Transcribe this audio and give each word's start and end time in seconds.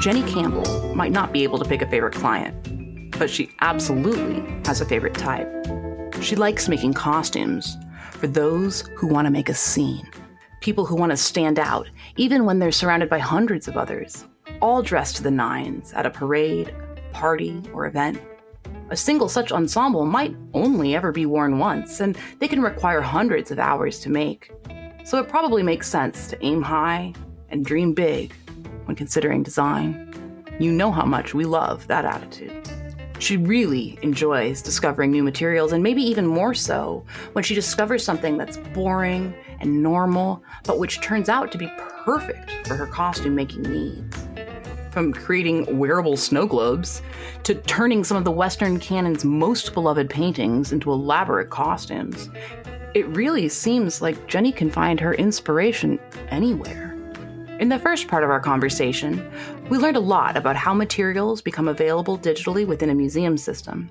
Jenny 0.00 0.22
Campbell 0.22 0.94
might 0.94 1.12
not 1.12 1.30
be 1.30 1.42
able 1.42 1.58
to 1.58 1.68
pick 1.68 1.82
a 1.82 1.86
favorite 1.86 2.14
client, 2.14 3.18
but 3.18 3.28
she 3.28 3.50
absolutely 3.60 4.40
has 4.64 4.80
a 4.80 4.86
favorite 4.86 5.12
type. 5.12 5.46
She 6.22 6.36
likes 6.36 6.70
making 6.70 6.94
costumes 6.94 7.76
for 8.12 8.26
those 8.26 8.80
who 8.96 9.08
want 9.08 9.26
to 9.26 9.30
make 9.30 9.50
a 9.50 9.54
scene, 9.54 10.08
people 10.62 10.86
who 10.86 10.96
want 10.96 11.10
to 11.10 11.18
stand 11.18 11.58
out, 11.58 11.90
even 12.16 12.46
when 12.46 12.58
they're 12.58 12.72
surrounded 12.72 13.10
by 13.10 13.18
hundreds 13.18 13.68
of 13.68 13.76
others, 13.76 14.24
all 14.62 14.80
dressed 14.80 15.16
to 15.16 15.22
the 15.22 15.30
nines 15.30 15.92
at 15.92 16.06
a 16.06 16.10
parade, 16.10 16.74
party, 17.12 17.62
or 17.74 17.84
event. 17.84 18.18
A 18.88 18.96
single 18.96 19.28
such 19.28 19.52
ensemble 19.52 20.06
might 20.06 20.34
only 20.54 20.94
ever 20.96 21.12
be 21.12 21.26
worn 21.26 21.58
once, 21.58 22.00
and 22.00 22.16
they 22.38 22.48
can 22.48 22.62
require 22.62 23.02
hundreds 23.02 23.50
of 23.50 23.58
hours 23.58 23.98
to 24.00 24.08
make. 24.08 24.50
So 25.04 25.18
it 25.18 25.28
probably 25.28 25.62
makes 25.62 25.88
sense 25.88 26.26
to 26.28 26.42
aim 26.42 26.62
high 26.62 27.12
and 27.50 27.66
dream 27.66 27.92
big 27.92 28.32
when 28.84 28.96
considering 28.96 29.42
design. 29.42 30.12
You 30.58 30.72
know 30.72 30.92
how 30.92 31.04
much 31.06 31.34
we 31.34 31.44
love 31.44 31.86
that 31.86 32.04
attitude. 32.04 32.68
She 33.18 33.36
really 33.36 33.98
enjoys 34.00 34.62
discovering 34.62 35.10
new 35.10 35.22
materials, 35.22 35.72
and 35.72 35.82
maybe 35.82 36.02
even 36.02 36.26
more 36.26 36.54
so 36.54 37.04
when 37.32 37.44
she 37.44 37.54
discovers 37.54 38.02
something 38.02 38.38
that's 38.38 38.56
boring 38.72 39.34
and 39.60 39.82
normal, 39.82 40.42
but 40.64 40.78
which 40.78 41.02
turns 41.02 41.28
out 41.28 41.52
to 41.52 41.58
be 41.58 41.70
perfect 42.04 42.66
for 42.66 42.76
her 42.76 42.86
costume 42.86 43.34
making 43.34 43.62
needs. 43.62 44.26
From 44.90 45.12
creating 45.12 45.78
wearable 45.78 46.16
snow 46.16 46.46
globes 46.46 47.02
to 47.44 47.54
turning 47.54 48.04
some 48.04 48.16
of 48.16 48.24
the 48.24 48.30
Western 48.30 48.80
canon's 48.80 49.24
most 49.24 49.74
beloved 49.74 50.08
paintings 50.08 50.72
into 50.72 50.90
elaborate 50.90 51.50
costumes, 51.50 52.30
it 52.94 53.06
really 53.08 53.48
seems 53.48 54.02
like 54.02 54.26
Jenny 54.26 54.50
can 54.50 54.70
find 54.70 54.98
her 54.98 55.14
inspiration 55.14 56.00
anywhere. 56.28 56.89
In 57.60 57.68
the 57.68 57.78
first 57.78 58.08
part 58.08 58.24
of 58.24 58.30
our 58.30 58.40
conversation, 58.40 59.30
we 59.68 59.76
learned 59.76 59.98
a 59.98 60.00
lot 60.00 60.34
about 60.34 60.56
how 60.56 60.72
materials 60.72 61.42
become 61.42 61.68
available 61.68 62.18
digitally 62.18 62.66
within 62.66 62.88
a 62.88 62.94
museum 62.94 63.36
system. 63.36 63.90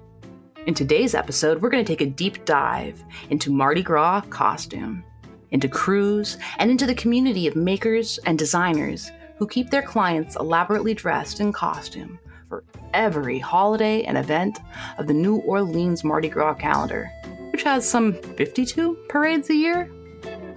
In 0.66 0.73
today's 0.73 1.14
episode, 1.14 1.62
we're 1.62 1.70
going 1.70 1.86
to 1.86 1.88
take 1.88 2.02
a 2.02 2.09
deep 2.09 2.45
dive 2.45 3.03
into 3.30 3.52
Mardi 3.52 3.84
Gras 3.84 4.22
costume, 4.31 5.03
into 5.52 5.67
crews, 5.67 6.40
and 6.58 6.72
into 6.72 6.88
the 6.88 6.95
community 6.95 7.45
of 7.45 7.56
makers 7.56 8.17
and 8.25 8.40
designers 8.40 9.12
who 9.38 9.45
keep 9.45 9.70
their 9.70 9.84
clients 9.84 10.36
elaborately 10.38 10.95
dressed 10.95 11.40
in 11.40 11.53
costume 11.53 12.17
for 12.47 12.64
every 12.95 13.38
holiday 13.38 14.02
and 14.02 14.17
event 14.17 14.58
of 14.97 15.06
the 15.06 15.14
New 15.14 15.42
Orleans 15.42 16.03
Mardi 16.03 16.30
Gras 16.30 16.56
calendar, 16.56 17.12
which 17.52 17.62
has 17.62 17.88
some 17.88 18.14
52 18.14 18.97
parades 19.09 19.52
a 19.52 19.56
year. 19.56 19.92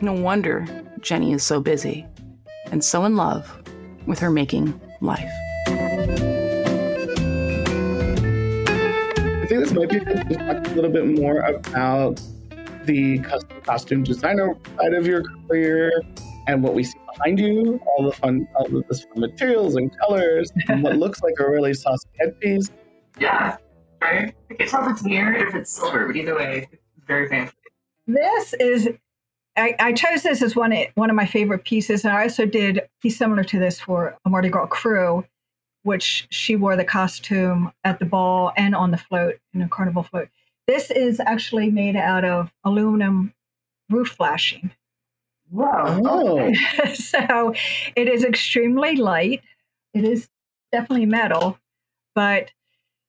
No 0.00 0.14
wonder 0.14 0.66
Jenny 1.02 1.34
is 1.34 1.42
so 1.42 1.60
busy 1.60 2.06
and 2.72 2.82
so 2.82 3.04
in 3.04 3.14
love 3.16 3.62
with 4.06 4.18
her 4.18 4.30
making 4.30 4.80
life. 5.00 5.30
I 5.68 5.74
think 9.46 9.60
this 9.60 9.72
might 9.72 9.90
be 9.90 10.00
good 10.00 10.28
to 10.28 10.34
talk 10.36 10.66
a 10.66 10.70
little 10.74 10.90
bit 10.90 11.06
more 11.06 11.40
about 11.40 12.20
the 12.84 13.20
custom 13.20 13.60
costume 13.62 14.02
designer 14.02 14.56
side 14.76 14.94
of 14.94 15.06
your 15.06 15.22
career 15.46 15.92
and 16.48 16.62
what 16.64 16.74
we 16.74 16.82
see 16.82 16.98
behind 17.14 17.38
you, 17.38 17.80
all 17.86 18.04
the 18.04 18.12
fun, 18.12 18.48
all 18.56 18.66
of 18.66 18.88
this 18.88 19.04
fun 19.04 19.20
materials 19.20 19.76
and 19.76 19.96
colors, 19.98 20.50
and 20.68 20.82
what 20.82 20.96
looks 21.02 21.22
like 21.22 21.34
a 21.38 21.48
really 21.48 21.74
saucy 21.74 22.08
headpiece. 22.18 22.70
Yeah, 23.20 23.58
right. 24.00 24.34
It's 24.50 24.72
not 24.72 24.86
if 24.86 24.92
it's 24.92 25.04
mirrored 25.04 25.36
or 25.36 25.46
if 25.46 25.54
it's 25.54 25.70
silver, 25.70 26.06
but 26.06 26.16
either 26.16 26.34
way, 26.34 26.68
it's 26.72 27.06
very 27.06 27.28
fancy. 27.28 27.54
This 28.06 28.54
is 28.54 28.88
I, 29.56 29.74
I, 29.78 29.92
chose 29.92 30.22
this 30.22 30.40
as 30.42 30.56
one 30.56 30.74
one 30.94 31.10
of 31.10 31.16
my 31.16 31.26
favorite 31.26 31.64
pieces, 31.64 32.04
and 32.04 32.14
I 32.14 32.22
also 32.22 32.46
did 32.46 32.78
a 32.78 32.88
piece 33.02 33.18
similar 33.18 33.44
to 33.44 33.58
this 33.58 33.78
for 33.78 34.16
a 34.24 34.30
Mardi 34.30 34.48
Gras 34.48 34.66
crew, 34.66 35.24
which 35.82 36.26
she 36.30 36.56
wore 36.56 36.76
the 36.76 36.84
costume 36.84 37.72
at 37.84 37.98
the 37.98 38.06
ball 38.06 38.52
and 38.56 38.74
on 38.74 38.90
the 38.90 38.96
float 38.96 39.38
in 39.52 39.60
a 39.62 39.68
carnival 39.68 40.02
float. 40.02 40.28
This 40.66 40.90
is 40.90 41.20
actually 41.20 41.70
made 41.70 41.96
out 41.96 42.24
of 42.24 42.50
aluminum 42.64 43.34
roof 43.90 44.08
flashing. 44.08 44.70
Wow! 45.50 46.00
Oh. 46.02 46.52
so 46.94 47.52
it 47.94 48.08
is 48.08 48.24
extremely 48.24 48.96
light. 48.96 49.42
It 49.92 50.04
is 50.04 50.28
definitely 50.72 51.06
metal, 51.06 51.58
but 52.14 52.50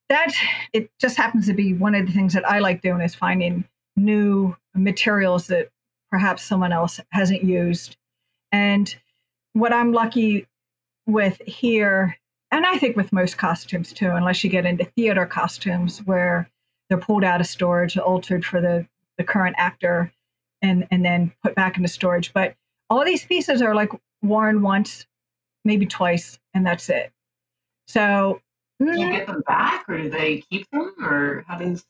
that 0.09 0.33
it 0.73 0.89
just 0.99 1.15
happens 1.15 1.47
to 1.47 1.53
be 1.53 1.73
one 1.73 1.95
of 1.95 2.05
the 2.05 2.11
things 2.11 2.33
that 2.33 2.47
I 2.47 2.59
like 2.59 2.81
doing 2.81 3.01
is 3.01 3.15
finding 3.15 3.63
new 3.95 4.55
materials 4.75 5.47
that 5.47 5.69
perhaps 6.13 6.43
someone 6.43 6.71
else 6.71 6.99
hasn't 7.09 7.43
used. 7.43 7.97
And 8.51 8.95
what 9.53 9.73
I'm 9.73 9.93
lucky 9.93 10.45
with 11.07 11.41
here, 11.47 12.19
and 12.51 12.67
I 12.67 12.77
think 12.77 12.95
with 12.95 13.11
most 13.11 13.39
costumes 13.39 13.91
too, 13.91 14.11
unless 14.11 14.43
you 14.43 14.49
get 14.51 14.67
into 14.67 14.85
theater 14.85 15.25
costumes 15.25 16.03
where 16.05 16.47
they're 16.87 16.99
pulled 16.99 17.23
out 17.23 17.41
of 17.41 17.47
storage, 17.47 17.97
altered 17.97 18.45
for 18.45 18.61
the, 18.61 18.87
the 19.17 19.23
current 19.23 19.55
actor, 19.57 20.13
and, 20.61 20.87
and 20.91 21.03
then 21.03 21.33
put 21.41 21.55
back 21.55 21.77
into 21.77 21.89
storage. 21.89 22.31
But 22.31 22.53
all 22.91 23.03
these 23.03 23.25
pieces 23.25 23.63
are 23.63 23.73
like 23.73 23.89
worn 24.21 24.61
once, 24.61 25.07
maybe 25.65 25.87
twice, 25.87 26.37
and 26.53 26.63
that's 26.63 26.89
it. 26.89 27.11
So, 27.87 28.39
do 28.79 28.85
you 28.99 29.07
mm. 29.07 29.13
get 29.13 29.25
them 29.25 29.41
back, 29.47 29.85
or 29.89 29.97
do 29.97 30.11
they 30.11 30.43
keep 30.51 30.69
them, 30.69 30.93
or 30.99 31.43
how 31.47 31.57
does? 31.57 31.83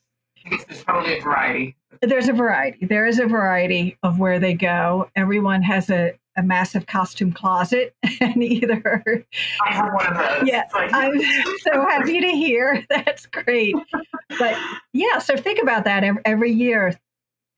There's 0.50 0.84
probably 0.84 1.18
a 1.18 1.22
variety. 1.22 1.76
There's 2.02 2.28
a 2.28 2.34
variety. 2.34 2.86
There 2.86 3.06
is 3.06 3.20
a 3.20 3.26
variety 3.26 3.98
of 4.04 4.20
where 4.20 4.40
they 4.40 4.54
go. 4.54 5.10
Everyone 5.16 5.62
has 5.62 5.90
a, 5.90 6.14
a 6.36 6.44
massive 6.44 6.86
costume 6.86 7.32
closet, 7.32 7.96
and 8.22 8.44
either 8.44 9.26
I 9.66 9.74
have 9.74 9.94
one 9.94 10.08
of 10.08 10.18
those. 10.18 10.50
Yeah, 10.50 10.64
I'm 10.74 11.20
so 11.62 11.82
happy 11.82 12.20
to 12.20 12.32
hear. 12.32 12.84
That's 12.90 13.26
great. 13.28 13.76
But 14.40 14.58
yeah, 14.92 15.20
so 15.20 15.38
think 15.38 15.62
about 15.62 15.86
that. 15.86 16.04
Every, 16.04 16.22
every 16.26 16.52
year, 16.52 17.00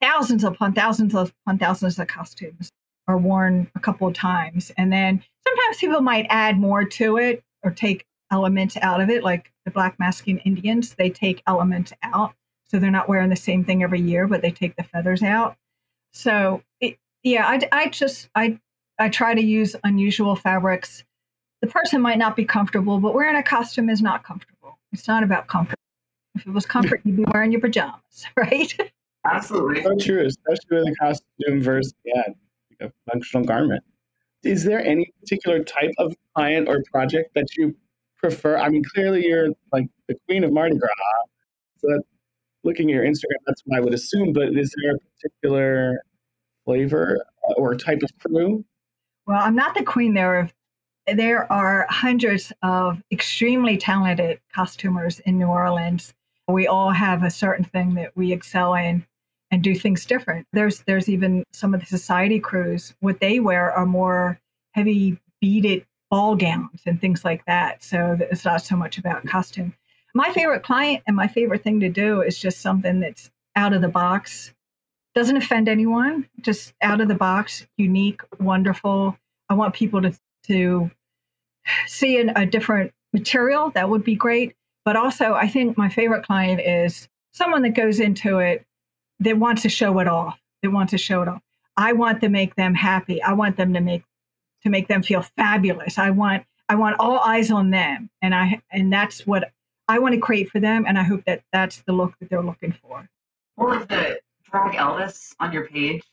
thousands 0.02 0.44
upon 0.44 0.74
thousands 0.74 1.16
upon 1.16 1.58
thousands 1.58 1.98
of 1.98 2.08
costumes 2.08 2.72
are 3.08 3.18
worn 3.18 3.70
a 3.76 3.80
couple 3.80 4.08
of 4.08 4.14
times, 4.14 4.72
and 4.78 4.92
then 4.92 5.24
sometimes 5.48 5.78
people 5.78 6.02
might 6.02 6.28
add 6.30 6.60
more 6.60 6.84
to 6.84 7.18
it 7.18 7.44
or 7.64 7.72
take 7.72 8.06
elements 8.32 8.78
out 8.82 9.02
of 9.02 9.10
it, 9.10 9.24
like 9.24 9.52
the 9.66 9.72
Black 9.72 9.98
Masking 9.98 10.40
Indians. 10.40 10.96
They 10.96 11.10
take 11.10 11.42
elements 11.48 11.94
out 12.04 12.34
so 12.68 12.80
they're 12.80 12.92
not 12.92 13.10
wearing 13.10 13.30
the 13.30 13.36
same 13.36 13.64
thing 13.64 13.84
every 13.84 14.02
year, 14.02 14.28
but 14.28 14.42
they 14.42 14.52
take 14.52 14.76
the 14.76 14.84
feathers 14.84 15.24
out. 15.24 15.56
So 16.12 16.62
it, 16.80 16.98
yeah, 17.24 17.46
I, 17.48 17.68
I 17.72 17.90
just 17.90 18.30
I 18.36 18.60
I 18.98 19.10
try 19.10 19.34
to 19.34 19.42
use 19.42 19.76
unusual 19.84 20.36
fabrics. 20.36 21.04
The 21.62 21.68
person 21.68 22.02
might 22.02 22.18
not 22.18 22.36
be 22.36 22.46
comfortable, 22.46 23.00
but 23.00 23.14
wearing 23.14 23.36
a 23.36 23.44
costume 23.44 23.90
is 23.90 24.02
not 24.02 24.24
comfortable. 24.24 24.78
It's 24.92 25.08
not 25.08 25.24
about 25.24 25.48
comfort. 25.48 25.78
If 26.36 26.46
it 26.46 26.52
was 26.52 26.66
comfort, 26.66 27.02
you'd 27.04 27.18
be 27.18 27.26
wearing 27.34 27.52
your 27.52 27.62
pajamas, 27.62 28.26
right? 28.38 28.74
Absolutely. 29.26 29.84
So 29.84 29.96
true, 29.98 30.26
especially 30.26 30.78
with 30.78 30.88
a 30.88 30.96
costume 31.00 31.62
versus 31.62 31.94
yeah, 32.04 32.24
like 32.80 32.92
a 32.92 33.12
functional 33.12 33.46
garment. 33.46 33.84
Is 34.44 34.64
there 34.64 34.86
any 34.86 35.12
particular 35.20 35.64
type 35.64 35.92
of 35.98 36.16
client 36.36 36.70
or 36.70 36.84
project 36.92 37.34
that 37.36 37.48
you 37.58 37.76
prefer? 38.18 38.58
I 38.58 38.70
mean, 38.70 38.84
clearly 38.84 39.26
you're 39.26 39.50
like 39.72 39.88
the 40.08 40.16
queen 40.28 40.44
of 40.44 40.52
Mardi 40.52 40.78
Gras, 40.78 40.90
so 41.78 41.88
that 41.88 42.04
looking 42.66 42.90
at 42.90 42.96
your 42.96 43.06
Instagram, 43.06 43.40
that's 43.46 43.62
what 43.66 43.78
I 43.78 43.82
would 43.82 43.94
assume. 43.94 44.34
But 44.34 44.58
is 44.58 44.74
there 44.84 44.96
a 44.96 45.00
particular 45.00 46.02
flavor 46.66 47.24
uh, 47.50 47.54
or 47.54 47.76
type 47.76 48.02
of 48.04 48.10
crew? 48.20 48.66
Well, 49.28 49.40
I'm 49.42 49.56
not 49.56 49.76
the 49.76 49.84
queen. 49.84 50.14
There 50.14 50.50
there 51.14 51.52
are 51.52 51.86
hundreds 51.90 52.52
of 52.64 53.02
extremely 53.12 53.78
talented 53.78 54.40
costumers 54.54 55.20
in 55.20 55.38
New 55.38 55.48
Orleans. 55.48 56.14
We 56.48 56.68
all 56.68 56.92
have 56.92 57.24
a 57.24 57.30
certain 57.30 57.66
thing 57.66 57.94
that 57.96 58.16
we 58.16 58.34
excel 58.34 58.74
in 58.74 59.06
and 59.52 59.64
do 59.64 59.76
things 59.76 60.06
different. 60.06 60.48
There's 60.54 60.82
there's 60.82 61.10
even 61.10 61.44
some 61.54 61.74
of 61.74 61.80
the 61.80 61.86
society 61.86 62.40
crews. 62.40 62.94
What 63.00 63.20
they 63.20 63.40
wear 63.40 63.72
are 63.72 63.86
more 63.86 64.40
heavy 64.74 65.20
beaded 65.40 65.86
ball 66.10 66.36
gowns 66.36 66.82
and 66.86 67.00
things 67.00 67.24
like 67.24 67.46
that. 67.46 67.84
So 67.84 68.18
it's 68.20 68.46
not 68.46 68.64
so 68.64 68.76
much 68.76 68.98
about 68.98 69.26
costume 69.26 69.74
my 70.16 70.32
favorite 70.32 70.64
client 70.64 71.04
and 71.06 71.16
my 71.16 71.28
favorite 71.28 71.62
thing 71.62 71.82
to 71.82 71.90
do 71.90 72.22
is 72.22 72.40
just 72.40 72.62
something 72.62 73.02
that's 73.02 73.30
out 73.56 73.74
of 73.74 73.82
the 73.82 73.90
box, 73.90 74.54
doesn't 75.14 75.38
offend 75.38 75.68
anyone, 75.68 76.28
just 76.42 76.74
out 76.82 77.02
of 77.02 77.10
the 77.10 77.16
box, 77.16 77.68
unique, 77.78 78.22
wonderful. 78.40 79.18
I 79.50 79.54
want 79.54 79.76
people 79.76 80.02
to 80.02 80.18
to 80.48 80.90
see 81.88 82.18
a 82.18 82.46
different 82.46 82.94
material. 83.12 83.72
That 83.72 83.90
would 83.90 84.04
be 84.04 84.16
great. 84.16 84.56
But 84.86 84.96
also, 84.96 85.34
I 85.34 85.48
think 85.48 85.78
my 85.78 85.90
favorite 85.90 86.26
client 86.26 86.62
is 86.62 87.10
someone 87.34 87.64
that 87.64 87.72
goes 87.72 88.00
into 88.00 88.38
it 88.38 88.66
that 89.20 89.38
wants 89.38 89.64
to 89.64 89.70
show 89.70 90.00
it 90.00 90.08
off. 90.08 90.40
That 90.62 90.72
wants 90.72 90.92
to 90.92 90.98
show 90.98 91.24
it 91.24 91.28
off. 91.28 91.42
I 91.76 91.94
want 91.94 92.22
to 92.22 92.30
make 92.30 92.56
them 92.56 92.74
happy. 92.74 93.22
I 93.22 93.34
want 93.34 93.58
them 93.58 93.74
to 93.74 93.82
make 93.82 94.04
to 94.64 94.70
make 94.70 94.88
them 94.88 95.04
feel 95.04 95.24
fabulous. 95.36 95.98
I 95.98 96.12
want 96.12 96.46
I 96.70 96.76
want 96.76 96.96
all 97.00 97.20
eyes 97.20 97.52
on 97.52 97.72
them, 97.72 98.10
and 98.22 98.34
I 98.34 98.62
and 98.72 98.94
that's 98.94 99.28
what 99.28 99.52
I 99.88 100.00
want 100.00 100.16
to 100.16 100.20
create 100.22 100.50
for 100.50 100.60
them, 100.60 100.86
and 100.88 100.98
I 100.98 101.04
hope 101.04 101.24
that 101.26 101.44
that's 101.54 101.82
the 101.84 101.94
look 101.94 102.18
that 102.20 102.30
they're 102.30 102.42
looking 102.44 102.72
for. 102.72 103.08
Or 103.58 103.80
the 103.80 104.20
drag 104.50 104.74
Elvis 104.76 105.34
on 105.40 105.52
your 105.54 105.68
page. 105.68 106.04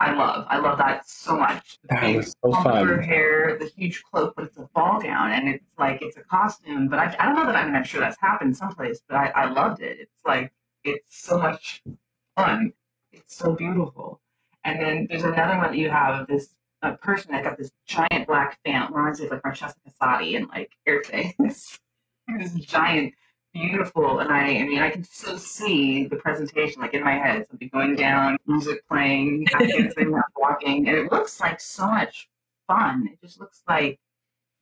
I 0.00 0.14
love. 0.14 0.46
I 0.48 0.58
love 0.58 0.78
that 0.78 1.06
so 1.06 1.36
much. 1.36 1.78
The 1.82 1.88
That 1.90 2.00
big 2.00 2.16
was 2.16 2.34
so 2.42 2.50
pompadour 2.52 2.96
fun. 2.96 3.04
hair, 3.04 3.58
the 3.60 3.66
huge 3.66 4.02
cloak, 4.02 4.32
but 4.34 4.46
it's 4.46 4.56
a 4.56 4.68
ball 4.74 5.00
gown, 5.00 5.30
and 5.32 5.46
it's 5.48 5.64
like 5.78 6.00
it's 6.00 6.16
a 6.16 6.22
costume. 6.22 6.88
But 6.88 6.98
I, 6.98 7.16
I 7.18 7.26
don't 7.26 7.34
know 7.36 7.44
that 7.46 7.54
I'm 7.56 7.72
not 7.72 7.86
sure 7.86 8.00
that's 8.00 8.18
happened 8.20 8.56
someplace, 8.56 9.02
but 9.06 9.16
I, 9.16 9.26
I 9.28 9.50
loved 9.50 9.82
it. 9.82 9.98
It's 10.00 10.24
like 10.24 10.52
it's 10.84 11.22
so 11.24 11.38
much 11.38 11.82
fun. 12.34 12.72
It's 13.12 13.36
so 13.36 13.52
beautiful. 13.54 14.20
And 14.64 14.80
then 14.80 15.06
there's 15.10 15.24
another 15.24 15.58
one 15.58 15.70
that 15.72 15.76
you 15.76 15.90
have 15.90 16.22
of 16.22 16.26
this 16.26 16.54
a 16.82 16.92
person 16.94 17.32
that 17.32 17.44
got 17.44 17.58
this 17.58 17.70
giant 17.86 18.26
black 18.26 18.58
fan. 18.64 18.84
It 18.84 18.90
reminds 18.94 19.20
me 19.20 19.26
of 19.26 19.32
like 19.32 19.42
Francesca 19.42 19.78
Casati 19.86 20.34
and 20.36 20.48
like 20.48 20.72
Airthings. 20.88 21.78
this 22.38 22.52
giant, 22.54 23.14
beautiful, 23.52 24.20
and 24.20 24.30
I, 24.30 24.56
I 24.56 24.62
mean, 24.64 24.78
I 24.78 24.90
can 24.90 25.04
so 25.04 25.36
see 25.36 26.06
the 26.06 26.16
presentation 26.16 26.82
like 26.82 26.94
in 26.94 27.02
my 27.02 27.12
head. 27.14 27.46
Something 27.48 27.70
going 27.72 27.96
down, 27.96 28.38
music 28.46 28.86
playing, 28.88 29.46
half 29.52 29.60
dancing, 29.60 30.14
walking, 30.36 30.88
and 30.88 30.96
it 30.96 31.12
looks 31.12 31.40
like 31.40 31.60
so 31.60 31.86
much 31.86 32.28
fun. 32.66 33.08
It 33.12 33.20
just 33.20 33.40
looks 33.40 33.62
like 33.68 33.98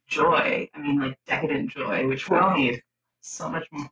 joy. 0.06 0.68
I 0.74 0.78
mean, 0.80 1.00
like 1.00 1.18
decadent 1.26 1.70
joy, 1.70 2.06
which 2.06 2.28
we 2.28 2.36
all 2.36 2.56
need 2.56 2.82
so 3.20 3.48
much 3.48 3.66
more. 3.70 3.90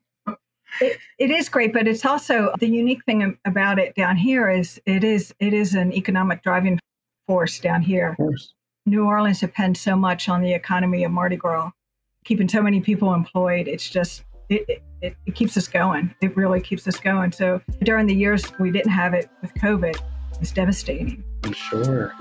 It, 0.80 0.98
it 1.18 1.30
is 1.30 1.48
great, 1.48 1.72
but 1.72 1.86
it's 1.86 2.04
also 2.04 2.52
the 2.58 2.68
unique 2.68 3.04
thing 3.04 3.38
about 3.44 3.78
it 3.78 3.94
down 3.94 4.16
here 4.16 4.50
is 4.50 4.80
it 4.84 5.04
is 5.04 5.34
it 5.38 5.54
is 5.54 5.74
an 5.74 5.92
economic 5.92 6.42
driving 6.42 6.78
force 7.26 7.58
down 7.58 7.82
here. 7.82 8.10
Of 8.10 8.16
course. 8.16 8.52
New 8.84 9.04
Orleans 9.04 9.40
depends 9.40 9.80
so 9.80 9.96
much 9.96 10.28
on 10.28 10.42
the 10.42 10.52
economy 10.52 11.02
of 11.04 11.10
Mardi 11.10 11.36
Gras, 11.36 11.70
keeping 12.26 12.48
so 12.48 12.60
many 12.60 12.80
people 12.80 13.14
employed. 13.14 13.68
It's 13.68 13.88
just 13.88 14.24
it, 14.48 14.64
it, 14.68 14.82
it, 15.00 15.16
it 15.26 15.34
keeps 15.36 15.56
us 15.56 15.68
going. 15.68 16.12
It 16.20 16.36
really 16.36 16.60
keeps 16.60 16.86
us 16.88 16.98
going. 16.98 17.30
So 17.30 17.60
during 17.84 18.06
the 18.06 18.14
years 18.14 18.44
we 18.58 18.72
didn't 18.72 18.90
have 18.90 19.14
it 19.14 19.30
with 19.42 19.54
COVID, 19.54 19.94
it 19.94 20.40
was 20.40 20.50
devastating. 20.50 21.22
I'm 21.44 21.52
sure. 21.52 22.12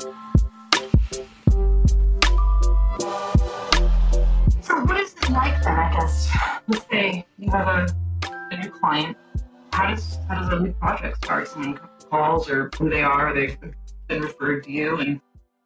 So 4.62 4.76
what 4.84 5.00
is 5.00 5.16
it 5.16 5.30
like 5.32 5.64
then? 5.64 5.80
I 5.80 5.92
guess 5.92 6.30
let's 6.68 6.86
say 6.92 7.26
you 7.40 7.50
have 7.50 7.68
a, 7.68 7.88
a 8.52 8.58
new 8.62 8.70
client. 8.70 9.18
How 9.74 9.90
does 9.90 10.20
how 10.30 10.42
does 10.42 10.54
a 10.54 10.64
new 10.64 10.74
project 10.74 11.18
start? 11.18 11.48
Someone 11.48 11.80
calls 12.12 12.48
or 12.48 12.70
who 12.78 12.90
they 12.92 13.02
are? 13.02 13.34
They've 13.34 13.58
been 14.08 14.22
referred 14.22 14.64
to 14.66 14.72
you, 14.72 14.98
and 15.00 15.20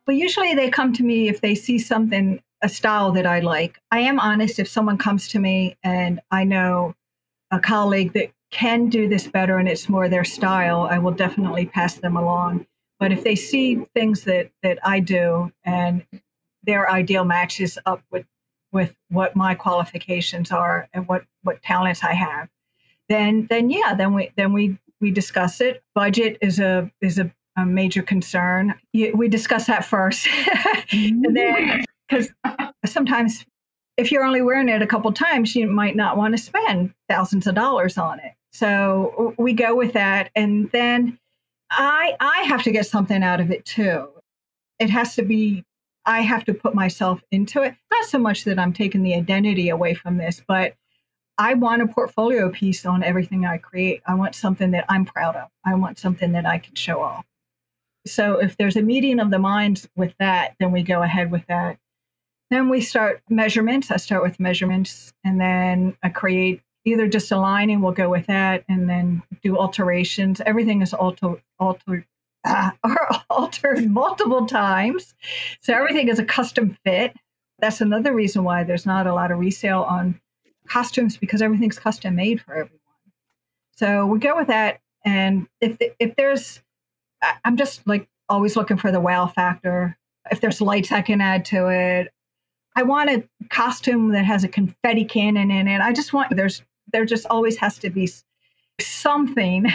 Well, 0.07 0.15
usually 0.15 0.55
they 0.55 0.69
come 0.69 0.93
to 0.93 1.03
me 1.03 1.27
if 1.27 1.41
they 1.41 1.55
see 1.55 1.77
something, 1.77 2.41
a 2.61 2.69
style 2.69 3.11
that 3.13 3.25
I 3.25 3.39
like. 3.39 3.79
I 3.91 3.99
am 3.99 4.19
honest 4.19 4.59
if 4.59 4.67
someone 4.67 4.97
comes 4.97 5.27
to 5.29 5.39
me 5.39 5.77
and 5.83 6.19
I 6.31 6.43
know 6.43 6.95
a 7.51 7.59
colleague 7.59 8.13
that 8.13 8.31
can 8.51 8.89
do 8.89 9.07
this 9.07 9.27
better 9.27 9.57
and 9.57 9.67
it's 9.67 9.89
more 9.89 10.09
their 10.09 10.23
style, 10.23 10.87
I 10.89 10.99
will 10.99 11.11
definitely 11.11 11.65
pass 11.65 11.95
them 11.95 12.17
along. 12.17 12.65
But 12.99 13.11
if 13.11 13.23
they 13.23 13.35
see 13.35 13.85
things 13.93 14.23
that, 14.23 14.51
that 14.63 14.79
I 14.83 14.99
do 14.99 15.51
and 15.63 16.05
their 16.63 16.89
ideal 16.89 17.23
matches 17.23 17.77
up 17.85 18.03
with, 18.11 18.25
with 18.71 18.93
what 19.09 19.35
my 19.35 19.55
qualifications 19.55 20.51
are 20.51 20.89
and 20.93 21.07
what, 21.07 21.23
what 21.43 21.61
talents 21.61 22.03
I 22.03 22.13
have, 22.13 22.49
then 23.09 23.47
then 23.49 23.69
yeah, 23.69 23.93
then 23.93 24.13
we 24.13 24.31
then 24.37 24.53
we 24.53 24.77
we 25.01 25.11
discuss 25.11 25.59
it. 25.59 25.83
Budget 25.95 26.37
is 26.41 26.59
a 26.59 26.89
is 27.01 27.19
a 27.19 27.33
a 27.57 27.65
major 27.65 28.01
concern. 28.01 28.75
We 28.93 29.27
discuss 29.27 29.65
that 29.65 29.83
first, 29.83 30.27
and 30.91 31.25
then 31.35 31.55
mm-hmm. 31.55 31.81
Because 32.09 32.29
sometimes 32.85 33.45
if 33.97 34.11
you're 34.11 34.23
only 34.23 34.41
wearing 34.41 34.69
it 34.69 34.81
a 34.81 34.87
couple 34.87 35.11
times, 35.11 35.55
you 35.55 35.67
might 35.67 35.95
not 35.95 36.17
want 36.17 36.35
to 36.35 36.41
spend 36.41 36.93
thousands 37.09 37.47
of 37.47 37.55
dollars 37.55 37.97
on 37.97 38.19
it. 38.19 38.33
So 38.51 39.35
we 39.37 39.53
go 39.53 39.75
with 39.75 39.93
that, 39.93 40.31
and 40.35 40.71
then 40.71 41.19
I 41.71 42.15
I 42.19 42.41
have 42.43 42.63
to 42.63 42.71
get 42.71 42.87
something 42.87 43.23
out 43.23 43.39
of 43.39 43.51
it 43.51 43.65
too. 43.65 44.09
It 44.79 44.89
has 44.89 45.15
to 45.15 45.23
be. 45.23 45.63
I 46.05 46.21
have 46.21 46.45
to 46.45 46.53
put 46.53 46.73
myself 46.73 47.21
into 47.29 47.61
it. 47.61 47.75
Not 47.91 48.05
so 48.05 48.17
much 48.17 48.45
that 48.45 48.57
I'm 48.57 48.73
taking 48.73 49.03
the 49.03 49.13
identity 49.13 49.69
away 49.69 49.93
from 49.93 50.17
this, 50.17 50.41
but 50.47 50.73
I 51.37 51.53
want 51.53 51.81
a 51.81 51.87
portfolio 51.87 52.49
piece 52.49 52.85
on 52.85 53.03
everything 53.03 53.45
I 53.45 53.57
create. 53.57 54.01
I 54.07 54.15
want 54.15 54.33
something 54.33 54.71
that 54.71 54.85
I'm 54.89 55.05
proud 55.05 55.35
of. 55.35 55.49
I 55.65 55.75
want 55.75 55.99
something 55.99 56.31
that 56.31 56.45
I 56.45 56.57
can 56.57 56.73
show 56.73 57.01
off. 57.01 57.25
So 58.07 58.39
if 58.39 58.57
there's 58.57 58.75
a 58.75 58.81
meeting 58.81 59.19
of 59.19 59.29
the 59.29 59.39
minds 59.39 59.87
with 59.95 60.13
that, 60.19 60.55
then 60.59 60.71
we 60.71 60.83
go 60.83 61.03
ahead 61.03 61.31
with 61.31 61.45
that. 61.47 61.77
Then 62.49 62.69
we 62.69 62.81
start 62.81 63.21
measurements. 63.29 63.91
I 63.91 63.97
start 63.97 64.23
with 64.23 64.39
measurements 64.39 65.13
and 65.23 65.39
then 65.39 65.95
I 66.01 66.09
create 66.09 66.61
either 66.85 67.07
just 67.07 67.31
a 67.31 67.37
line 67.37 67.69
and 67.69 67.83
we'll 67.83 67.91
go 67.91 68.09
with 68.09 68.25
that 68.27 68.63
and 68.67 68.89
then 68.89 69.21
do 69.43 69.57
alterations. 69.57 70.41
Everything 70.45 70.81
is 70.81 70.93
alter, 70.93 71.35
altered 71.59 72.05
ah, 72.45 72.73
or 72.83 73.09
altered 73.29 73.89
multiple 73.89 74.45
times. 74.45 75.13
So 75.61 75.73
everything 75.73 76.07
is 76.07 76.19
a 76.19 76.25
custom 76.25 76.77
fit. 76.83 77.13
That's 77.59 77.81
another 77.81 78.13
reason 78.13 78.43
why 78.43 78.63
there's 78.63 78.85
not 78.85 79.07
a 79.07 79.13
lot 79.13 79.31
of 79.31 79.39
resale 79.39 79.81
on 79.81 80.19
costumes 80.67 81.17
because 81.17 81.41
everything's 81.41 81.77
custom 81.77 82.15
made 82.15 82.41
for 82.41 82.53
everyone. 82.53 82.79
So 83.75 84.05
we 84.05 84.19
go 84.19 84.35
with 84.35 84.47
that. 84.47 84.79
And 85.05 85.47
if 85.61 85.77
if 85.99 86.15
there's, 86.15 86.61
I'm 87.43 87.57
just 87.57 87.85
like 87.87 88.07
always 88.29 88.55
looking 88.55 88.77
for 88.77 88.91
the 88.91 88.99
wow 88.99 89.27
factor. 89.27 89.97
If 90.31 90.41
there's 90.41 90.61
lights 90.61 90.91
I 90.91 91.01
can 91.01 91.21
add 91.21 91.45
to 91.45 91.67
it, 91.67 92.13
I 92.75 92.83
want 92.83 93.09
a 93.09 93.23
costume 93.49 94.11
that 94.11 94.25
has 94.25 94.43
a 94.43 94.47
confetti 94.47 95.05
cannon 95.05 95.51
in 95.51 95.67
it. 95.67 95.81
I 95.81 95.91
just 95.91 96.13
want 96.13 96.35
there's 96.35 96.63
there 96.91 97.05
just 97.05 97.25
always 97.27 97.57
has 97.57 97.77
to 97.79 97.89
be 97.89 98.09
something. 98.79 99.65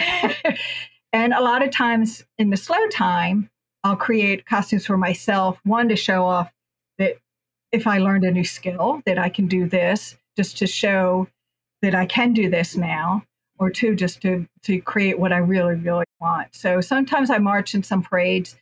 and 1.13 1.33
a 1.33 1.41
lot 1.41 1.63
of 1.63 1.71
times 1.71 2.25
in 2.37 2.49
the 2.49 2.57
slow 2.57 2.87
time, 2.89 3.49
I'll 3.83 3.95
create 3.95 4.45
costumes 4.45 4.85
for 4.85 4.97
myself. 4.97 5.59
One 5.63 5.87
to 5.89 5.95
show 5.95 6.25
off 6.25 6.51
that 6.97 7.17
if 7.71 7.87
I 7.87 7.99
learned 7.99 8.23
a 8.23 8.31
new 8.31 8.43
skill 8.43 9.01
that 9.05 9.19
I 9.19 9.29
can 9.29 9.47
do 9.47 9.67
this, 9.67 10.17
just 10.35 10.57
to 10.57 10.67
show 10.67 11.27
that 11.81 11.95
I 11.95 12.05
can 12.05 12.33
do 12.33 12.49
this 12.49 12.75
now, 12.75 13.23
or 13.59 13.69
two, 13.69 13.95
just 13.95 14.21
to 14.23 14.47
to 14.63 14.81
create 14.81 15.19
what 15.19 15.31
I 15.31 15.37
really 15.37 15.75
really 15.75 16.05
want. 16.19 16.55
So 16.55 16.81
sometimes 16.81 17.29
I 17.29 17.37
march 17.37 17.75
in 17.75 17.83
some 17.83 18.01
parades. 18.01 18.57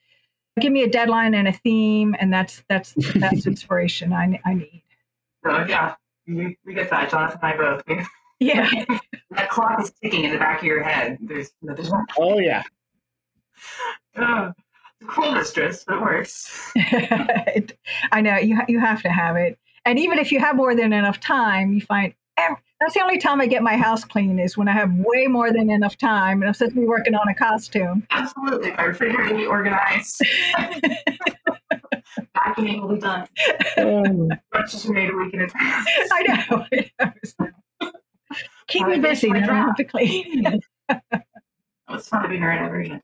Give 0.59 0.71
me 0.71 0.83
a 0.83 0.89
deadline 0.89 1.33
and 1.33 1.47
a 1.47 1.53
theme, 1.53 2.15
and 2.19 2.31
that's 2.31 2.63
that's 2.69 2.93
that's 3.15 3.47
inspiration 3.47 4.13
I, 4.13 4.39
I 4.45 4.53
need. 4.53 4.83
so 5.43 5.65
yeah, 5.67 5.95
we, 6.27 6.57
we 6.65 6.73
get 6.73 6.89
that. 6.91 7.09
Jonathan 7.09 7.39
and 7.41 7.53
I 7.53 7.57
both. 7.57 8.07
Yeah. 8.39 8.69
that 9.31 9.49
clock 9.49 9.81
is 9.81 9.93
ticking 10.01 10.25
in 10.25 10.31
the 10.31 10.37
back 10.37 10.59
of 10.59 10.65
your 10.65 10.83
head. 10.83 11.17
There's 11.21 11.51
there's 11.61 11.89
one. 11.89 12.05
Oh 12.17 12.39
yeah. 12.39 12.63
Oh, 14.17 14.51
cool 15.07 15.31
mistress, 15.31 15.85
but 15.87 15.95
it 15.95 16.01
works. 16.01 16.71
I 18.11 18.19
know 18.19 18.35
you 18.37 18.59
you 18.67 18.81
have 18.81 19.01
to 19.03 19.09
have 19.09 19.37
it, 19.37 19.57
and 19.85 19.97
even 19.97 20.19
if 20.19 20.31
you 20.31 20.39
have 20.39 20.57
more 20.57 20.75
than 20.75 20.91
enough 20.91 21.21
time, 21.21 21.73
you 21.73 21.81
find 21.81 22.13
ev- 22.37 22.57
that's 22.79 22.93
the 22.93 23.01
only 23.01 23.17
time 23.17 23.39
I 23.41 23.47
get 23.47 23.63
my 23.63 23.77
house 23.77 24.03
clean 24.03 24.39
is 24.39 24.57
when 24.57 24.67
I 24.67 24.73
have 24.73 24.91
way 24.93 25.27
more 25.27 25.51
than 25.51 25.69
enough 25.69 25.97
time, 25.97 26.41
and 26.41 26.47
I'm 26.47 26.53
supposed 26.53 26.75
to 26.75 26.81
be 26.81 26.85
working 26.87 27.15
on 27.15 27.27
a 27.27 27.33
costume. 27.35 28.05
Absolutely, 28.11 28.71
my 28.71 28.83
refrigerator 28.83 29.33
will 29.33 29.39
be 29.39 29.45
organized. 29.45 30.21
Vacuuming 32.35 32.81
will 32.81 32.95
be 32.95 33.01
done. 33.01 33.27
Um, 33.77 34.29
Lunches 34.53 34.85
are 34.85 34.93
made 34.93 35.09
a 35.09 35.15
week 35.15 35.33
in 35.33 35.41
advance. 35.41 35.87
I 36.11 36.23
know. 36.49 36.65
I 36.99 37.13
know. 37.81 37.91
Keep 38.67 38.87
me 38.87 38.99
busy. 38.99 39.29
my 39.29 39.39
Then 39.39 39.49
I 39.49 39.53
don't 39.53 39.65
have 39.67 39.75
to 39.75 39.83
clean. 39.83 40.61
Oh, 41.89 41.95
it's 41.95 42.07
fun 42.07 42.23
to 42.23 42.29
be 42.29 42.37
version. 42.37 43.01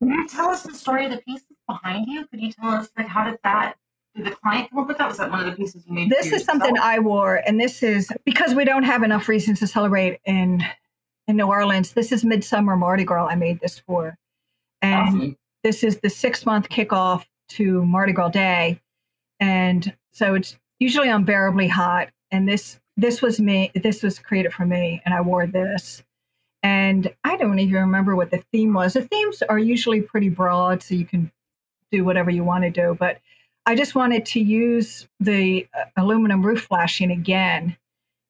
Can 0.00 0.08
you 0.08 0.26
tell 0.26 0.48
us 0.48 0.62
the 0.62 0.74
story 0.74 1.04
of 1.04 1.10
the 1.10 1.18
pieces 1.18 1.46
behind 1.68 2.06
you? 2.08 2.26
Could 2.26 2.40
you 2.40 2.50
tell 2.50 2.70
us 2.70 2.88
like 2.96 3.06
how 3.06 3.24
did 3.24 3.38
that 3.44 3.76
did 4.16 4.26
the 4.26 4.30
client 4.32 4.70
come 4.70 4.80
up 4.80 4.88
with 4.88 4.98
that? 4.98 5.08
Was 5.08 5.18
that 5.18 5.30
one 5.30 5.40
of 5.40 5.46
the 5.46 5.52
pieces 5.52 5.84
you 5.86 5.94
made? 5.94 6.10
this 6.10 6.32
is 6.32 6.44
something? 6.44 6.76
I 6.78 6.98
wore, 6.98 7.42
and 7.46 7.60
this 7.60 7.82
is 7.82 8.10
because 8.24 8.54
we 8.54 8.64
don't 8.64 8.82
have 8.82 9.02
enough 9.02 9.28
reasons 9.28 9.60
to 9.60 9.66
celebrate 9.66 10.20
in 10.24 10.62
in 11.28 11.36
New 11.36 11.46
Orleans. 11.46 11.92
This 11.92 12.10
is 12.12 12.24
Midsummer 12.24 12.76
Mardi 12.76 13.04
Gras. 13.04 13.26
I 13.28 13.34
made 13.36 13.60
this 13.60 13.78
for, 13.78 14.16
and 14.82 15.08
Awesome. 15.08 15.36
this 15.62 15.84
is 15.84 16.00
the 16.00 16.10
six 16.10 16.44
month 16.44 16.68
kickoff 16.68 17.24
to 17.50 17.84
Mardi 17.84 18.12
Gras 18.12 18.30
Day, 18.30 18.80
and 19.38 19.94
so 20.12 20.34
it's 20.34 20.58
usually 20.78 21.08
unbearably 21.08 21.68
hot. 21.68 22.08
And 22.32 22.48
this 22.48 22.80
this 22.96 23.22
was 23.22 23.40
me. 23.40 23.70
This 23.74 24.02
was 24.02 24.18
created 24.18 24.52
for 24.52 24.66
me, 24.66 25.00
and 25.04 25.14
I 25.14 25.20
wore 25.20 25.46
this. 25.46 26.02
And 26.62 27.10
I 27.24 27.36
don't 27.36 27.58
even 27.58 27.80
remember 27.80 28.14
what 28.14 28.30
the 28.30 28.44
theme 28.52 28.74
was. 28.74 28.92
The 28.92 29.02
themes 29.02 29.42
are 29.48 29.58
usually 29.58 30.02
pretty 30.02 30.28
broad, 30.28 30.82
so 30.82 30.94
you 30.94 31.06
can 31.06 31.32
do 31.90 32.04
whatever 32.04 32.30
you 32.30 32.44
want 32.44 32.64
to 32.64 32.70
do. 32.70 32.96
But 32.98 33.18
I 33.66 33.74
just 33.76 33.94
wanted 33.94 34.24
to 34.26 34.40
use 34.40 35.06
the 35.20 35.66
uh, 35.78 35.84
aluminum 35.96 36.44
roof 36.44 36.62
flashing 36.62 37.10
again. 37.10 37.76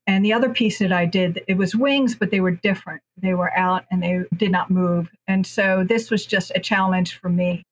And 0.07 0.25
the 0.25 0.33
other 0.33 0.49
piece 0.51 0.81
that 0.81 0.93
I 0.93 1.07
did, 1.07 1.43
it 1.47 1.57
was 1.57 1.75
wings, 1.77 2.15
but 2.17 2.31
they 2.31 2.41
were 2.41 2.51
different. 2.51 3.01
They 3.17 3.35
were 3.35 3.57
out 3.57 3.85
and 3.91 4.03
they 4.03 4.25
did 4.37 4.51
not 4.51 4.71
move. 4.71 5.09
And 5.29 5.47
so 5.47 5.85
this 5.87 6.11
was 6.11 6.27
just 6.27 6.51
a 6.55 6.61
challenge 6.61 7.19
for 7.21 7.29
me. 7.29 7.65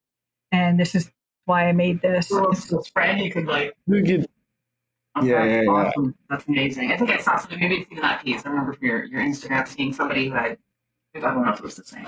And 0.53 0.79
this 0.79 0.95
is 0.95 1.11
why 1.47 1.69
I 1.69 1.73
made 1.73 2.01
this. 2.01 2.29
Well, 2.31 2.51
it's 2.53 2.71
a 2.73 2.83
spread 2.83 3.19
you 3.19 3.31
could 3.33 3.47
like. 3.47 3.75
we 3.87 4.03
could- 4.03 4.27
Oh, 5.17 5.25
Yeah, 5.25 5.39
that's 5.39 5.51
yeah, 5.51 5.63
yeah. 5.63 5.69
awesome. 5.71 6.15
That's 6.31 6.47
amazing. 6.47 6.93
I 6.93 6.97
think 6.97 7.11
I 7.11 7.17
saw 7.17 7.39
something. 7.39 7.59
Maybe 7.59 7.77
it's 7.79 7.91
even 7.91 8.03
that 8.03 8.23
piece. 8.23 8.47
I 8.47 8.51
remember 8.51 8.75
from 8.75 8.87
your, 8.87 9.05
your 9.07 9.21
Instagram 9.21 9.67
seeing 9.67 9.93
somebody 9.93 10.29
who 10.29 10.35
had. 10.35 10.59
I 11.15 11.19
don't 11.21 11.43
know 11.45 11.51
if 11.53 11.59
it 11.59 11.65
was 11.65 11.75
the 11.75 11.83
same. 11.83 12.07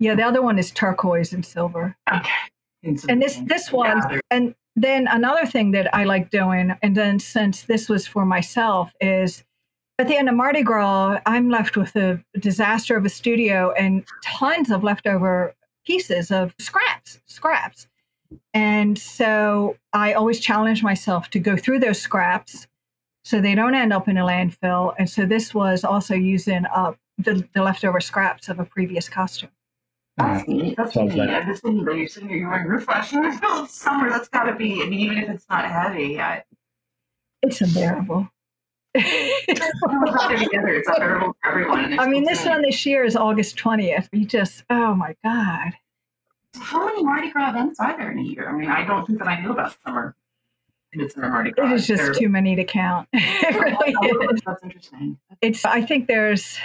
Yeah, 0.00 0.14
the 0.16 0.24
other 0.24 0.42
one 0.42 0.58
is 0.58 0.70
turquoise 0.70 1.32
and 1.32 1.46
silver. 1.46 1.96
Okay. 2.12 2.30
And 2.82 3.20
this 3.20 3.36
this 3.44 3.72
one, 3.72 3.98
Yeah, 3.98 4.20
and 4.30 4.54
then 4.76 5.06
another 5.08 5.46
thing 5.46 5.72
that 5.72 5.94
I 5.94 6.04
like 6.04 6.30
doing, 6.30 6.74
and 6.82 6.96
then 6.96 7.18
since 7.18 7.62
this 7.62 7.88
was 7.88 8.06
for 8.06 8.24
myself, 8.24 8.92
is 9.00 9.44
at 9.98 10.08
the 10.08 10.16
end 10.16 10.28
of 10.30 10.34
Mardi 10.34 10.62
Gras, 10.62 11.20
I'm 11.26 11.50
left 11.50 11.76
with 11.76 11.94
a 11.94 12.24
disaster 12.38 12.96
of 12.96 13.04
a 13.04 13.10
studio 13.10 13.72
and 13.72 14.04
tons 14.24 14.70
of 14.70 14.82
leftover 14.82 15.54
pieces 15.84 16.30
of 16.30 16.54
scraps, 16.58 17.20
scraps. 17.26 17.86
And 18.54 18.98
so 18.98 19.76
I 19.92 20.14
always 20.14 20.40
challenge 20.40 20.82
myself 20.82 21.28
to 21.30 21.38
go 21.38 21.56
through 21.56 21.80
those 21.80 22.00
scraps 22.00 22.66
so 23.24 23.40
they 23.40 23.54
don't 23.54 23.74
end 23.74 23.92
up 23.92 24.08
in 24.08 24.16
a 24.16 24.24
landfill. 24.24 24.94
And 24.98 25.10
so 25.10 25.26
this 25.26 25.52
was 25.52 25.84
also 25.84 26.14
using 26.14 26.64
up 26.74 26.96
the, 27.18 27.46
the 27.54 27.62
leftover 27.62 28.00
scraps 28.00 28.48
of 28.48 28.58
a 28.58 28.64
previous 28.64 29.08
costume. 29.08 29.50
That's 30.22 30.48
neat. 30.48 30.76
That's 30.76 30.94
Sounds 30.94 31.12
neat. 31.14 31.18
like- 31.20 31.30
I'm 31.30 31.46
just 31.46 31.62
thinking 31.62 31.84
that 31.84 31.96
you're 31.96 32.08
sitting 32.08 32.28
here, 32.28 32.38
you're 32.38 32.50
wearing 32.50 32.66
reflection 32.68 33.18
in 33.24 33.30
the 33.30 33.34
middle 33.36 33.50
of 33.64 33.70
summer. 33.70 34.08
That's 34.10 34.28
got 34.28 34.44
to 34.44 34.54
be, 34.54 34.82
I 34.82 34.86
mean, 34.86 34.94
even 35.00 35.18
if 35.18 35.28
it's 35.30 35.46
not 35.48 35.64
heavy, 35.70 36.20
I, 36.20 36.44
It's 37.42 37.60
unbearable. 37.60 38.28
it's 38.94 40.40
together. 40.40 40.68
It's 40.68 40.88
unbearable 40.88 41.36
for 41.42 41.48
everyone. 41.50 41.98
I 41.98 42.06
mean, 42.08 42.24
this 42.24 42.44
one 42.44 42.62
this 42.62 42.84
year 42.84 43.04
is 43.04 43.14
August 43.16 43.56
20th. 43.56 44.08
You 44.12 44.24
just, 44.26 44.64
oh 44.70 44.94
my 44.94 45.14
God. 45.24 45.72
How 46.60 46.86
many 46.86 47.04
Mardi 47.04 47.30
Gras 47.30 47.50
events 47.50 47.78
are 47.78 47.96
there 47.96 48.10
in 48.10 48.18
a 48.18 48.22
year? 48.22 48.48
I 48.48 48.52
mean, 48.52 48.68
I 48.68 48.84
don't 48.84 49.06
think 49.06 49.20
that 49.20 49.28
I 49.28 49.40
knew 49.40 49.52
about 49.52 49.76
summer. 49.86 50.16
Midsummer 50.92 51.28
Mardi 51.28 51.52
Gras. 51.52 51.70
It 51.70 51.74
is 51.74 51.86
just 51.86 52.02
There- 52.02 52.14
too 52.14 52.28
many 52.28 52.56
to 52.56 52.64
count. 52.64 53.08
It 53.14 53.54
oh, 53.54 53.60
really 53.60 53.94
Oh, 54.02 54.28
is. 54.34 54.40
That's 54.44 54.62
interesting. 54.64 55.16
It's, 55.40 55.64
I 55.64 55.82
think 55.82 56.08
there's, 56.08 56.58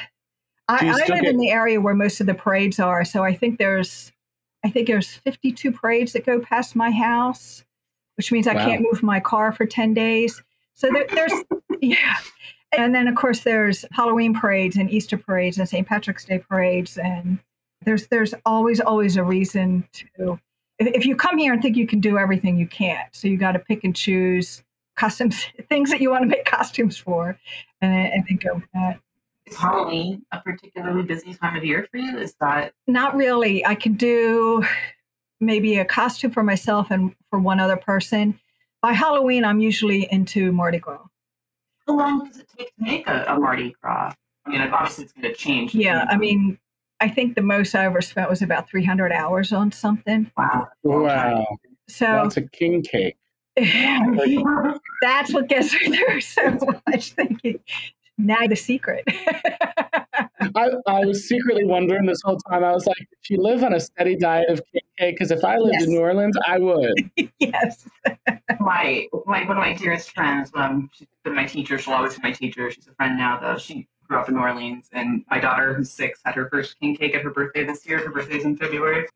I, 0.68 0.90
I 0.90 1.14
live 1.14 1.26
in 1.26 1.38
the 1.38 1.50
area 1.52 1.80
where 1.80 1.94
most 1.94 2.20
of 2.22 2.28
the 2.28 2.34
parades 2.34 2.80
are. 2.80 3.06
So 3.06 3.24
I 3.24 3.34
think 3.36 3.60
there's, 3.60 4.12
I 4.64 4.70
think 4.70 4.88
there's 4.88 5.14
52 5.14 5.72
parades 5.72 6.14
that 6.14 6.26
go 6.26 6.40
past 6.40 6.76
my 6.76 6.90
house, 6.92 7.64
which 8.18 8.32
means 8.32 8.48
I 8.48 8.56
Wow. 8.56 8.66
can't 8.66 8.82
move 8.82 9.04
my 9.04 9.20
car 9.20 9.52
for 9.52 9.66
10 9.66 9.94
days. 9.94 10.42
So 10.74 10.90
there, 10.92 11.06
there's, 11.14 11.34
yeah. 11.82 12.16
And 12.78 12.94
then, 12.96 13.08
of 13.08 13.16
course, 13.16 13.42
there's 13.42 13.86
Halloween 13.92 14.34
parades 14.34 14.76
and 14.76 14.90
Easter 14.90 15.18
parades 15.18 15.58
and 15.60 15.70
St. 15.70 15.88
Patrick's 15.88 16.26
Day 16.26 16.40
parades. 16.40 16.98
And 16.98 17.38
there's, 17.84 18.08
there's 18.08 18.34
always, 18.46 18.82
always 18.82 19.18
a 19.18 19.24
reason 19.24 19.88
to, 19.94 20.40
if, 20.80 20.88
if 20.88 21.06
you 21.06 21.16
come 21.16 21.38
here 21.38 21.54
and 21.54 21.62
think 21.62 21.78
you 21.78 21.88
can 21.88 22.00
do 22.00 22.18
everything, 22.18 22.58
you 22.58 22.68
can't. 22.68 23.08
So 23.16 23.28
you 23.28 23.38
got 23.38 23.52
to 23.54 23.60
pick 23.60 23.84
and 23.84 23.96
choose 23.96 24.64
customs, 24.98 25.46
things 25.70 25.92
that 25.92 26.02
you 26.02 26.10
want 26.10 26.24
to 26.24 26.28
make 26.28 26.46
costumes 26.46 26.98
for, 26.98 27.38
and, 27.82 27.94
then- 27.94 28.12
and 28.14 28.26
then 28.28 28.38
go 28.38 28.56
with 28.56 28.64
that. 28.74 29.00
Is 29.46 29.56
Halloween 29.56 30.26
a 30.32 30.40
particularly 30.40 31.04
busy 31.04 31.34
time 31.34 31.56
of 31.56 31.64
year 31.64 31.88
for 31.92 31.98
you? 31.98 32.18
Is 32.18 32.36
that 32.40 32.74
Not 32.88 33.16
really. 33.16 33.66
I 33.66 33.76
can 33.76 33.94
do 33.94 34.66
maybe 35.40 35.78
a 35.78 35.86
costume 35.86 36.32
for 36.32 36.44
myself 36.44 36.90
and 36.90 37.16
for 37.30 37.40
one 37.40 37.60
other 37.60 37.78
person. 37.78 38.40
By 38.82 38.94
Halloween, 38.94 39.46
I'm 39.46 39.60
usually 39.60 40.08
into 40.12 40.52
Mardi 40.52 40.80
Gras. 40.80 41.06
how 41.88 41.98
long 41.98 42.26
does 42.28 42.38
it 42.40 42.48
take 42.58 42.68
to 42.76 42.84
make 42.84 43.08
a, 43.08 43.26
a 43.28 43.40
Mardi 43.40 43.76
Gras? 43.82 44.14
I 44.46 44.50
mean, 44.50 44.62
obviously 44.62 45.06
it's 45.06 45.14
going 45.14 45.24
to 45.32 45.34
change. 45.34 45.74
Yeah, 45.76 46.06
I 46.10 46.18
mean, 46.18 46.58
I 47.00 47.10
think 47.10 47.36
the 47.36 47.42
most 47.42 47.76
I 47.76 47.86
ever 47.86 48.02
spent 48.02 48.30
was 48.30 48.42
about 48.42 48.70
300 48.70 49.12
hours 49.12 49.52
on 49.52 49.72
something. 49.72 50.32
wow. 50.38 50.68
Wow. 50.84 51.58
So 51.88 52.06
Lots 52.06 52.38
a 52.38 52.42
king 52.42 52.82
cake. 52.82 53.18
that's 55.02 55.34
what 55.34 55.48
gets 55.48 55.74
me 55.74 55.96
through 55.96 56.22
so 56.22 56.58
much. 56.88 57.14
Thank 57.14 57.44
you. 58.18 58.26
Now 58.26 58.48
the 58.48 58.56
secret. 58.56 59.04
I, 60.56 60.70
I 60.88 61.06
was 61.06 61.28
secretly 61.28 61.66
wondering 61.66 62.06
this 62.06 62.22
whole 62.24 62.38
time. 62.38 62.64
I 62.64 62.72
was 62.72 62.86
like, 62.86 63.08
if 63.22 63.30
you 63.30 63.42
live 63.42 63.64
on 63.64 63.74
a 63.74 63.80
steady 63.80 64.16
diet 64.16 64.50
of 64.50 64.62
king 64.72 64.82
cake? 64.98 65.16
Because 65.16 65.32
if 65.32 65.44
I 65.44 65.58
lived 65.58 65.74
Yes. 65.74 65.84
in 65.86 65.90
New 65.92 66.00
Orleans, 66.00 66.38
I 66.48 66.60
would. 66.60 67.10
yes. 67.40 67.90
my, 68.60 69.08
my 69.26 69.44
one 69.46 69.52
of 69.52 69.58
my 69.58 69.74
dearest 69.74 70.12
friends, 70.12 70.52
um, 70.56 70.90
she's 70.94 71.08
been 71.24 71.36
my 71.36 71.46
teacher. 71.46 71.78
She'll 71.78 71.96
always 71.96 72.16
be 72.16 72.22
my 72.24 72.32
teacher. 72.32 72.70
She's 72.72 72.88
a 72.88 72.94
friend 72.94 73.18
now, 73.18 73.40
though. 73.40 73.58
She 73.58 73.88
grew 74.08 74.18
up 74.20 74.30
in 74.30 74.36
New 74.36 74.42
Orleans, 74.42 74.88
and 74.94 75.26
my 75.30 75.40
daughter, 75.40 75.74
who's 75.74 75.92
six, 75.92 76.20
had 76.24 76.36
her 76.36 76.48
first 76.50 76.80
king 76.80 76.96
cake 76.96 77.16
at 77.16 77.24
her 77.24 77.32
birthday 77.32 77.66
this 77.66 77.86
year. 77.88 77.98
Her 78.00 78.12
birthday's 78.12 78.46
in 78.46 78.56
February, 78.56 79.08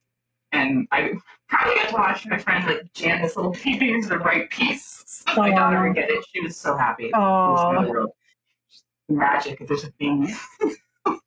and 0.52 0.88
I 0.92 1.14
probably 1.48 1.76
got 1.76 1.90
to 1.90 1.94
watch 1.96 2.26
my 2.28 2.40
friend 2.40 2.66
like 2.66 2.92
jam 2.94 3.22
this 3.22 3.36
little 3.36 3.52
baby 3.64 3.94
into 3.94 4.10
the 4.10 4.18
right 4.18 4.50
piece. 4.50 5.04
So 5.28 5.36
my 5.42 5.52
daughter 5.52 5.84
would 5.88 5.96
get 5.96 6.10
it. 6.10 6.26
She 6.34 6.42
was 6.42 6.58
so 6.58 6.76
happy. 6.76 7.06
It 7.06 7.12
was 7.14 7.76
Oh, 7.78 7.84
the 7.84 7.90
world. 7.90 8.10
Magic. 9.10 9.62
If 9.62 9.68
there's 9.68 9.84
a 9.84 9.92
thing. 9.92 10.34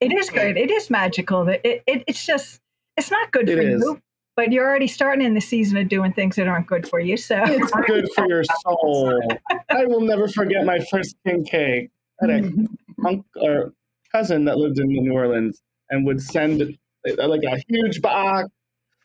it 0.00 0.12
is 0.12 0.30
good. 0.30 0.56
It 0.56 0.70
is 0.70 0.90
magical. 0.90 1.44
That 1.44 1.60
it, 1.64 1.82
it, 1.86 2.04
it's 2.06 2.24
just, 2.24 2.60
it's 2.96 3.10
not 3.10 3.30
good 3.32 3.48
It 3.48 3.56
for 3.56 3.62
is. 3.62 3.80
you, 3.82 4.00
but 4.36 4.52
you're 4.52 4.66
already 4.66 4.86
starting 4.86 5.24
in 5.24 5.34
the 5.34 5.40
season 5.40 5.76
of 5.78 5.88
doing 5.88 6.12
things 6.12 6.36
that 6.36 6.48
aren't 6.48 6.66
good 6.66 6.88
for 6.88 7.00
you. 7.00 7.16
So 7.16 7.42
It's 7.44 7.70
good 7.86 8.08
for 8.14 8.26
your 8.28 8.44
soul. 8.62 9.22
I 9.70 9.84
will 9.86 10.00
never 10.00 10.28
forget 10.28 10.64
my 10.64 10.80
first 10.90 11.16
king 11.26 11.44
cake. 11.44 11.90
I 12.22 12.32
had 12.32 12.44
a 12.44 12.50
uncle 13.06 13.24
or 13.36 13.72
cousin 14.12 14.44
that 14.46 14.56
lived 14.56 14.78
in 14.78 14.88
New 14.88 15.12
Orleans 15.12 15.60
and 15.90 16.06
would 16.06 16.22
send 16.22 16.62
uh, 16.62 17.28
like 17.28 17.42
a 17.44 17.62
huge 17.68 18.00
box 18.00 18.48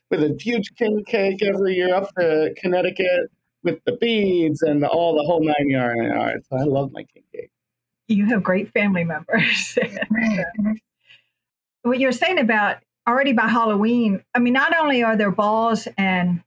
with 0.09 0.23
a 0.23 0.37
huge 0.39 0.73
king 0.77 1.03
cake 1.05 1.41
every 1.43 1.75
year 1.75 1.93
up 1.93 2.09
to 2.17 2.53
Connecticut 2.57 3.31
with 3.63 3.79
the 3.85 3.93
beads 3.97 4.61
and 4.61 4.83
all 4.83 5.15
the 5.15 5.23
whole 5.23 5.43
nine 5.43 5.69
yards. 5.69 6.47
So 6.49 6.57
I 6.57 6.63
love 6.63 6.91
my 6.91 7.03
king 7.03 7.23
cake. 7.33 7.50
You 8.11 8.25
have 8.27 8.43
great 8.43 8.71
family 8.71 9.03
members. 9.03 9.77
what 11.83 11.99
you're 11.99 12.11
saying 12.11 12.39
about 12.39 12.77
already 13.07 13.33
by 13.33 13.47
Halloween, 13.47 14.23
I 14.35 14.39
mean, 14.39 14.53
not 14.53 14.77
only 14.77 15.03
are 15.03 15.15
there 15.15 15.31
balls 15.31 15.87
and 15.97 16.43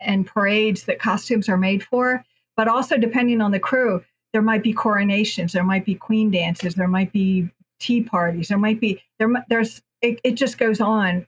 and 0.00 0.26
parades 0.26 0.84
that 0.84 0.98
costumes 0.98 1.48
are 1.48 1.56
made 1.56 1.82
for, 1.82 2.22
but 2.56 2.68
also 2.68 2.98
depending 2.98 3.40
on 3.40 3.50
the 3.50 3.58
crew, 3.58 4.04
there 4.32 4.42
might 4.42 4.62
be 4.62 4.72
coronations, 4.72 5.52
there 5.52 5.64
might 5.64 5.86
be 5.86 5.94
queen 5.94 6.30
dances, 6.30 6.74
there 6.74 6.88
might 6.88 7.12
be 7.12 7.48
tea 7.80 8.02
parties, 8.02 8.48
there 8.48 8.58
might 8.58 8.80
be 8.80 9.02
there. 9.18 9.28
There's 9.48 9.82
it, 10.02 10.20
it 10.24 10.32
just 10.32 10.58
goes 10.58 10.80
on 10.80 11.26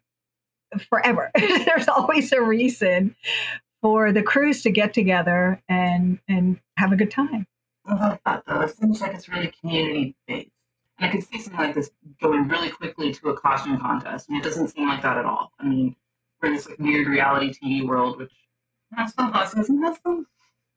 forever. 0.91 1.31
there's 1.35 1.89
always 1.89 2.33
a 2.33 2.43
reason 2.43 3.15
for 3.81 4.13
the 4.13 4.23
crews 4.23 4.63
to 4.63 4.71
get 4.71 4.93
together 4.93 5.63
and 5.69 6.19
and 6.29 6.59
have 6.77 6.93
a 6.93 6.97
good 6.97 7.11
time. 7.11 7.47
I 7.89 7.95
love 7.95 8.19
that 8.25 8.45
though. 8.47 8.61
It 8.61 8.77
seems 8.77 9.01
like 9.01 9.15
it's 9.15 9.29
really 9.29 9.53
community 9.61 10.15
based. 10.27 10.51
And 10.99 11.09
I 11.09 11.13
could 11.13 11.25
see 11.25 11.41
something 11.41 11.61
like 11.61 11.75
this 11.75 11.91
going 12.21 12.49
really 12.49 12.71
quickly 12.71 13.13
to 13.15 13.29
a 13.29 13.37
costume 13.37 13.79
contest, 13.79 14.29
and 14.29 14.39
it 14.39 14.43
doesn't 14.43 14.69
seem 14.69 14.89
like 14.89 15.03
that 15.03 15.17
at 15.17 15.25
all. 15.25 15.53
I 15.59 15.65
mean, 15.65 15.97
we're 16.43 16.49
in 16.49 16.57
this 16.57 16.69
like 16.69 16.79
weird 16.79 17.07
reality 17.07 17.53
TV 17.53 17.87
world, 17.87 18.19
which 18.19 18.33
has 18.95 19.15
some 19.15 19.33
pluses 19.33 19.69
and 19.69 19.83
has 19.85 19.99
some 20.03 20.27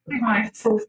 big 0.07 0.21
minuses. 0.21 0.81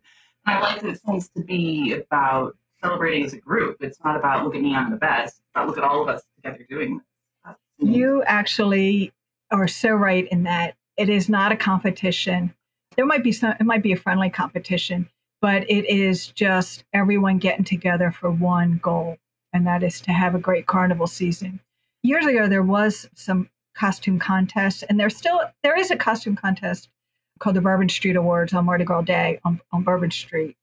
I 0.45 0.61
like 0.61 0.81
that 0.83 0.91
it 0.91 1.01
seems 1.01 1.29
to 1.31 1.43
be 1.43 1.95
about 1.95 2.57
celebrating 2.83 3.25
as 3.25 3.33
a 3.33 3.39
group. 3.39 3.79
It's 3.81 3.99
not 4.05 4.17
about 4.17 4.45
look 4.45 4.55
at 4.55 4.61
me, 4.61 4.75
I'm 4.75 4.91
the 4.91 4.97
best. 4.97 5.41
About 5.55 5.69
look 5.69 5.79
at 5.79 5.85
all 5.85 6.03
of 6.03 6.09
us 6.09 6.23
together 6.37 6.65
doing 6.69 6.99
this. 7.47 7.57
You 7.79 8.23
actually 8.25 9.13
are 9.51 9.69
so 9.69 9.91
right 9.91 10.29
in 10.31 10.45
that 10.45 10.77
it 10.97 11.09
is 11.09 11.29
not 11.29 11.53
a 11.53 11.57
competition. 11.57 12.55
There 12.97 13.07
might 13.07 13.25
be 13.25 13.33
some, 13.33 13.55
it 13.59 13.65
might 13.65 13.83
be 13.83 13.93
a 13.93 13.97
friendly 13.97 14.31
competition, 14.31 15.09
but 15.43 15.69
it 15.69 15.85
is 15.91 16.29
just 16.29 16.85
everyone 16.95 17.37
getting 17.39 17.65
together 17.65 18.13
for 18.13 18.31
one 18.31 18.79
goal, 18.81 19.19
and 19.53 19.67
that 19.67 19.83
is 19.83 20.01
to 20.03 20.13
have 20.13 20.35
a 20.35 20.39
great 20.39 20.67
carnival 20.67 21.09
season. 21.09 21.61
Years 22.05 22.25
ago, 22.25 22.49
there 22.49 22.63
was 22.63 23.11
some 23.15 23.51
costume 23.75 24.21
contest, 24.21 24.85
and 24.89 24.99
there's 24.99 25.17
still 25.17 25.41
there 25.65 25.79
is 25.79 25.91
a 25.91 25.97
costume 25.97 26.37
contest 26.37 26.89
called 27.41 27.57
the 27.57 27.61
Bourbon 27.61 27.89
Street 27.89 28.15
Awards 28.15 28.55
on 28.55 28.65
Mardi 28.65 28.85
Gras 28.85 29.03
Day 29.03 29.41
on, 29.45 29.61
on 29.73 29.83
Bourbon 29.83 30.13
Street. 30.13 30.57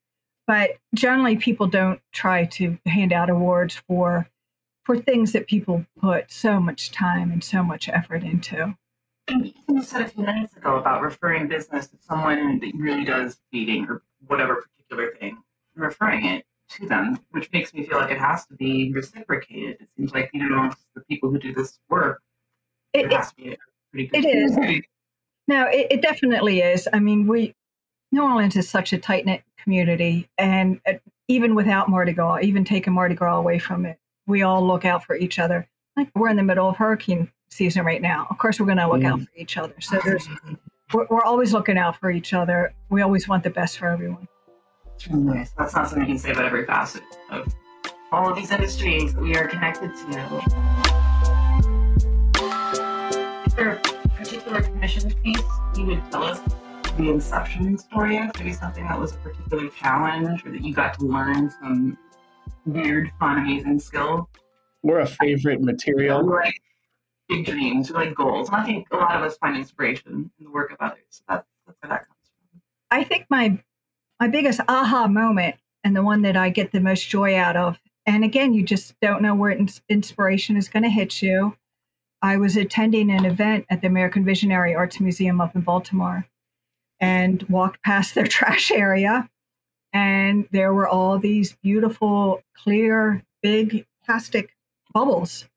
But 0.48 0.72
generally, 0.96 1.36
people 1.36 1.68
don't 1.68 2.02
try 2.14 2.46
to 2.46 2.80
hand 2.86 3.12
out 3.12 3.30
awards 3.30 3.76
for 3.76 4.28
for 4.86 4.98
things 4.98 5.34
that 5.34 5.48
people 5.48 5.86
put 6.00 6.32
so 6.32 6.60
much 6.60 6.92
time 6.92 7.32
and 7.32 7.44
so 7.44 7.62
much 7.62 7.90
effort 7.90 8.24
into. 8.24 8.76
You 9.30 9.84
said 9.84 10.02
a 10.02 10.08
few 10.08 10.24
minutes 10.24 10.56
ago 10.56 10.78
about 10.78 11.02
referring 11.02 11.48
business 11.48 11.88
to 11.88 11.98
someone 12.02 12.60
that 12.60 12.72
really 12.74 13.06
does 13.06 13.40
dating 13.52 13.86
or 13.88 14.02
whatever 14.28 14.64
particular 14.78 15.16
thing, 15.20 15.38
referring 15.76 16.26
it 16.26 16.46
to 16.70 16.88
them, 16.88 17.20
which 17.32 17.52
makes 17.52 17.74
me 17.74 17.84
feel 17.86 17.98
like 17.98 18.12
it 18.12 18.20
has 18.20 18.46
to 18.48 18.54
be 18.56 18.92
reciprocated. 18.94 19.78
It 19.80 19.90
seems 19.96 20.14
like 20.14 20.30
you 20.34 20.48
know, 20.48 20.72
the 20.96 21.02
people 21.02 21.30
who 21.30 21.40
do 21.40 21.54
this 21.54 21.80
work, 21.90 22.22
It, 22.94 23.06
it 23.06 23.14
has 23.14 23.30
to 23.30 23.36
be 23.36 23.54
a 23.54 23.58
pretty 23.92 24.08
good. 24.08 24.26
it 24.26 24.28
is. 24.28 24.54
community. 24.54 24.88
no, 25.48 25.68
it, 25.68 25.88
it 25.92 26.02
definitely 26.02 26.60
is. 26.62 26.88
I 26.94 27.00
mean, 27.00 27.28
we 27.28 27.56
New 28.12 28.24
Orleans 28.24 28.56
is 28.56 28.70
such 28.70 28.94
a 28.94 28.98
tight 28.98 29.26
knit 29.26 29.44
community, 29.62 30.30
and 30.38 30.80
uh, 30.88 30.94
even 31.28 31.56
without 31.56 31.90
Mardi 31.90 32.14
Gras, 32.14 32.40
even 32.42 32.64
taking 32.64 32.94
Mardi 32.94 33.16
Gras 33.16 33.38
away 33.38 33.60
from 33.60 33.86
it, 33.86 33.98
we 34.28 34.44
all 34.44 34.66
look 34.66 34.86
out 34.86 35.04
for 35.04 35.16
each 35.16 35.40
other. 35.40 35.68
Like 35.96 36.10
we're 36.16 36.30
in 36.30 36.38
the 36.38 36.44
middle 36.44 36.70
of 36.70 36.78
hurricane 36.78 37.32
season 37.50 37.84
right 37.86 38.02
now. 38.02 38.28
Of 38.30 38.38
course, 38.38 38.60
we're 38.60 38.66
going 38.68 38.78
to 38.78 38.88
look 38.88 39.04
out 39.04 39.20
for 39.22 39.30
each 39.36 39.58
other. 39.58 39.74
So 39.82 40.00
there's 40.06 40.28
we're, 40.94 41.06
we're 41.10 41.24
always 41.24 41.54
looking 41.54 41.78
out 41.78 42.00
for 42.00 42.12
each 42.12 42.34
other. 42.34 42.74
We 42.90 43.02
always 43.02 43.28
want 43.28 43.44
the 43.44 43.50
best 43.50 43.78
for 43.78 43.88
everyone. 43.88 44.28
It's 44.96 45.08
really 45.08 45.24
nice. 45.24 45.52
That's 45.58 45.76
not 45.76 45.88
something 45.88 46.08
you 46.08 46.16
can 46.16 46.20
say 46.20 46.32
about 46.32 46.46
every 46.46 46.66
facet 46.66 47.04
of 47.32 47.54
all 48.12 48.30
of 48.30 48.36
these 48.36 48.52
industries 48.52 49.14
that 49.14 49.22
we 49.22 49.36
are 49.36 49.48
connected 49.48 49.92
to. 49.96 50.42
Is 53.46 53.54
there 53.54 53.74
a 53.74 53.80
particular 54.10 54.62
commission 54.62 55.12
piece 55.24 55.42
you 55.78 55.86
would 55.86 56.12
tell 56.12 56.24
us 56.24 56.42
the 56.98 57.10
inception 57.10 57.78
story 57.78 58.18
of? 58.18 58.32
Maybe 58.38 58.54
something 58.54 58.84
that 58.86 59.00
was 59.00 59.14
a 59.14 59.18
particular 59.18 59.70
challenge 59.70 60.46
or 60.46 60.52
that 60.52 60.64
you 60.64 60.74
got 60.74 60.96
to 61.00 61.06
learn 61.06 61.50
some 61.62 61.98
weird, 62.66 63.12
fun, 63.20 63.38
amazing 63.38 63.80
skill? 63.80 64.30
We're 64.82 65.00
a 65.00 65.08
favorite 65.08 65.62
material. 65.62 66.26
Like 66.26 66.60
big 67.30 67.46
dreams, 67.46 67.92
like 67.92 68.14
goals. 68.16 68.50
And 68.50 68.58
I 68.58 68.66
think 68.66 68.88
a 68.92 68.98
lot 68.98 69.16
of 69.16 69.24
us 69.24 69.38
find 69.38 69.56
inspiration 69.56 70.32
in 70.38 70.46
the 70.46 70.52
work 70.52 70.72
of 70.72 70.78
others. 70.82 71.22
That's, 71.30 71.48
that's 71.66 71.78
where 71.82 71.90
that 71.90 72.08
comes 72.08 72.32
from. 72.52 72.62
I 72.92 73.04
think 73.04 73.28
my 73.30 73.60
my 74.20 74.28
biggest 74.28 74.60
aha 74.68 75.08
moment 75.08 75.56
and 75.84 75.96
the 75.96 76.04
one 76.04 76.24
that 76.24 76.36
I 76.36 76.50
get 76.50 76.74
the 76.74 76.82
most 76.82 77.08
joy 77.08 77.38
out 77.38 77.56
of, 77.56 77.80
and 78.06 78.26
again, 78.26 78.54
you 78.54 78.64
just 78.64 79.00
don't 79.02 79.22
know 79.22 79.34
where 79.34 79.58
inspiration 79.88 80.58
is 80.58 80.68
going 80.68 80.84
to 80.84 80.90
hit 80.90 81.22
you. 81.22 81.56
I 82.22 82.36
was 82.36 82.58
attending 82.58 83.10
an 83.12 83.24
event 83.24 83.66
at 83.70 83.80
the 83.80 83.88
American 83.88 84.26
Visionary 84.26 84.76
Arts 84.76 85.00
Museum 85.00 85.40
up 85.40 85.56
in 85.56 85.62
Baltimore 85.62 86.28
and 87.00 87.44
walked 87.44 87.82
past 87.84 88.14
their 88.14 88.28
trash 88.28 88.72
area. 88.72 89.30
And 89.94 90.48
there 90.52 90.74
were 90.74 90.88
all 90.88 91.18
these 91.18 91.54
beautiful, 91.64 92.42
clear, 92.56 93.24
big 93.42 93.86
plastic 94.06 94.56
bubbles. 94.94 95.48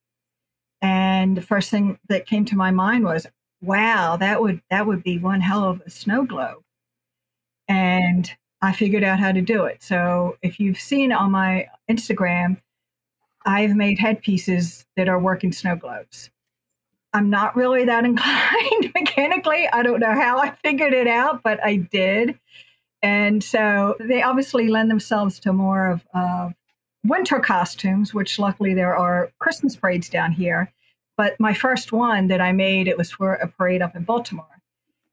And 0.83 1.37
the 1.37 1.43
first 1.43 1.71
thing 1.71 1.99
that 2.09 2.27
came 2.27 2.45
to 2.47 2.57
my 2.57 2.73
mind 2.73 3.05
was, 3.05 3.27
wow, 3.63 4.17
that 4.17 4.43
would 4.43 4.61
that 4.69 4.87
would 4.87 5.03
be 5.05 5.19
one 5.19 5.41
hell 5.41 5.65
of 5.65 5.81
a 5.87 5.91
snow 5.91 6.25
globe. 6.25 6.63
And 7.69 8.31
I 8.61 8.73
figured 8.73 9.05
out 9.05 9.21
how 9.21 9.33
to 9.33 9.41
do 9.41 9.65
it. 9.65 9.83
So 9.83 10.37
if 10.43 10.61
you've 10.61 10.79
seen 10.79 11.13
on 11.13 11.31
my 11.31 11.69
Instagram, 11.89 12.61
I've 13.47 13.75
made 13.75 13.99
headpieces 13.99 14.85
that 14.97 15.09
are 15.09 15.19
working 15.19 15.53
snow 15.53 15.77
globes. 15.77 16.31
I'm 17.13 17.31
not 17.31 17.57
really 17.57 17.85
that 17.85 18.05
inclined 18.05 18.93
mechanically. 18.95 19.69
I 19.73 19.83
don't 19.83 20.01
know 20.01 20.15
how 20.15 20.39
I 20.39 20.51
figured 20.63 20.93
it 20.93 21.07
out, 21.07 21.43
but 21.43 21.65
I 21.65 21.77
did. 21.77 22.39
And 23.03 23.43
so 23.43 23.97
they 24.01 24.23
obviously 24.23 24.69
lend 24.69 24.91
themselves 24.91 25.41
to 25.41 25.53
more 25.53 25.87
of 25.87 26.07
uh, 26.15 26.51
winter 27.05 27.41
costumes, 27.41 28.15
which 28.15 28.39
luckily 28.39 28.75
there 28.75 28.97
are 28.97 29.31
Christmas 29.39 29.77
parades 29.77 30.09
down 30.09 30.33
here. 30.33 30.73
But 31.17 31.39
my 31.39 31.53
first 31.55 31.93
one 31.93 32.29
that 32.29 32.41
I 32.41 32.53
made, 32.53 32.89
it 32.89 32.97
was 32.97 33.11
for 33.11 33.35
a 33.35 33.49
parade 33.49 33.83
up 33.83 33.95
in 33.95 34.05
Baltimore. 34.05 34.47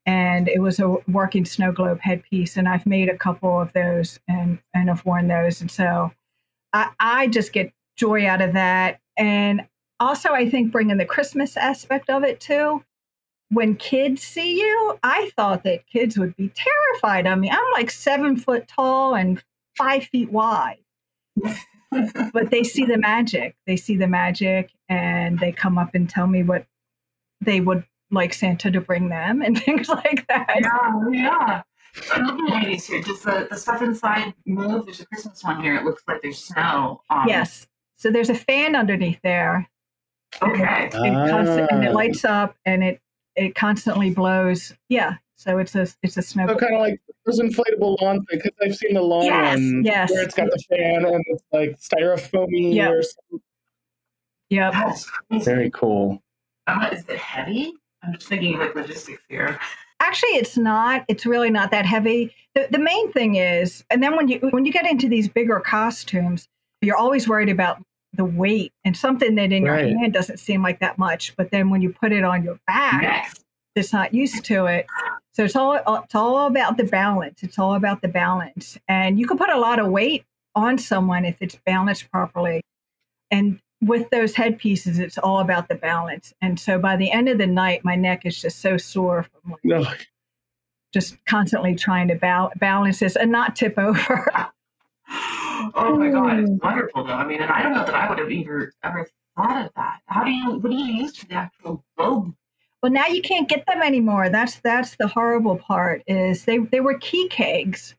And 0.06 0.48
it 0.48 0.60
was 0.60 0.80
a 0.80 0.98
working 1.08 1.46
snow 1.46 1.72
globe 1.72 2.00
headpiece. 2.02 2.58
And 2.58 2.68
I've 2.68 2.86
made 2.86 3.10
a 3.10 3.18
couple 3.18 3.60
of 3.60 3.74
those 3.74 4.20
and, 4.28 4.60
and 4.74 4.90
have 4.90 5.06
worn 5.06 5.28
those. 5.28 5.62
And 5.62 5.70
so 5.70 6.12
I, 6.74 6.90
I 7.00 7.28
just 7.28 7.54
get 7.54 7.74
joy 7.96 8.28
out 8.28 8.42
of 8.42 8.54
that. 8.54 9.00
And 9.18 9.68
also, 10.00 10.30
I 10.30 10.50
think 10.50 10.72
bringing 10.72 10.98
the 10.98 11.06
Christmas 11.06 11.58
aspect 11.58 12.10
of 12.10 12.24
it 12.24 12.40
too. 12.40 12.84
When 13.52 13.76
kids 13.76 14.22
see 14.22 14.60
you, 14.60 14.98
I 15.04 15.32
thought 15.36 15.64
that 15.64 15.88
kids 15.88 16.18
would 16.18 16.36
be 16.38 16.54
terrified 16.56 17.28
of 17.28 17.40
me. 17.40 17.50
I'm 17.50 17.72
like 17.74 17.90
seven 17.90 18.38
foot 18.38 18.68
tall 18.68 19.16
and 19.16 19.44
five 19.78 20.04
feet 20.06 20.32
wide. 20.32 20.78
But 21.92 22.52
they 22.52 22.64
see 22.64 22.86
the 22.86 22.98
magic. 22.98 23.56
They 23.66 23.76
see 23.76 23.96
the 23.96 24.08
magic 24.08 24.72
and 24.88 25.40
they 25.40 25.52
come 25.52 25.78
up 25.78 25.96
and 25.96 26.10
tell 26.10 26.28
me 26.28 26.44
what 26.44 26.66
they 27.42 27.62
would 27.62 27.84
like 28.12 28.34
Santa 28.34 28.72
to 28.72 28.82
bring 28.82 29.10
them 29.10 29.42
and 29.42 29.58
things 29.64 29.90
like 29.90 30.28
that. 30.28 30.60
Yeah, 30.62 31.10
yeah. 31.12 31.62
I'm 32.14 32.24
looking 32.24 32.54
at 32.54 32.66
these 32.66 32.86
here. 32.86 33.02
Does 33.02 33.22
the, 33.22 33.48
the 33.50 33.58
stuff 33.58 33.82
inside 33.82 34.34
move? 34.46 34.86
There's 34.86 35.00
a 35.00 35.06
Christmas 35.08 35.44
one 35.44 35.62
here. 35.62 35.76
It 35.76 35.84
looks 35.84 36.04
like 36.08 36.22
there's 36.22 36.38
snow. 36.38 37.02
Um, 37.10 37.26
yes. 37.28 37.68
So 37.98 38.12
there's 38.12 38.30
a 38.30 38.36
fan 38.36 38.76
underneath 38.76 39.20
there 39.24 39.68
Okay. 40.42 40.90
And, 40.94 41.16
ah. 41.16 41.68
and 41.70 41.84
it 41.84 41.94
lights 41.94 42.26
up 42.26 42.56
and 42.66 42.84
it 42.84 43.02
it 43.36 43.56
constantly 43.56 44.12
blows. 44.12 44.74
Yeah. 44.90 45.16
So 45.40 45.58
it's 45.58 45.74
a 45.74 45.88
it's 46.04 46.18
a 46.18 46.22
snow. 46.22 46.48
So 46.48 46.56
kind 46.56 46.76
of 46.76 46.82
like 46.82 47.00
those 47.26 47.40
inflatable 47.40 48.02
lawn 48.02 48.26
things 48.26 48.44
because 48.44 48.52
I've 48.62 48.76
seen 48.76 48.96
the 48.96 49.02
lawn 49.02 49.24
yes, 49.24 49.56
one 49.56 49.84
yes. 49.86 50.12
where 50.12 50.24
it's 50.24 50.36
got 50.36 50.50
the 50.50 50.62
fan 50.70 51.06
and 51.06 51.24
it's 51.28 51.44
like 51.54 51.80
styrofoamy 51.80 52.76
yep. 52.76 52.92
or 52.92 53.02
something. 53.02 53.42
Yep. 54.50 54.74
Very 55.46 55.70
cool. 55.70 56.22
Uh, 56.68 56.90
is 56.92 57.06
it 57.08 57.18
heavy? 57.18 57.72
I'm 58.04 58.16
just 58.16 58.28
thinking 58.28 58.60
like 58.60 58.76
logistics 58.76 59.22
here. 59.30 59.58
Actually, 60.02 60.32
it's 60.32 60.58
not. 60.58 61.06
It's 61.08 61.26
really 61.26 61.50
not 61.50 61.72
that 61.72 61.86
heavy. 61.86 62.36
The, 62.54 62.68
the 62.70 62.80
main 62.80 63.10
thing 63.14 63.36
is, 63.36 63.86
and 63.90 64.04
then 64.04 64.18
when 64.18 64.28
you 64.28 64.40
when 64.52 64.66
you 64.66 64.74
get 64.74 64.86
into 64.86 65.08
these 65.08 65.30
bigger 65.30 65.62
costumes, 65.62 66.50
you're 66.82 66.98
always 66.98 67.30
worried 67.30 67.50
about 67.50 67.82
the 68.12 68.26
weight 68.26 68.74
and 68.84 68.98
something 68.98 69.36
that 69.36 69.54
in 69.54 69.64
right. 69.64 69.88
your 69.88 70.00
hand 70.00 70.12
doesn't 70.12 70.40
seem 70.42 70.62
like 70.62 70.82
that 70.82 70.98
much, 70.98 71.34
but 71.38 71.50
then 71.52 71.70
when 71.70 71.82
you 71.82 71.94
put 71.94 72.12
it 72.12 72.26
on 72.26 72.44
your 72.44 72.60
back, 72.68 73.04
yes. 73.04 73.36
it's 73.76 73.94
not 73.94 74.14
used 74.14 74.44
to 74.44 74.66
it. 74.66 74.86
So 75.40 75.46
it's 75.46 75.56
all 75.56 75.80
uh, 75.86 76.02
it's 76.04 76.16
all 76.16 76.48
about 76.48 76.76
the 76.76 76.84
balance. 76.84 77.44
It's 77.44 77.58
all 77.58 77.76
about 77.76 78.02
the 78.02 78.10
balance, 78.10 78.78
and 78.90 79.18
you 79.18 79.26
can 79.26 79.38
put 79.38 79.50
a 79.50 79.58
lot 79.58 79.80
of 79.80 79.88
weight 79.88 80.26
on 80.54 80.78
someone 80.78 81.24
if 81.24 81.38
it's 81.40 81.56
balanced 81.66 82.12
properly. 82.12 82.62
And 83.32 83.62
with 83.82 84.10
those 84.10 84.36
headpieces, 84.36 85.00
it's 85.00 85.18
all 85.18 85.40
about 85.40 85.70
the 85.70 85.76
balance. 85.76 86.34
And 86.42 86.60
so 86.60 86.78
by 86.78 86.98
the 86.98 87.10
end 87.10 87.30
of 87.30 87.38
the 87.38 87.48
night, 87.48 87.86
my 87.86 87.96
neck 87.96 88.26
is 88.26 88.42
just 88.42 88.60
so 88.60 88.76
sore 88.76 89.24
from 89.24 89.52
like, 89.52 89.62
no. 89.64 89.86
just 90.94 91.16
constantly 91.24 91.74
trying 91.74 92.10
to 92.10 92.16
ba- 92.16 92.52
balance 92.58 93.00
this 93.00 93.16
and 93.16 93.32
not 93.32 93.56
tip 93.56 93.76
over. 93.78 94.30
oh 95.10 95.96
my 95.98 96.10
god, 96.10 96.40
it's 96.40 96.52
wonderful 96.62 97.06
though. 97.06 97.14
I 97.14 97.26
mean, 97.26 97.42
and 97.42 97.50
I 97.50 97.64
don't 97.64 97.76
know 97.76 97.86
that 97.86 97.96
I 97.96 98.10
would 98.10 98.20
have 98.20 98.30
ever 98.30 98.74
ever 98.84 99.08
thought 99.38 99.68
of 99.68 99.72
that. 99.78 100.02
How 100.08 100.26
do 100.26 100.32
you 100.32 100.60
what 100.60 100.70
do 100.70 100.76
you 100.76 101.04
use 101.04 101.16
for 101.16 101.28
the 101.28 101.36
actual 101.36 101.86
globe? 101.96 102.36
Well, 102.82 102.92
now 102.92 103.08
you 103.08 103.22
can't 103.22 103.50
get 103.50 103.66
them 103.66 103.82
anymore. 103.82 104.30
That's 104.30 104.60
that's 104.60 104.96
the 104.96 105.08
horrible 105.08 105.58
part. 105.58 106.02
Is 106.08 106.46
they 106.46 106.60
they 106.60 106.80
were 106.80 106.98
key 107.00 107.28
kegs, 107.28 107.96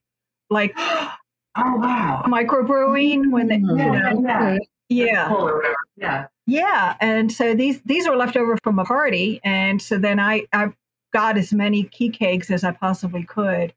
like 0.49 0.73
oh 0.77 1.17
wow, 1.57 2.23
microbrewing 2.27 3.31
when 3.31 3.49
they 3.49 3.57
yeah, 3.57 4.13
you 4.13 4.21
know, 4.21 4.59
yeah. 4.89 5.29
yeah. 5.29 5.67
yeah. 5.97 6.27
Yeah, 6.47 6.97
and 7.01 7.31
so 7.31 7.55
these 7.55 7.81
these 7.83 8.09
were 8.09 8.17
left 8.17 8.37
over 8.37 8.57
from 8.65 8.81
a 8.81 8.85
party, 8.85 9.41
and 9.45 9.81
so 9.81 9.99
then 9.99 10.19
I 10.19 10.47
I 10.53 10.73
got 11.13 11.39
as 11.39 11.53
many 11.53 11.85
key 11.85 12.09
kegs 12.09 12.51
as 12.51 12.65
I 12.65 12.73
possibly 12.73 13.23
could, 13.23 13.73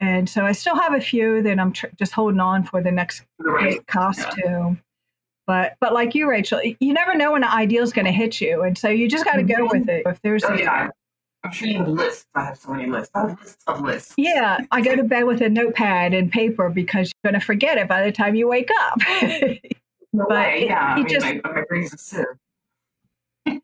and 0.00 0.28
so 0.28 0.44
I 0.44 0.50
still 0.50 0.74
have 0.74 0.94
a 0.94 1.00
few 1.00 1.42
that 1.42 1.60
I'm 1.60 1.72
tr- 1.72 1.86
just 1.96 2.12
holding 2.12 2.40
on 2.40 2.64
for 2.64 2.82
the 2.82 2.90
next 2.90 3.22
costume. 3.86 4.34
Yeah. 4.44 4.74
But 5.46 5.76
but 5.80 5.92
like 5.92 6.14
you, 6.14 6.28
Rachel, 6.28 6.60
you 6.62 6.92
never 6.92 7.14
know 7.14 7.32
when 7.32 7.44
an 7.44 7.50
ideal 7.50 7.84
is 7.84 7.92
going 7.92 8.06
to 8.06 8.12
hit 8.12 8.40
you, 8.40 8.62
and 8.62 8.76
so 8.76 8.88
you 8.88 9.08
just 9.08 9.24
got 9.24 9.34
to 9.34 9.42
go 9.42 9.54
mm-hmm. 9.66 9.78
with 9.78 9.88
it. 9.88 10.02
If 10.06 10.20
there's 10.22 10.44
oh, 10.44 10.54
yeah. 10.54 10.90
I'm 11.44 11.52
sure 11.52 11.68
you 11.68 11.78
have 11.78 11.88
lists. 11.88 12.26
I 12.34 12.44
have 12.46 12.58
so 12.58 12.72
many 12.72 12.90
lists. 12.90 13.12
I 13.14 13.28
have 13.28 13.40
lists 13.40 13.62
of 13.68 13.80
lists. 13.80 14.14
Yeah, 14.16 14.58
I 14.72 14.80
go 14.80 14.96
to 14.96 15.04
bed 15.04 15.26
with 15.26 15.40
a 15.42 15.48
notepad 15.48 16.12
and 16.12 16.32
paper 16.32 16.68
because 16.68 17.12
you're 17.22 17.30
going 17.30 17.40
to 17.40 17.44
forget 17.44 17.78
it 17.78 17.86
by 17.86 18.04
the 18.04 18.10
time 18.10 18.34
you 18.34 18.48
wake 18.48 18.68
up. 18.80 18.98
no 19.22 19.56
but 20.12 20.28
way. 20.28 20.62
It, 20.62 20.66
yeah, 20.70 20.80
I 20.80 20.96
mean, 20.96 21.08
just, 21.08 21.24
my, 21.24 21.40
my 21.44 21.62
brain's 21.68 21.94
a 21.94 21.98
sieve. 21.98 22.24
It, 23.46 23.62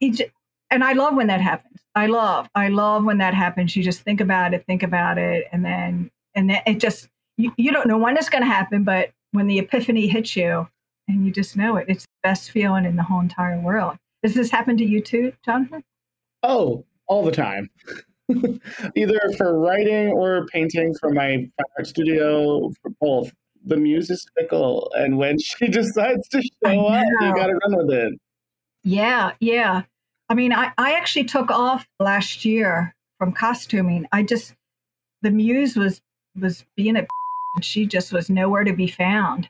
it, 0.00 0.32
and 0.70 0.82
I 0.82 0.94
love 0.94 1.14
when 1.14 1.28
that 1.28 1.40
happens. 1.40 1.78
I 1.94 2.06
love, 2.06 2.48
I 2.56 2.66
love 2.66 3.04
when 3.04 3.18
that 3.18 3.34
happens. 3.34 3.76
You 3.76 3.84
just 3.84 4.00
think 4.00 4.20
about 4.20 4.52
it, 4.52 4.66
think 4.66 4.82
about 4.82 5.16
it, 5.16 5.46
and 5.52 5.64
then, 5.64 6.10
and 6.34 6.50
then 6.50 6.62
it 6.66 6.80
just, 6.80 7.08
you, 7.36 7.52
you 7.56 7.70
don't 7.70 7.86
know 7.86 7.98
when 7.98 8.16
it's 8.16 8.28
going 8.28 8.42
to 8.42 8.48
happen, 8.48 8.82
but 8.82 9.12
when 9.30 9.46
the 9.46 9.60
epiphany 9.60 10.08
hits 10.08 10.34
you, 10.34 10.66
and 11.08 11.24
you 11.24 11.32
just 11.32 11.56
know 11.56 11.76
it, 11.76 11.86
it's 11.88 12.04
the 12.04 12.28
best 12.28 12.50
feeling 12.50 12.84
in 12.84 12.96
the 12.96 13.02
whole 13.02 13.20
entire 13.20 13.60
world. 13.60 13.96
Does 14.22 14.34
this 14.34 14.50
happen 14.50 14.76
to 14.78 14.84
you 14.84 15.00
too, 15.00 15.32
Jonathan? 15.44 15.84
Oh, 16.42 16.84
all 17.06 17.24
the 17.24 17.32
time. 17.32 17.68
Either 18.96 19.20
for 19.36 19.58
writing 19.58 20.08
or 20.08 20.46
painting 20.46 20.94
for 20.98 21.10
my 21.10 21.48
art 21.76 21.86
studio, 21.86 22.70
for 22.82 22.90
both. 23.00 23.32
The 23.66 23.76
muse 23.76 24.10
is 24.10 24.26
fickle, 24.36 24.90
and 24.94 25.16
when 25.16 25.38
she 25.40 25.68
decides 25.68 26.28
to 26.28 26.42
show 26.42 26.86
up, 26.86 27.04
you 27.20 27.34
got 27.34 27.46
to 27.46 27.54
run 27.54 27.76
with 27.76 27.90
it. 27.90 28.12
Yeah, 28.82 29.32
yeah. 29.40 29.82
I 30.28 30.34
mean, 30.34 30.52
I, 30.52 30.72
I 30.78 30.92
actually 30.92 31.24
took 31.24 31.50
off 31.50 31.86
last 32.00 32.44
year 32.44 32.94
from 33.18 33.32
costuming. 33.32 34.06
I 34.12 34.22
just 34.22 34.54
the 35.22 35.30
muse 35.30 35.76
was 35.76 36.00
was 36.38 36.64
being 36.76 36.96
a 36.96 37.06
she 37.62 37.86
just 37.86 38.12
was 38.12 38.30
nowhere 38.30 38.64
to 38.64 38.72
be 38.72 38.86
found. 38.86 39.48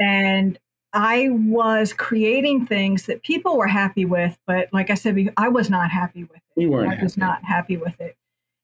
And 0.00 0.58
I 0.92 1.30
was 1.30 1.92
creating 1.92 2.66
things 2.66 3.06
that 3.06 3.22
people 3.22 3.56
were 3.56 3.66
happy 3.66 4.04
with, 4.04 4.38
but 4.46 4.68
like 4.72 4.90
I 4.90 4.94
said, 4.94 5.32
I 5.36 5.48
was 5.48 5.70
not 5.70 5.90
happy 5.90 6.24
with 6.24 6.36
it. 6.56 6.60
You 6.60 6.70
weren't. 6.70 6.98
I 6.98 7.02
was 7.02 7.14
happy. 7.14 7.20
not 7.20 7.44
happy 7.44 7.76
with 7.76 7.98
it. 8.00 8.16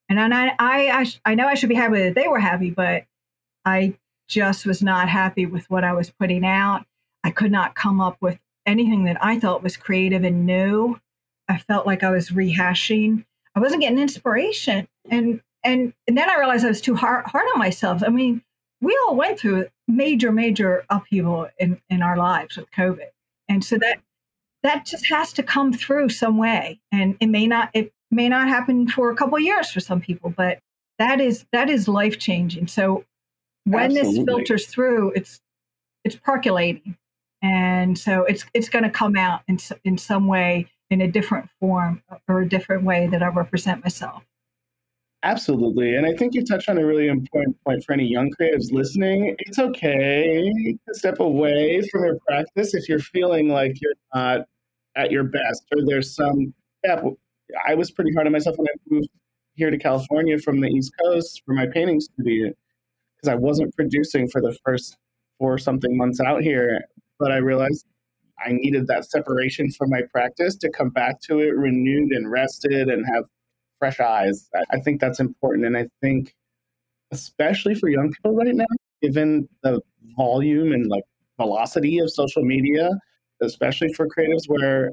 And 0.09 0.19
I, 0.33 0.47
I, 0.59 0.89
I, 0.89 1.05
I 1.25 1.35
know 1.35 1.47
I 1.47 1.53
should 1.53 1.69
be 1.69 1.75
happy 1.75 1.99
that. 2.03 2.15
They 2.15 2.27
were 2.27 2.39
happy, 2.39 2.71
but 2.71 3.05
I 3.65 3.95
just 4.27 4.65
was 4.65 4.81
not 4.81 5.09
happy 5.09 5.45
with 5.45 5.69
what 5.69 5.83
I 5.83 5.93
was 5.93 6.09
putting 6.09 6.45
out. 6.45 6.85
I 7.23 7.31
could 7.31 7.51
not 7.51 7.75
come 7.75 7.99
up 7.99 8.17
with 8.21 8.39
anything 8.65 9.05
that 9.05 9.23
I 9.23 9.39
thought 9.39 9.63
was 9.63 9.77
creative 9.77 10.23
and 10.23 10.45
new. 10.45 10.99
I 11.47 11.57
felt 11.57 11.85
like 11.85 12.03
I 12.03 12.11
was 12.11 12.29
rehashing. 12.29 13.25
I 13.55 13.59
wasn't 13.59 13.81
getting 13.81 13.99
inspiration, 13.99 14.87
and 15.09 15.41
and 15.63 15.93
and 16.07 16.17
then 16.17 16.29
I 16.29 16.37
realized 16.37 16.63
I 16.63 16.69
was 16.69 16.81
too 16.81 16.95
hard 16.95 17.25
hard 17.25 17.45
on 17.53 17.59
myself. 17.59 18.03
I 18.05 18.09
mean, 18.09 18.43
we 18.81 18.97
all 19.05 19.15
went 19.15 19.39
through 19.39 19.67
major 19.89 20.31
major 20.31 20.85
upheaval 20.89 21.49
in 21.57 21.81
in 21.89 22.01
our 22.01 22.17
lives 22.17 22.57
with 22.57 22.71
COVID, 22.71 23.09
and 23.49 23.63
so 23.63 23.77
that 23.77 23.99
that 24.63 24.85
just 24.85 25.07
has 25.07 25.33
to 25.33 25.43
come 25.43 25.73
through 25.73 26.09
some 26.09 26.37
way. 26.37 26.79
And 26.91 27.17
it 27.19 27.27
may 27.27 27.47
not 27.47 27.69
it 27.73 27.93
may 28.11 28.29
not 28.29 28.47
happen 28.47 28.87
for 28.87 29.09
a 29.09 29.15
couple 29.15 29.37
of 29.37 29.43
years 29.43 29.71
for 29.71 29.79
some 29.79 30.01
people, 30.01 30.33
but 30.35 30.59
that 30.97 31.19
is 31.19 31.45
that 31.51 31.69
is 31.69 31.87
life 31.87 32.19
changing. 32.19 32.67
So 32.67 33.05
when 33.65 33.97
Absolutely. 33.97 34.19
this 34.19 34.25
filters 34.25 34.67
through, 34.67 35.11
it's 35.11 35.41
it's 36.03 36.15
percolating, 36.15 36.97
and 37.41 37.97
so 37.97 38.23
it's 38.23 38.45
it's 38.53 38.69
going 38.69 38.83
to 38.83 38.89
come 38.89 39.15
out 39.15 39.41
in 39.47 39.57
in 39.83 39.97
some 39.97 40.27
way 40.27 40.67
in 40.89 41.01
a 41.01 41.07
different 41.07 41.49
form 41.59 42.01
or 42.27 42.41
a 42.41 42.49
different 42.49 42.83
way 42.83 43.07
that 43.07 43.21
I 43.21 43.27
represent 43.27 43.83
myself. 43.83 44.23
Absolutely. 45.23 45.95
And 45.95 46.05
I 46.05 46.13
think 46.15 46.33
you 46.33 46.45
touched 46.45 46.69
on 46.69 46.77
a 46.77 46.85
really 46.85 47.07
important 47.07 47.57
point 47.65 47.83
for 47.83 47.91
any 47.91 48.05
young 48.05 48.31
creatives 48.39 48.71
listening. 48.71 49.35
It's 49.39 49.59
okay 49.59 50.49
to 50.87 50.93
step 50.93 51.19
away 51.19 51.81
from 51.91 52.05
your 52.05 52.17
practice 52.25 52.73
if 52.73 52.87
you're 52.87 52.99
feeling 52.99 53.49
like 53.49 53.81
you're 53.81 53.93
not 54.13 54.41
at 54.95 55.11
your 55.11 55.25
best 55.25 55.63
or 55.75 55.85
there's 55.85 56.15
some. 56.15 56.53
I 57.67 57.75
was 57.75 57.91
pretty 57.91 58.13
hard 58.13 58.27
on 58.27 58.33
myself 58.33 58.57
when 58.57 58.67
I 58.67 58.77
moved 58.89 59.09
here 59.55 59.69
to 59.69 59.77
California 59.77 60.37
from 60.39 60.61
the 60.61 60.69
East 60.69 60.93
Coast 61.03 61.41
for 61.45 61.53
my 61.53 61.67
painting 61.67 61.99
studio 61.99 62.53
because 63.17 63.29
I 63.29 63.35
wasn't 63.35 63.75
producing 63.75 64.29
for 64.29 64.41
the 64.41 64.57
first 64.63 64.95
four 65.37 65.57
something 65.57 65.97
months 65.97 66.21
out 66.21 66.43
here. 66.43 66.79
But 67.19 67.33
I 67.33 67.37
realized 67.37 67.85
I 68.45 68.53
needed 68.53 68.87
that 68.87 69.03
separation 69.03 69.69
from 69.71 69.89
my 69.89 70.03
practice 70.13 70.55
to 70.57 70.69
come 70.69 70.91
back 70.91 71.19
to 71.23 71.39
it 71.39 71.57
renewed 71.57 72.13
and 72.13 72.31
rested 72.31 72.87
and 72.87 73.05
have 73.13 73.25
fresh 73.79 73.99
eyes. 73.99 74.49
I- 74.71 74.79
think 74.79 75.01
that's 75.01 75.19
important. 75.19 75.65
And 75.65 75.77
I 75.77 75.87
think, 76.01 76.35
especially 77.11 77.75
for 77.75 77.89
young 77.89 78.11
people 78.11 78.35
right 78.35 78.53
now, 78.53 78.65
given 79.01 79.47
the 79.63 79.81
volume 80.17 80.73
and 80.73 80.87
like 80.87 81.03
velocity 81.37 81.99
of 81.99 82.11
social 82.11 82.43
media, 82.43 82.91
especially 83.41 83.93
for 83.93 84.07
creatives 84.07 84.47
where 84.47 84.91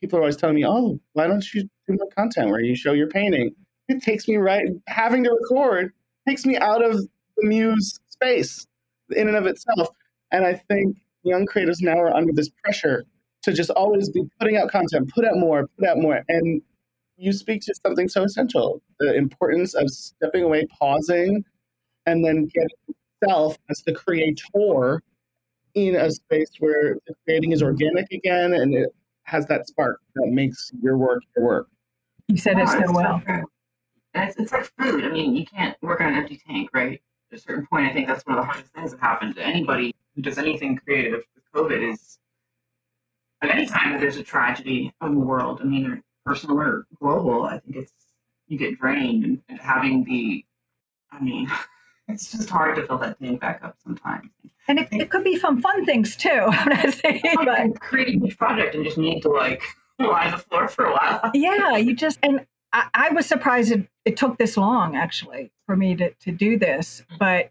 people 0.00 0.18
are 0.18 0.22
always 0.22 0.36
telling 0.36 0.56
me, 0.56 0.66
oh, 0.66 0.98
why 1.12 1.26
don't 1.26 1.54
you 1.54 1.62
do 1.86 1.94
more 1.94 2.08
content 2.16 2.50
where 2.50 2.60
you 2.60 2.74
show 2.74 2.92
your 2.92 3.08
painting? 3.08 3.54
It 3.88 4.02
takes 4.02 4.26
me 4.28 4.36
right, 4.36 4.66
having 4.88 5.24
to 5.24 5.30
record 5.30 5.92
takes 6.28 6.44
me 6.46 6.56
out 6.56 6.84
of 6.84 6.96
the 7.36 7.46
muse 7.46 7.98
space 8.08 8.66
in 9.10 9.28
and 9.28 9.36
of 9.36 9.46
itself. 9.46 9.88
And 10.32 10.44
I 10.44 10.54
think 10.54 10.96
young 11.22 11.46
creatives 11.46 11.80
now 11.80 11.98
are 11.98 12.14
under 12.14 12.32
this 12.32 12.50
pressure 12.62 13.04
to 13.42 13.52
just 13.52 13.70
always 13.70 14.08
be 14.10 14.22
putting 14.40 14.56
out 14.56 14.70
content, 14.70 15.10
put 15.14 15.24
out 15.24 15.36
more, 15.36 15.66
put 15.78 15.88
out 15.88 15.98
more. 15.98 16.22
And 16.28 16.62
you 17.16 17.32
speak 17.32 17.62
to 17.62 17.74
something 17.84 18.08
so 18.08 18.22
essential 18.24 18.82
the 18.98 19.14
importance 19.14 19.74
of 19.74 19.88
stepping 19.90 20.42
away, 20.42 20.66
pausing, 20.66 21.44
and 22.06 22.24
then 22.24 22.46
getting 22.46 22.96
yourself 23.22 23.56
as 23.70 23.82
the 23.86 23.92
creator 23.94 25.02
in 25.74 25.96
a 25.96 26.10
space 26.10 26.50
where 26.58 26.96
the 27.06 27.14
creating 27.24 27.52
is 27.52 27.62
organic 27.62 28.10
again 28.12 28.54
and 28.54 28.74
it 28.74 28.94
has 29.24 29.46
that 29.46 29.66
spark 29.66 30.00
that 30.14 30.28
makes 30.28 30.70
your 30.82 30.96
work 30.96 31.22
your 31.36 31.44
work. 31.46 31.68
You 32.28 32.36
said 32.36 32.58
it 32.58 32.60
Yeah, 32.60 32.66
so 32.66 32.78
it's 32.80 32.92
well. 32.92 33.22
true. 33.24 33.44
And 34.14 34.28
it's, 34.28 34.38
it's 34.38 34.52
like 34.52 34.70
food. 34.78 35.04
I 35.04 35.08
mean, 35.08 35.34
you 35.34 35.44
can't 35.44 35.76
work 35.82 36.00
on 36.00 36.08
an 36.08 36.14
empty 36.14 36.40
tank, 36.46 36.70
right? 36.72 37.00
At 37.32 37.38
a 37.38 37.40
certain 37.40 37.66
point, 37.66 37.86
I 37.86 37.92
think 37.92 38.06
that's 38.06 38.24
one 38.26 38.38
of 38.38 38.42
the 38.42 38.46
hardest 38.46 38.72
things 38.72 38.92
that 38.92 39.00
happened 39.00 39.34
to 39.36 39.42
anybody 39.42 39.94
who 40.14 40.22
does 40.22 40.38
anything 40.38 40.76
creative 40.76 41.22
with 41.34 41.44
COVID 41.52 41.92
is 41.92 42.18
at 43.42 43.50
any 43.50 43.66
time 43.66 43.92
that 43.92 44.00
there's 44.00 44.16
a 44.16 44.22
tragedy 44.22 44.92
in 45.02 45.14
the 45.14 45.20
world, 45.20 45.60
I 45.60 45.64
mean, 45.64 45.86
or 45.90 46.02
personal 46.24 46.60
or 46.60 46.86
global, 47.00 47.44
I 47.44 47.58
think 47.58 47.76
it's 47.76 47.92
you 48.46 48.58
get 48.58 48.78
drained 48.78 49.24
and, 49.24 49.42
and 49.48 49.58
having 49.58 50.04
the, 50.04 50.44
I 51.10 51.20
mean, 51.20 51.50
it's 52.08 52.32
just 52.32 52.50
hard 52.50 52.76
to 52.76 52.86
fill 52.86 52.98
that 52.98 53.18
tank 53.18 53.40
back 53.40 53.60
up 53.62 53.76
sometimes. 53.82 54.30
And 54.68 54.78
it, 54.78 54.88
it 54.92 55.10
could 55.10 55.24
be 55.24 55.38
some 55.38 55.60
fun 55.60 55.84
things 55.84 56.16
too. 56.16 56.28
I'm 56.30 56.68
not 56.68 56.94
saying, 56.94 57.22
but 57.36 57.80
create 57.80 58.08
a 58.08 58.12
huge 58.12 58.38
project 58.38 58.74
and 58.74 58.84
just 58.84 58.98
need 58.98 59.20
to 59.22 59.28
like 59.28 59.62
lie 59.98 60.26
on 60.26 60.32
the 60.32 60.38
floor 60.38 60.68
for 60.68 60.86
a 60.86 60.92
while. 60.92 61.30
yeah, 61.34 61.76
you 61.76 61.94
just 61.94 62.18
and 62.22 62.46
I, 62.72 62.88
I 62.94 63.10
was 63.10 63.26
surprised 63.26 63.72
it, 63.72 63.86
it 64.04 64.16
took 64.16 64.38
this 64.38 64.56
long 64.56 64.96
actually 64.96 65.52
for 65.66 65.76
me 65.76 65.94
to, 65.96 66.10
to 66.10 66.32
do 66.32 66.58
this, 66.58 67.04
but 67.18 67.50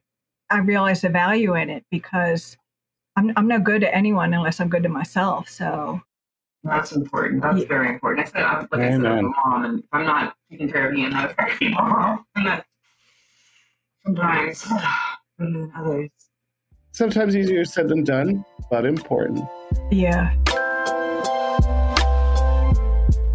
I 0.49 0.59
realized 0.59 1.03
the 1.03 1.09
value 1.09 1.55
in 1.55 1.69
it 1.69 1.85
because 1.89 2.57
I'm 3.15 3.31
I'm 3.35 3.47
no 3.47 3.59
good 3.59 3.81
to 3.81 3.95
anyone 3.95 4.33
unless 4.33 4.59
I'm 4.59 4.69
good 4.69 4.83
to 4.83 4.89
myself. 4.89 5.49
So 5.49 6.01
That's 6.63 6.93
important. 6.93 7.41
That's 7.41 7.59
Yeah. 7.61 7.67
very 7.67 7.89
important. 7.89 8.27
I 8.27 8.31
said, 8.31 8.43
I'm, 8.43 8.67
like 8.71 8.81
I 8.81 8.91
said, 8.91 8.93
I'm 8.93 9.05
a 9.05 9.07
Amen. 9.19 9.33
mom, 9.45 9.65
and 9.65 9.79
if 9.79 9.85
I'm 9.91 10.05
not 10.05 10.35
taking 10.49 10.71
care 10.71 10.87
of 10.87 10.93
me, 10.93 11.05
I'm 11.05 11.11
not 11.11 11.31
a 11.31 11.33
very 11.33 11.57
good 11.59 11.71
mom. 11.73 12.25
And 12.35 12.47
that 12.47 12.65
sometimes 14.05 14.63
better 14.65 14.81
than 15.39 15.71
others. 15.77 16.09
Sometimes 16.93 17.35
easier 17.35 17.65
said 17.65 17.89
than 17.89 18.03
done, 18.03 18.45
but 18.69 18.85
important. 18.85 19.41
yeah, 19.91 20.33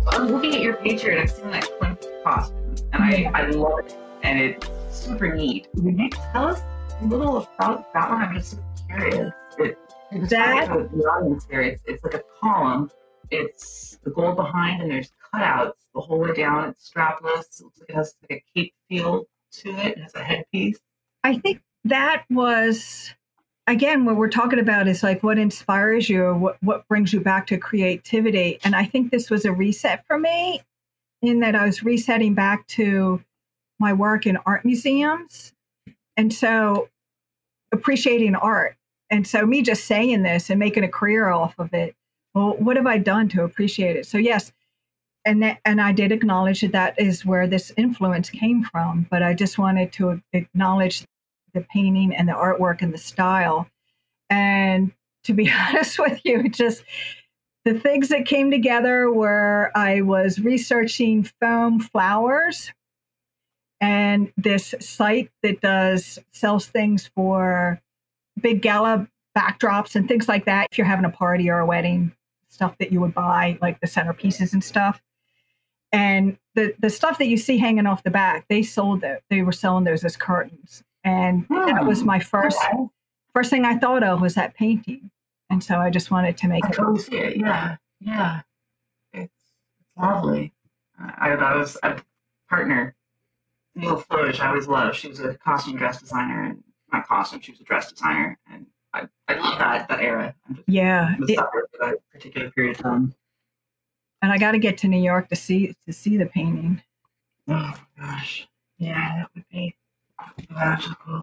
I'm 0.06 0.28
looking 0.28 0.54
at 0.54 0.60
your 0.62 0.74
picture 0.74 1.10
and 1.10 1.20
I'm 1.20 1.28
seeing 1.28 1.50
that 1.50 1.64
Klimt 1.80 2.22
costume, 2.24 2.74
and 2.92 3.02
I, 3.02 3.30
I 3.34 3.46
love 3.50 3.80
it, 3.80 3.96
and 4.22 4.40
it's 4.40 4.68
super 4.90 5.34
neat. 5.34 5.68
Would 5.74 5.98
you 5.98 6.08
tell 6.32 6.46
us 6.46 6.60
a 7.00 7.04
little 7.04 7.36
about 7.58 7.92
that 7.92 8.08
one? 8.10 8.22
I'm 8.22 8.34
just 8.34 8.58
curious. 8.88 9.32
It, 9.58 9.76
it's 10.12 10.30
That- 10.30 10.68
for 10.68 10.88
the 10.96 11.02
audience 11.04 11.46
here. 11.50 11.60
It's, 11.60 11.82
it's 11.86 12.02
like 12.04 12.14
a 12.14 12.22
column. 12.40 12.90
It's 13.30 13.98
the 14.02 14.10
gold 14.10 14.36
behind, 14.36 14.82
and 14.82 14.90
there's 14.90 15.12
cutouts 15.32 15.72
the 15.94 16.00
whole 16.00 16.18
way 16.18 16.32
down. 16.32 16.70
It's 16.70 16.90
strapless. 16.90 17.60
It 17.60 17.64
looks 17.64 17.80
like 17.80 17.90
it 17.90 17.94
has 17.94 18.14
like 18.22 18.42
a 18.42 18.58
cape 18.58 18.74
feel 18.88 19.24
to 19.52 19.70
it. 19.70 19.98
It 19.98 19.98
has 19.98 20.14
a 20.14 20.22
headpiece. 20.22 20.78
I 21.24 21.38
think 21.38 21.60
that 21.84 22.24
was 22.30 23.12
again 23.66 24.04
what 24.04 24.16
we're 24.16 24.28
talking 24.28 24.58
about 24.58 24.88
is 24.88 25.02
like 25.02 25.22
what 25.22 25.38
inspires 25.38 26.08
you 26.08 26.34
what, 26.34 26.56
what 26.62 26.88
brings 26.88 27.12
you 27.12 27.20
back 27.20 27.46
to 27.48 27.58
creativity. 27.58 28.58
And 28.64 28.74
I 28.74 28.84
think 28.84 29.10
this 29.10 29.30
was 29.30 29.44
a 29.44 29.52
reset 29.52 30.06
for 30.06 30.18
me 30.18 30.62
in 31.22 31.40
that 31.40 31.54
I 31.54 31.66
was 31.66 31.82
resetting 31.82 32.34
back 32.34 32.66
to 32.68 33.22
my 33.78 33.92
work 33.92 34.26
in 34.26 34.38
art 34.46 34.64
museums. 34.64 35.52
And 36.16 36.32
so 36.32 36.88
appreciating 37.72 38.34
art. 38.34 38.76
And 39.10 39.26
so 39.26 39.46
me 39.46 39.62
just 39.62 39.84
saying 39.84 40.22
this 40.22 40.50
and 40.50 40.58
making 40.58 40.84
a 40.84 40.88
career 40.88 41.28
off 41.28 41.54
of 41.58 41.72
it, 41.72 41.94
well, 42.38 42.54
what 42.58 42.76
have 42.76 42.86
I 42.86 42.98
done 42.98 43.28
to 43.30 43.42
appreciate 43.42 43.96
it? 43.96 44.06
So 44.06 44.16
yes, 44.16 44.52
and 45.24 45.42
that, 45.42 45.58
and 45.64 45.80
I 45.80 45.90
did 45.90 46.12
acknowledge 46.12 46.60
that 46.60 46.70
that 46.70 47.00
is 47.00 47.26
where 47.26 47.48
this 47.48 47.72
influence 47.76 48.30
came 48.30 48.62
from. 48.62 49.08
But 49.10 49.24
I 49.24 49.34
just 49.34 49.58
wanted 49.58 49.92
to 49.94 50.22
acknowledge 50.32 51.04
the 51.52 51.62
painting 51.62 52.14
and 52.14 52.28
the 52.28 52.32
artwork 52.32 52.80
and 52.80 52.94
the 52.94 52.98
style. 52.98 53.68
And 54.30 54.92
to 55.24 55.34
be 55.34 55.50
honest 55.68 55.98
with 55.98 56.20
you, 56.24 56.48
just 56.48 56.84
the 57.64 57.74
things 57.74 58.08
that 58.10 58.24
came 58.24 58.52
together 58.52 59.10
were 59.10 59.72
I 59.74 60.02
was 60.02 60.38
researching 60.38 61.24
foam 61.40 61.80
flowers 61.80 62.72
and 63.80 64.32
this 64.36 64.76
site 64.78 65.30
that 65.42 65.60
does 65.60 66.20
sells 66.30 66.66
things 66.66 67.10
for 67.16 67.80
big 68.40 68.62
gala 68.62 69.08
backdrops 69.36 69.96
and 69.96 70.06
things 70.06 70.28
like 70.28 70.44
that. 70.44 70.68
If 70.70 70.78
you're 70.78 70.86
having 70.86 71.04
a 71.04 71.10
party 71.10 71.50
or 71.50 71.58
a 71.58 71.66
wedding, 71.66 72.12
stuff 72.58 72.76
that 72.78 72.90
you 72.90 73.00
would 73.00 73.14
buy, 73.14 73.56
like 73.62 73.80
the 73.80 73.86
centerpieces 73.86 74.52
and 74.52 74.64
stuff. 74.64 75.00
And 75.92 76.36
the, 76.56 76.74
the 76.80 76.90
stuff 76.90 77.16
that 77.18 77.28
you 77.28 77.36
see 77.36 77.56
hanging 77.56 77.86
off 77.86 78.02
the 78.02 78.10
back, 78.10 78.46
they 78.48 78.64
sold 78.64 79.04
it. 79.04 79.22
They 79.30 79.42
were 79.42 79.52
selling 79.52 79.84
those 79.84 80.04
as 80.04 80.16
curtains. 80.16 80.82
And 81.04 81.46
that 81.50 81.86
was 81.86 82.00
hmm. 82.00 82.06
my 82.06 82.18
first 82.18 82.58
Okay. 82.66 82.88
first 83.32 83.50
thing 83.50 83.64
I 83.64 83.78
thought 83.78 84.02
of 84.02 84.20
was 84.20 84.34
that 84.34 84.54
painting. 84.54 85.08
And 85.50 85.62
so 85.62 85.78
I 85.78 85.88
just 85.88 86.10
wanted 86.10 86.36
to 86.38 86.48
make 86.48 86.64
I 86.64 86.70
it. 86.70 86.74
totally 86.74 86.98
see 86.98 87.16
it. 87.16 87.36
Yeah, 87.36 87.76
yeah. 88.00 88.40
It's, 89.12 89.32
it's 89.32 90.02
lovely. 90.02 90.52
I, 90.98 91.30
I 91.30 91.56
was 91.56 91.78
a 91.84 92.02
partner, 92.50 92.96
Neil 93.76 93.98
Flourish. 93.98 94.40
I 94.40 94.48
always 94.48 94.66
loved. 94.66 94.96
She 94.96 95.08
was 95.08 95.20
a 95.20 95.34
costume 95.36 95.76
dress 95.76 96.00
designer, 96.00 96.42
and 96.42 96.64
my 96.92 97.00
costume. 97.02 97.40
She 97.40 97.52
was 97.52 97.60
a 97.60 97.64
dress 97.64 97.92
designer, 97.92 98.36
and 98.52 98.66
I, 98.94 99.06
I 99.28 99.34
love 99.34 99.58
that 99.58 99.88
that 99.88 100.00
era. 100.00 100.34
Just 100.54 100.68
Yeah. 100.68 101.14
It- 101.20 101.36
that 101.80 101.94
particular 102.12 102.50
period 102.50 102.76
of 102.76 102.82
time. 102.82 103.14
and 104.22 104.32
I 104.32 104.38
got 104.38 104.52
to 104.52 104.58
get 104.58 104.78
to 104.78 104.88
New 104.88 105.00
York 105.00 105.28
to 105.28 105.36
see 105.36 105.74
to 105.86 105.92
see 105.92 106.16
the 106.16 106.26
painting. 106.26 106.82
Oh 107.48 107.52
my 107.54 107.78
gosh. 107.98 108.48
Yeah, 108.78 109.18
that 109.18 109.30
would 109.34 109.44
be 109.50 109.74
magical. 110.50 111.20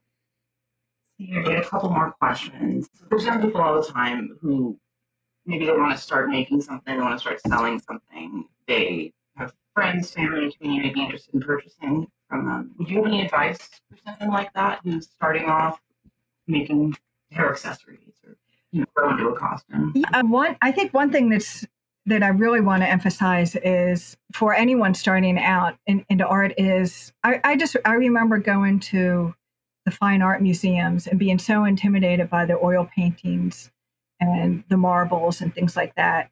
Here, 1.18 1.44
get 1.44 1.66
a 1.66 1.68
couple 1.70 1.90
more 1.90 2.12
questions. 2.20 2.90
So 2.98 3.06
there's 3.10 3.26
young 3.26 3.42
people 3.42 3.62
all 3.62 3.82
the 3.82 3.88
time 3.88 4.38
who 4.42 4.78
maybe 5.46 5.66
they 5.66 5.72
want 5.72 5.96
to 5.96 6.02
start 6.02 6.30
making 6.30 6.62
something, 6.62 6.96
they 6.96 7.02
want 7.02 7.14
to 7.16 7.20
start 7.20 7.40
selling 7.48 7.80
something. 7.80 8.46
They 8.68 9.14
have 9.38 9.54
friends, 9.74 10.12
family, 10.12 10.52
community 10.54 10.88
may 10.90 10.94
be 10.94 11.02
interested 11.04 11.34
in 11.34 11.42
purchasing 11.42 12.08
from 12.30 12.46
them. 12.46 12.76
Would 12.78 12.90
you 12.90 12.98
have 12.98 13.06
any 13.08 13.24
advice 13.24 13.70
for 13.90 13.98
something 14.06 14.30
like 14.30 14.52
that 14.54 14.80
who's 14.84 15.08
starting 15.10 15.46
off 15.46 15.80
making 16.48 16.96
hair 17.32 17.52
accessories 17.52 18.14
or 18.26 18.38
you 18.72 18.86
know, 18.98 19.10
into 19.10 19.28
a 19.30 19.36
costume? 19.38 19.94
Yeah, 19.96 20.22
one 20.24 20.58
I 20.62 20.72
think 20.72 20.94
one 20.94 21.12
thing 21.12 21.30
that's 21.30 21.66
that 22.08 22.22
I 22.22 22.28
really 22.28 22.62
want 22.62 22.84
to 22.84 22.90
emphasize 22.90 23.56
is 23.56 24.16
for 24.34 24.54
anyone 24.54 24.94
starting 24.94 25.40
out 25.40 25.78
in, 25.88 26.06
into 26.10 26.26
art 26.28 26.54
is 26.58 27.14
I, 27.24 27.42
I 27.44 27.56
just 27.58 27.76
I 27.86 27.94
remember 27.94 28.38
going 28.38 28.80
to 28.82 29.34
the 29.86 29.92
fine 29.92 30.22
art 30.22 30.42
museums 30.42 31.08
and 31.08 31.20
being 31.20 31.40
so 31.40 31.64
intimidated 31.64 32.30
by 32.30 32.46
the 32.46 32.58
oil 32.58 32.90
paintings 32.96 33.72
and 34.20 34.64
the 34.70 34.78
marbles 34.78 35.42
and 35.42 35.54
things 35.54 35.76
like 35.76 35.94
that. 35.96 36.32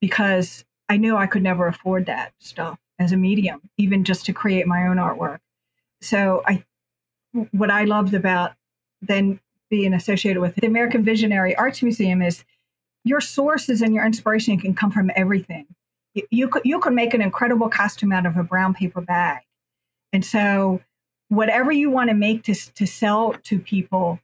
because 0.00 0.64
I 0.88 0.96
knew 0.96 1.16
I 1.16 1.26
could 1.26 1.42
never 1.42 1.66
afford 1.66 2.06
that 2.06 2.32
stuff 2.38 2.78
as 2.98 3.12
a 3.12 3.16
medium, 3.16 3.60
even 3.76 4.04
just 4.04 4.26
to 4.26 4.32
create 4.32 4.66
my 4.66 4.86
own 4.86 4.96
artwork. 4.96 5.38
So 6.00 6.42
I, 6.46 6.64
what 7.52 7.70
I 7.70 7.84
loved 7.84 8.14
about 8.14 8.52
then 9.02 9.40
being 9.70 9.94
associated 9.94 10.40
with 10.40 10.54
the 10.56 10.66
American 10.66 11.04
Visionary 11.04 11.54
Arts 11.56 11.82
Museum 11.82 12.22
is 12.22 12.44
your 13.04 13.20
sources 13.20 13.82
and 13.82 13.94
your 13.94 14.04
inspiration 14.04 14.58
can 14.58 14.74
come 14.74 14.90
from 14.90 15.10
everything. 15.16 15.66
You, 16.14 16.26
you 16.30 16.48
could 16.48 16.62
you 16.64 16.80
could 16.80 16.94
make 16.94 17.14
an 17.14 17.22
incredible 17.22 17.68
costume 17.68 18.12
out 18.12 18.26
of 18.26 18.36
a 18.36 18.42
brown 18.42 18.74
paper 18.74 19.00
bag, 19.00 19.42
and 20.12 20.24
so 20.24 20.80
whatever 21.28 21.70
you 21.70 21.90
want 21.90 22.10
to 22.10 22.14
make 22.14 22.44
to 22.44 22.54
to 22.74 22.86
sell 22.86 23.34
to 23.44 23.58
people, 23.58 24.18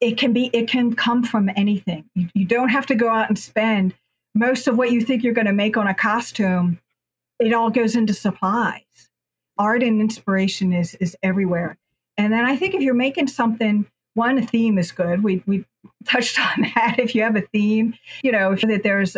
it 0.00 0.18
can 0.18 0.32
be 0.32 0.50
it 0.52 0.68
can 0.68 0.94
come 0.94 1.22
from 1.22 1.50
anything. 1.56 2.04
You, 2.14 2.28
you 2.34 2.44
don't 2.44 2.68
have 2.70 2.86
to 2.86 2.94
go 2.94 3.08
out 3.08 3.28
and 3.28 3.38
spend 3.38 3.94
most 4.34 4.68
of 4.68 4.76
what 4.78 4.92
you 4.92 5.00
think 5.00 5.22
you're 5.22 5.34
going 5.34 5.46
to 5.46 5.52
make 5.52 5.76
on 5.76 5.86
a 5.86 5.94
costume. 5.94 6.78
It 7.38 7.52
all 7.52 7.70
goes 7.70 7.96
into 7.96 8.14
supplies. 8.14 8.82
Art 9.58 9.82
and 9.82 10.00
inspiration 10.00 10.72
is 10.72 10.94
is 10.96 11.16
everywhere. 11.22 11.76
And 12.16 12.32
then 12.32 12.44
I 12.44 12.56
think 12.56 12.74
if 12.74 12.82
you're 12.82 12.94
making 12.94 13.28
something 13.28 13.86
one 14.20 14.46
theme 14.46 14.78
is 14.78 14.92
good. 14.92 15.24
We 15.24 15.42
we 15.46 15.64
touched 16.04 16.38
on 16.58 16.70
that. 16.74 16.96
If 16.98 17.14
you 17.14 17.22
have 17.22 17.36
a 17.36 17.40
theme 17.40 17.94
you 18.22 18.30
know 18.30 18.54
that 18.54 18.82
there's 18.82 19.16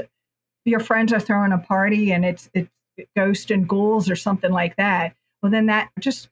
your 0.65 0.81
friends 0.81 1.13
are 1.13 1.21
throwing 1.21 1.53
a 1.53 1.59
party 1.59 2.13
and 2.13 2.25
it's 2.25 2.49
it's 2.55 2.71
ghost 3.17 3.51
and 3.51 3.69
ghouls 3.69 4.09
or 4.09 4.17
something 4.17 4.53
like 4.53 4.77
that 4.77 5.15
well 5.43 5.51
then 5.51 5.67
that 5.67 5.91
just 5.99 6.29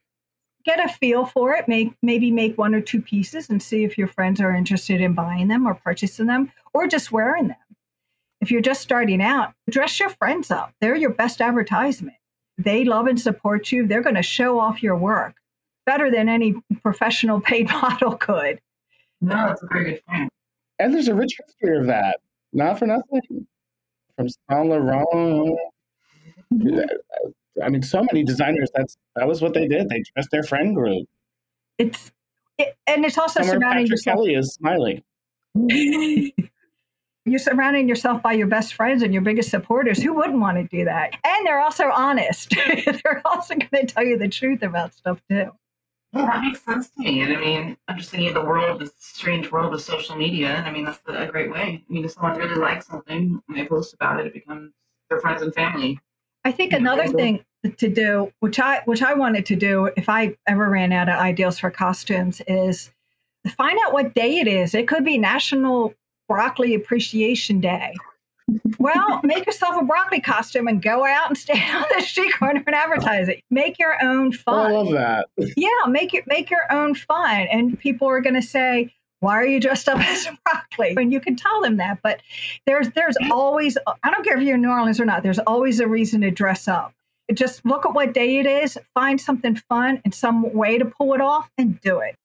get 0.63 0.83
a 0.83 0.89
feel 0.89 1.25
for 1.25 1.53
it. 1.53 1.67
Make 1.67 1.93
maybe 2.01 2.31
make 2.31 2.57
one 2.57 2.75
or 2.75 2.81
two 2.81 3.01
pieces 3.01 3.49
and 3.49 3.61
see 3.61 3.83
if 3.83 3.97
your 3.97 4.07
friends 4.07 4.39
are 4.41 4.55
interested 4.55 5.01
in 5.01 5.13
buying 5.13 5.47
them 5.47 5.67
or 5.67 5.75
purchasing 5.75 6.27
them 6.27 6.51
or 6.73 6.87
just 6.87 7.11
wearing 7.11 7.49
them. 7.49 7.57
If 8.39 8.51
you're 8.51 8.61
just 8.61 8.81
starting 8.81 9.21
out 9.21 9.53
dress 9.69 9.99
your 9.99 10.09
friends 10.09 10.51
up. 10.51 10.73
They're 10.81 10.95
your 10.95 11.11
best 11.11 11.41
advertisement. 11.41 12.17
They 12.57 12.85
love 12.85 13.07
and 13.07 13.19
support 13.19 13.71
you. 13.71 13.87
They're 13.87 14.01
going 14.01 14.15
to 14.15 14.23
show 14.23 14.59
off 14.59 14.83
your 14.83 14.97
work 14.97 15.35
better 15.91 16.09
than 16.09 16.29
any 16.29 16.55
professional 16.81 17.41
paid 17.49 17.69
model 17.69 18.15
could. 18.15 18.59
No, 19.19 19.35
that's 19.35 19.61
a 19.63 19.67
very 19.67 19.91
good 19.91 20.05
point. 20.05 20.29
And 20.79 20.93
there's 20.93 21.07
a 21.07 21.15
rich 21.15 21.37
history 21.45 21.77
of 21.77 21.87
that. 21.87 22.19
Not 22.53 22.79
for 22.79 22.87
nothing. 22.87 23.47
From 24.15 24.27
Saint 24.27 24.69
Laurent. 24.69 25.57
I 27.63 27.69
mean, 27.69 27.83
so 27.83 28.03
many 28.03 28.23
designers. 28.23 28.69
That's 28.73 28.97
that 29.15 29.27
was 29.27 29.41
what 29.41 29.53
they 29.53 29.67
did. 29.67 29.89
They 29.89 30.03
dressed 30.13 30.31
their 30.31 30.43
friend 30.43 30.75
group. 30.75 31.07
It's 31.77 32.11
it, 32.57 32.75
and 32.87 33.05
it's 33.05 33.17
also 33.17 33.41
Somewhere 33.41 33.59
surrounding 33.59 33.85
Patrick 33.85 33.91
yourself. 33.91 34.15
Kelly 34.17 34.35
is 34.35 34.53
smiling. 34.53 35.03
You're 37.25 37.39
surrounding 37.39 37.87
yourself 37.87 38.23
by 38.23 38.33
your 38.33 38.47
best 38.47 38.73
friends 38.73 39.03
and 39.03 39.13
your 39.13 39.21
biggest 39.21 39.51
supporters. 39.51 40.01
Who 40.01 40.13
wouldn't 40.13 40.39
want 40.39 40.57
to 40.57 40.63
do 40.75 40.85
that? 40.85 41.15
And 41.23 41.45
they're 41.45 41.61
also 41.61 41.91
honest. 41.91 42.55
they're 42.85 43.21
also 43.25 43.53
going 43.53 43.85
to 43.85 43.93
tell 43.93 44.03
you 44.03 44.17
the 44.17 44.27
truth 44.27 44.63
about 44.63 44.95
stuff 44.95 45.21
too. 45.29 45.51
Yeah, 46.13 46.25
that 46.25 46.41
makes 46.43 46.61
sense 46.61 46.89
to 46.89 47.01
me. 47.01 47.21
And 47.21 47.35
I 47.35 47.39
mean, 47.39 47.77
I'm 47.87 47.97
just 47.97 48.11
looking 48.11 48.27
understanding 48.27 48.33
the 48.33 48.45
world, 48.45 48.81
this 48.81 48.91
strange 48.99 49.51
world 49.51 49.73
of 49.73 49.81
social 49.81 50.15
media, 50.15 50.49
and 50.49 50.65
I 50.65 50.71
mean, 50.71 50.83
that's 50.83 50.99
a 51.07 51.27
great 51.27 51.51
way. 51.51 51.83
I 51.89 51.93
mean, 51.93 52.03
if 52.03 52.11
someone 52.11 52.37
really 52.37 52.55
likes 52.55 52.87
something 52.87 53.41
and 53.47 53.57
they 53.57 53.65
post 53.65 53.93
about 53.93 54.19
it, 54.19 54.27
it 54.27 54.33
becomes 54.33 54.73
their 55.09 55.19
friends 55.19 55.41
and 55.41 55.53
family. 55.53 55.99
I 56.43 56.51
think 56.51 56.73
another 56.73 57.07
thing 57.07 57.45
to 57.77 57.87
do, 57.87 58.31
which 58.39 58.59
I 58.59 58.81
which 58.85 59.01
I 59.01 59.13
wanted 59.13 59.45
to 59.47 59.55
do 59.55 59.91
if 59.95 60.09
I 60.09 60.35
ever 60.47 60.69
ran 60.69 60.91
out 60.91 61.07
of 61.07 61.15
ideas 61.15 61.59
for 61.59 61.69
costumes, 61.69 62.41
is 62.47 62.91
find 63.55 63.77
out 63.85 63.93
what 63.93 64.13
day 64.13 64.39
it 64.39 64.47
is. 64.47 64.73
It 64.73 64.87
could 64.87 65.05
be 65.05 65.17
National 65.17 65.93
Broccoli 66.27 66.73
Appreciation 66.73 67.61
Day. 67.61 67.93
Well, 68.79 69.21
make 69.23 69.45
yourself 69.45 69.81
a 69.81 69.85
broccoli 69.85 70.19
costume 70.21 70.67
and 70.67 70.81
go 70.81 71.05
out 71.05 71.27
and 71.27 71.37
stand 71.37 71.75
on 71.83 71.85
the 71.95 72.03
street 72.03 72.33
corner 72.37 72.63
and 72.65 72.75
advertise 72.75 73.27
it. 73.29 73.41
Make 73.49 73.79
your 73.79 73.95
own 74.03 74.31
fun. 74.31 74.71
I 74.71 74.73
love 74.73 74.91
that. 74.91 75.27
yeah, 75.55 75.69
make 75.87 76.13
it 76.13 76.25
make 76.27 76.49
your 76.49 76.71
own 76.71 76.95
fun. 76.95 77.47
And 77.51 77.79
people 77.79 78.07
are 78.07 78.21
going 78.21 78.35
to 78.35 78.41
say, 78.41 78.93
"Why 79.19 79.33
are 79.33 79.45
you 79.45 79.59
dressed 79.59 79.87
up 79.87 79.99
as 80.05 80.25
a 80.25 80.37
broccoli?" 80.43 80.95
And 80.97 81.11
you 81.11 81.19
can 81.19 81.35
tell 81.35 81.61
them 81.61 81.77
that. 81.77 81.99
But 82.03 82.21
there's 82.65 82.89
there's 82.91 83.15
always 83.31 83.77
I 84.03 84.09
don't 84.09 84.23
care 84.23 84.37
if 84.37 84.43
you're 84.43 84.55
in 84.55 84.61
New 84.61 84.69
Orleans 84.69 84.99
or 84.99 85.05
not. 85.05 85.23
There's 85.23 85.39
always 85.39 85.79
a 85.79 85.87
reason 85.87 86.21
to 86.21 86.31
dress 86.31 86.67
up. 86.67 86.93
Just 87.33 87.65
look 87.65 87.85
at 87.85 87.93
what 87.93 88.13
day 88.13 88.39
it 88.39 88.45
is, 88.45 88.77
find 88.93 89.21
something 89.21 89.55
fun 89.55 90.01
and 90.03 90.13
some 90.13 90.53
way 90.53 90.77
to 90.77 90.83
pull 90.85 91.13
it 91.13 91.21
off, 91.21 91.49
and 91.57 91.79
do 91.79 91.99
it. 91.99 92.15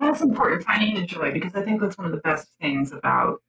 That's 0.00 0.20
important, 0.20 0.64
finding 0.64 0.94
the 0.94 1.06
joy, 1.06 1.32
because 1.32 1.54
I 1.54 1.62
think 1.62 1.80
that's 1.80 1.96
one 1.98 2.06
of 2.06 2.12
the 2.12 2.18
best 2.18 2.48
things 2.60 2.92
about 2.92 3.40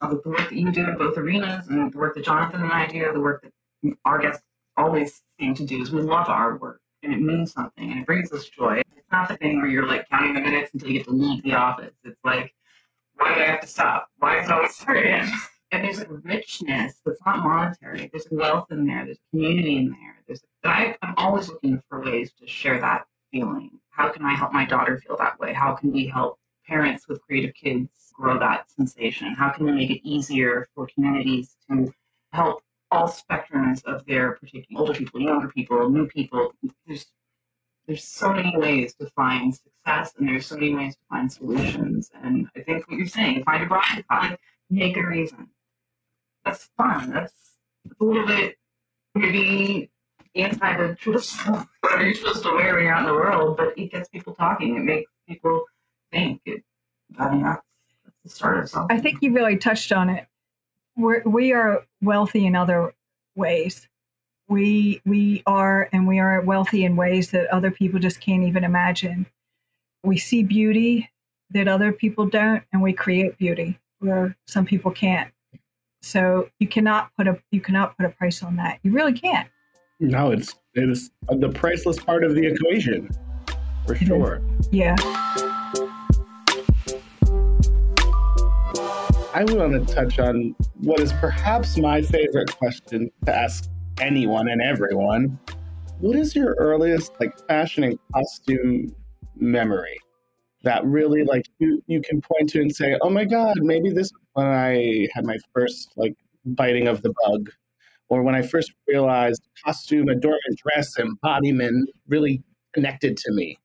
uh, 0.00 0.08
the 0.08 0.28
work 0.28 0.48
that 0.48 0.52
you 0.52 0.70
do 0.70 0.88
in 0.88 0.96
both 0.96 1.16
arenas 1.16 1.66
and 1.68 1.92
the 1.92 1.98
work 1.98 2.14
that 2.14 2.24
Jonathan 2.24 2.62
and 2.62 2.72
I 2.72 2.86
do, 2.86 3.10
the 3.12 3.20
work 3.20 3.42
that 3.42 3.96
our 4.04 4.18
guests 4.18 4.42
always 4.76 5.22
seem 5.38 5.54
to 5.54 5.64
do 5.64 5.82
is 5.82 5.90
we 5.90 6.02
love 6.02 6.28
our 6.28 6.56
work 6.56 6.80
and 7.02 7.12
it 7.12 7.20
means 7.20 7.52
something 7.52 7.90
and 7.90 8.00
it 8.00 8.06
brings 8.06 8.32
us 8.32 8.48
joy. 8.48 8.80
It's 8.96 9.06
not 9.10 9.28
the 9.28 9.36
thing 9.36 9.58
where 9.58 9.68
you're 9.68 9.86
like 9.86 10.08
counting 10.08 10.34
the 10.34 10.40
minutes 10.40 10.70
until 10.72 10.88
you 10.88 10.98
get 10.98 11.06
to 11.08 11.14
leave 11.14 11.42
the 11.42 11.54
office. 11.54 11.94
It's 12.04 12.20
like, 12.24 12.54
why 13.14 13.34
do 13.34 13.40
I 13.40 13.44
have 13.44 13.60
to 13.60 13.66
stop? 13.66 14.08
Why 14.18 14.40
is 14.40 14.46
it 14.46 14.52
always 14.52 14.74
certain? 14.74 15.28
And 15.70 15.84
there's 15.84 15.98
a 15.98 16.08
richness 16.08 16.94
that's 17.04 17.20
not 17.26 17.40
monetary. 17.40 18.08
There's 18.10 18.26
wealth 18.30 18.68
in 18.70 18.86
there. 18.86 19.04
There's 19.04 19.18
community 19.30 19.76
in 19.76 19.90
there. 19.90 20.16
There's 20.26 20.40
I'm 20.64 21.14
always 21.16 21.48
looking 21.48 21.82
for 21.88 22.02
ways 22.02 22.32
to 22.40 22.46
share 22.46 22.80
that 22.80 23.04
feeling. 23.30 23.70
How 23.90 24.08
can 24.08 24.24
I 24.24 24.34
help 24.34 24.52
my 24.52 24.64
daughter 24.64 24.98
feel 24.98 25.16
that 25.18 25.38
way? 25.38 25.52
How 25.52 25.74
can 25.74 25.92
we 25.92 26.06
help 26.06 26.38
parents 26.66 27.06
with 27.08 27.20
creative 27.22 27.54
kids 27.54 28.07
grow 28.18 28.38
that 28.38 28.70
sensation? 28.70 29.34
How 29.34 29.50
can 29.50 29.66
we 29.66 29.72
make 29.72 29.90
it 29.90 30.06
easier 30.06 30.68
for 30.74 30.88
communities 30.94 31.56
to 31.70 31.92
help 32.32 32.62
all 32.90 33.08
spectrums 33.08 33.84
of 33.84 34.04
their 34.06 34.32
particular 34.32 34.80
older 34.80 34.94
people, 34.94 35.20
younger 35.20 35.48
people, 35.48 35.88
new 35.88 36.06
people? 36.08 36.52
There's 36.86 37.06
there's 37.86 38.04
so 38.04 38.34
many 38.34 38.54
ways 38.54 38.94
to 38.96 39.06
find 39.16 39.54
success, 39.54 40.12
and 40.18 40.28
there's 40.28 40.44
so 40.44 40.56
many 40.56 40.74
ways 40.74 40.94
to 40.94 41.00
find 41.08 41.32
solutions. 41.32 42.10
And 42.22 42.46
I 42.54 42.60
think 42.60 42.86
what 42.86 42.98
you're 42.98 43.06
saying, 43.06 43.44
find 43.44 43.62
a 43.62 43.66
bright 43.66 44.04
pot, 44.10 44.38
make 44.68 44.98
a 44.98 45.06
reason. 45.06 45.48
That's 46.44 46.68
fun. 46.76 47.10
That's 47.10 47.32
a 47.98 48.04
little 48.04 48.26
bit 48.26 48.56
maybe 49.14 49.90
anti 50.34 50.76
the 50.76 50.94
traditional 50.96 51.66
what 51.80 52.00
you're 52.00 52.14
supposed 52.14 52.42
to 52.42 52.52
wear 52.52 52.92
out 52.92 53.00
in 53.00 53.06
the 53.06 53.14
world, 53.14 53.56
but 53.56 53.76
it 53.78 53.90
gets 53.90 54.08
people 54.10 54.34
talking. 54.34 54.76
It 54.76 54.84
makes 54.84 55.10
people 55.26 55.64
think. 56.12 56.42
It, 56.44 56.62
I 57.18 57.30
mean, 57.30 57.42
that's, 57.42 57.62
that's 58.28 58.34
the 58.34 58.38
start 58.38 58.58
of 58.58 58.70
something. 58.70 58.96
I 58.96 59.00
think 59.00 59.18
you 59.22 59.32
really 59.32 59.56
touched 59.56 59.92
on 59.92 60.10
it. 60.10 60.26
We're, 60.96 61.22
we 61.22 61.52
are 61.52 61.84
wealthy 62.02 62.46
in 62.46 62.56
other 62.56 62.94
ways. 63.36 63.88
We 64.48 65.02
we 65.04 65.42
are, 65.46 65.88
and 65.92 66.06
we 66.06 66.18
are 66.18 66.40
wealthy 66.40 66.84
in 66.84 66.96
ways 66.96 67.30
that 67.32 67.48
other 67.48 67.70
people 67.70 68.00
just 68.00 68.20
can't 68.20 68.44
even 68.44 68.64
imagine. 68.64 69.26
We 70.02 70.16
see 70.16 70.42
beauty 70.42 71.10
that 71.50 71.68
other 71.68 71.92
people 71.92 72.26
don't, 72.26 72.62
and 72.72 72.82
we 72.82 72.92
create 72.94 73.36
beauty 73.36 73.78
where 73.98 74.36
some 74.46 74.64
people 74.64 74.90
can't. 74.90 75.30
So 76.00 76.48
you 76.60 76.68
cannot 76.68 77.10
put 77.16 77.28
a 77.28 77.38
you 77.50 77.60
cannot 77.60 77.96
put 77.96 78.06
a 78.06 78.10
price 78.10 78.42
on 78.42 78.56
that. 78.56 78.78
You 78.82 78.92
really 78.92 79.12
can't. 79.12 79.48
No, 80.00 80.30
it's 80.30 80.54
it 80.74 80.88
is 80.88 81.10
the 81.28 81.50
priceless 81.50 81.98
part 81.98 82.24
of 82.24 82.34
the 82.34 82.46
equation, 82.46 83.10
for 83.86 83.94
is. 83.94 84.06
sure. 84.06 84.40
Yeah. 84.72 84.96
I 89.38 89.44
want 89.44 89.86
to 89.86 89.94
touch 89.94 90.18
on 90.18 90.56
what 90.80 90.98
is 90.98 91.12
perhaps 91.12 91.78
my 91.78 92.02
favorite 92.02 92.58
question 92.58 93.08
to 93.24 93.32
ask 93.32 93.70
anyone 94.00 94.48
and 94.48 94.60
everyone. 94.60 95.38
What 96.00 96.16
is 96.16 96.34
your 96.34 96.56
earliest 96.58 97.12
like 97.20 97.38
fashion 97.46 97.84
and 97.84 97.96
costume 98.12 98.92
memory 99.36 99.96
that 100.64 100.84
really 100.84 101.22
like 101.22 101.46
you, 101.60 101.80
you 101.86 102.00
can 102.00 102.20
point 102.20 102.48
to 102.48 102.60
and 102.60 102.74
say, 102.74 102.98
oh 103.00 103.10
my 103.10 103.24
God, 103.24 103.58
maybe 103.60 103.92
this 103.92 104.10
when 104.32 104.46
I 104.46 105.06
had 105.14 105.24
my 105.24 105.36
first 105.54 105.92
like 105.94 106.16
biting 106.44 106.88
of 106.88 107.02
the 107.02 107.14
bug 107.24 107.48
or 108.08 108.24
when 108.24 108.34
I 108.34 108.42
first 108.42 108.72
realized 108.88 109.42
costume, 109.64 110.08
adornment, 110.08 110.58
dress, 110.64 110.98
embodiment 110.98 111.88
really 112.08 112.42
connected 112.72 113.16
to 113.18 113.32
me. 113.32 113.56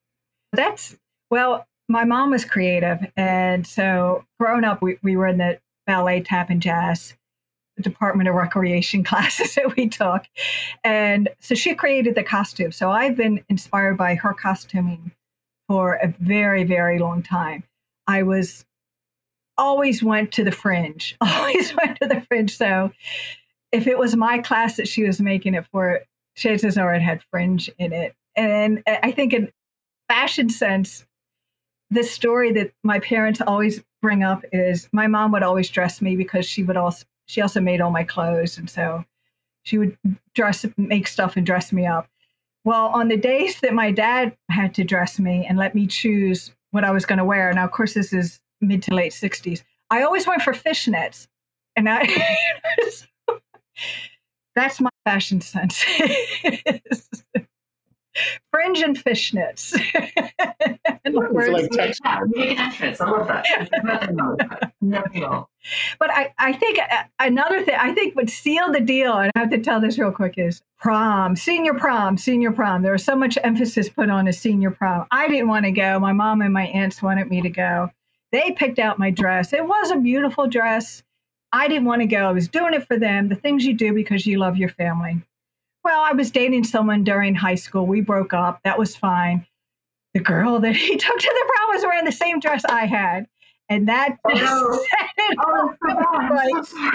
That's 0.52 0.96
well, 1.32 1.66
my 1.88 2.04
mom 2.06 2.32
was 2.32 2.46
creative. 2.46 3.00
And 3.18 3.66
so 3.66 4.24
growing 4.40 4.64
up, 4.64 4.82
we, 4.82 4.98
we 5.04 5.16
were 5.16 5.28
in 5.28 5.38
the 5.38 5.60
ballet, 5.86 6.22
tap, 6.22 6.50
and 6.50 6.62
jazz 6.62 7.15
the 7.76 7.84
Department 7.84 8.30
of 8.30 8.36
Recreation 8.36 9.04
classes 9.04 9.56
that 9.56 9.76
we 9.76 9.89
took. 9.89 10.24
And 10.84 11.30
so 11.39 11.56
she 11.56 11.76
created 11.76 12.15
the 12.15 12.24
costume. 12.24 12.72
So 12.72 12.91
I've 12.91 13.15
been 13.15 13.43
inspired 13.50 13.98
by 13.98 14.15
her 14.15 14.34
costuming 14.34 15.12
for 15.67 15.96
a 15.96 16.13
very, 16.19 16.63
very 16.63 17.00
long 17.00 17.24
time. 17.24 17.63
I 18.08 18.24
was 18.24 18.65
always 19.58 20.04
went 20.04 20.32
to 20.34 20.43
the 20.43 20.52
fringe, 20.52 21.15
always 21.22 21.76
went 21.76 22.00
to 22.02 22.08
the 22.08 22.22
fringe. 22.22 22.56
So 22.56 22.91
if 23.72 23.88
it 23.88 23.98
was 23.98 24.15
my 24.15 24.39
class 24.39 24.78
that 24.78 24.88
she 24.88 25.04
was 25.04 25.22
making 25.22 25.54
it 25.56 25.65
for, 25.72 26.02
chances 26.36 26.78
are 26.78 26.93
it 26.93 27.02
had 27.02 27.24
fringe 27.32 27.69
in 27.78 27.93
it. 27.93 28.15
And 28.36 28.84
I 28.88 29.12
think 29.12 29.34
in 29.34 29.52
fashion 30.10 30.50
sense, 30.50 31.06
the 31.91 32.04
story 32.04 32.52
that 32.54 32.72
my 32.84 33.00
parents 33.00 33.41
always 33.41 33.84
bring 34.04 34.22
up 34.22 34.44
is 34.52 34.88
my 34.92 35.08
mom 35.08 35.32
would 35.32 35.42
always 35.42 35.70
dress 35.70 36.02
me 36.02 36.16
because 36.18 36.46
she 36.46 36.62
would 36.62 36.78
also 36.78 37.06
she 37.26 37.42
also 37.42 37.62
made 37.62 37.80
all 37.80 37.89
my 37.89 38.04
clothes, 38.04 38.58
and 38.58 38.70
so 38.70 39.04
she 39.63 39.78
would 39.78 39.98
dress, 40.36 40.66
make 40.76 41.08
stuff, 41.08 41.38
and 41.38 41.46
dress 41.46 41.72
me 41.72 41.88
up. 41.88 42.10
Well, 42.66 42.88
on 42.88 43.08
the 43.08 43.16
days 43.16 43.62
that 43.62 43.74
my 43.74 43.92
dad 43.92 44.36
had 44.50 44.76
to 44.76 44.84
dress 44.84 45.20
me 45.20 45.46
and 45.48 45.58
let 45.58 45.74
me 45.74 45.88
choose 45.88 46.52
what 46.72 46.84
I 46.84 46.92
was 46.92 47.06
going 47.06 47.20
to 47.20 47.26
wear, 47.26 47.52
now 47.54 47.63
of 47.63 47.72
course 47.72 47.94
this 47.94 48.12
is 48.12 48.42
mid 48.60 48.84
to 48.84 48.94
late 48.94 49.13
'60s, 49.13 49.63
I 49.89 50.04
always 50.04 50.28
went 50.28 50.42
for 50.44 50.54
fishnets, 50.54 51.28
and 51.76 51.89
I. 51.89 52.06
that's 54.56 54.82
my 54.82 54.89
fashion 55.06 55.39
sense. 55.42 55.84
Fringe 58.52 58.82
and 58.82 58.98
fishnets. 58.98 59.74
It's 61.15 61.49
like 61.49 61.69
Yeah, 61.71 61.86
text- 61.86 62.02
an 62.06 62.34
entrance. 62.36 63.02
I 63.02 63.10
love 63.10 63.28
that. 63.28 63.45
Nothing 63.84 64.15
wrong 64.15 64.30
with 64.38 64.49
that. 64.49 64.73
Nothing 64.82 65.23
at. 65.23 65.45
But 65.99 66.10
I, 66.12 66.34
I 66.38 66.54
think 66.54 66.80
uh, 66.80 67.04
another 67.19 67.63
thing, 67.63 67.76
I 67.80 67.93
think 67.93 68.15
what 68.15 68.30
sealed 68.30 68.76
the 68.76 68.82
deal, 68.82 69.13
and 69.13 69.32
I 69.36 69.39
have 69.39 69.49
to 69.52 69.60
tell 69.60 69.80
this 69.80 69.97
real 69.97 70.12
quick, 70.12 70.34
is 70.38 70.62
prom, 70.80 71.36
senior 71.36 71.73
prom, 71.73 72.17
senior 72.17 72.52
prom. 72.52 72.82
There 72.82 72.91
was 72.91 73.04
so 73.04 73.15
much 73.15 73.38
emphasis 73.43 73.89
put 73.89 74.10
on 74.10 74.28
a 74.28 74.34
senior 74.34 74.71
prom. 74.71 75.06
I 75.12 75.28
didn't 75.28 75.47
want 75.47 75.65
to 75.65 75.71
go. 75.71 75.99
My 75.99 76.13
mom 76.13 76.41
and 76.41 76.54
my 76.54 76.65
aunts 76.67 77.02
wanted 77.02 77.30
me 77.30 77.41
to 77.41 77.49
go. 77.49 77.91
They 78.32 78.52
picked 78.52 78.80
out 78.80 78.99
my 78.99 79.12
dress. 79.12 79.54
It 79.54 79.65
was 79.65 79.91
a 79.91 79.97
beautiful 79.97 80.47
dress. 80.47 81.04
I 81.52 81.67
didn't 81.67 81.86
want 81.86 82.02
to 82.02 82.08
go. 82.08 82.28
I 82.28 82.32
was 82.32 82.47
doing 82.47 82.73
it 82.73 82.88
for 82.88 82.97
them, 82.97 83.30
the 83.30 83.36
things 83.36 83.63
you 83.63 83.76
do 83.76 83.93
because 83.93 84.26
you 84.26 84.39
love 84.39 84.58
your 84.58 84.69
family. 84.69 85.21
Well, 85.84 86.02
I 86.02 86.13
was 86.13 86.32
dating 86.32 86.63
someone 86.63 87.04
during 87.04 87.36
high 87.36 87.56
school. 87.56 87.86
We 87.86 88.02
broke 88.02 88.34
up. 88.34 88.60
That 88.63 88.80
was 88.80 88.95
fine. 88.95 89.45
The 90.13 90.19
girl 90.19 90.60
that 90.60 90.76
he 90.76 90.97
took 90.97 91.17
to 91.19 91.28
the 91.28 91.54
prom 91.56 91.69
was 91.76 91.84
wearing 91.84 92.06
the 92.06 92.12
same 92.12 92.39
dress 92.39 92.63
I 92.65 92.86
had. 92.86 93.28
And 93.69 93.88
that 93.88 94.17
Oh, 94.26 94.36
just 94.36 94.89
set 94.89 95.10
it 95.17 95.38
Oh, 95.39 95.73
off. 95.88 96.15
I'm 96.15 96.30
Like, 96.36 96.65
so. 96.65 96.91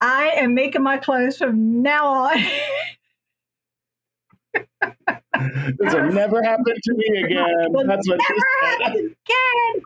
I 0.00 0.28
am 0.36 0.54
making 0.54 0.82
my 0.82 0.98
clothes 0.98 1.38
from 1.38 1.82
now 1.82 2.06
on. 2.06 2.36
This 5.78 5.94
will 5.94 6.12
never 6.12 6.42
happen 6.42 6.64
to 6.82 6.94
me 6.94 7.22
again. 7.24 7.44
Will 7.70 7.86
That's 7.86 8.08
what 8.08 8.20
she 8.20 8.34
Never 8.34 8.46
said. 8.60 8.82
happen 8.82 9.16
again. 9.26 9.84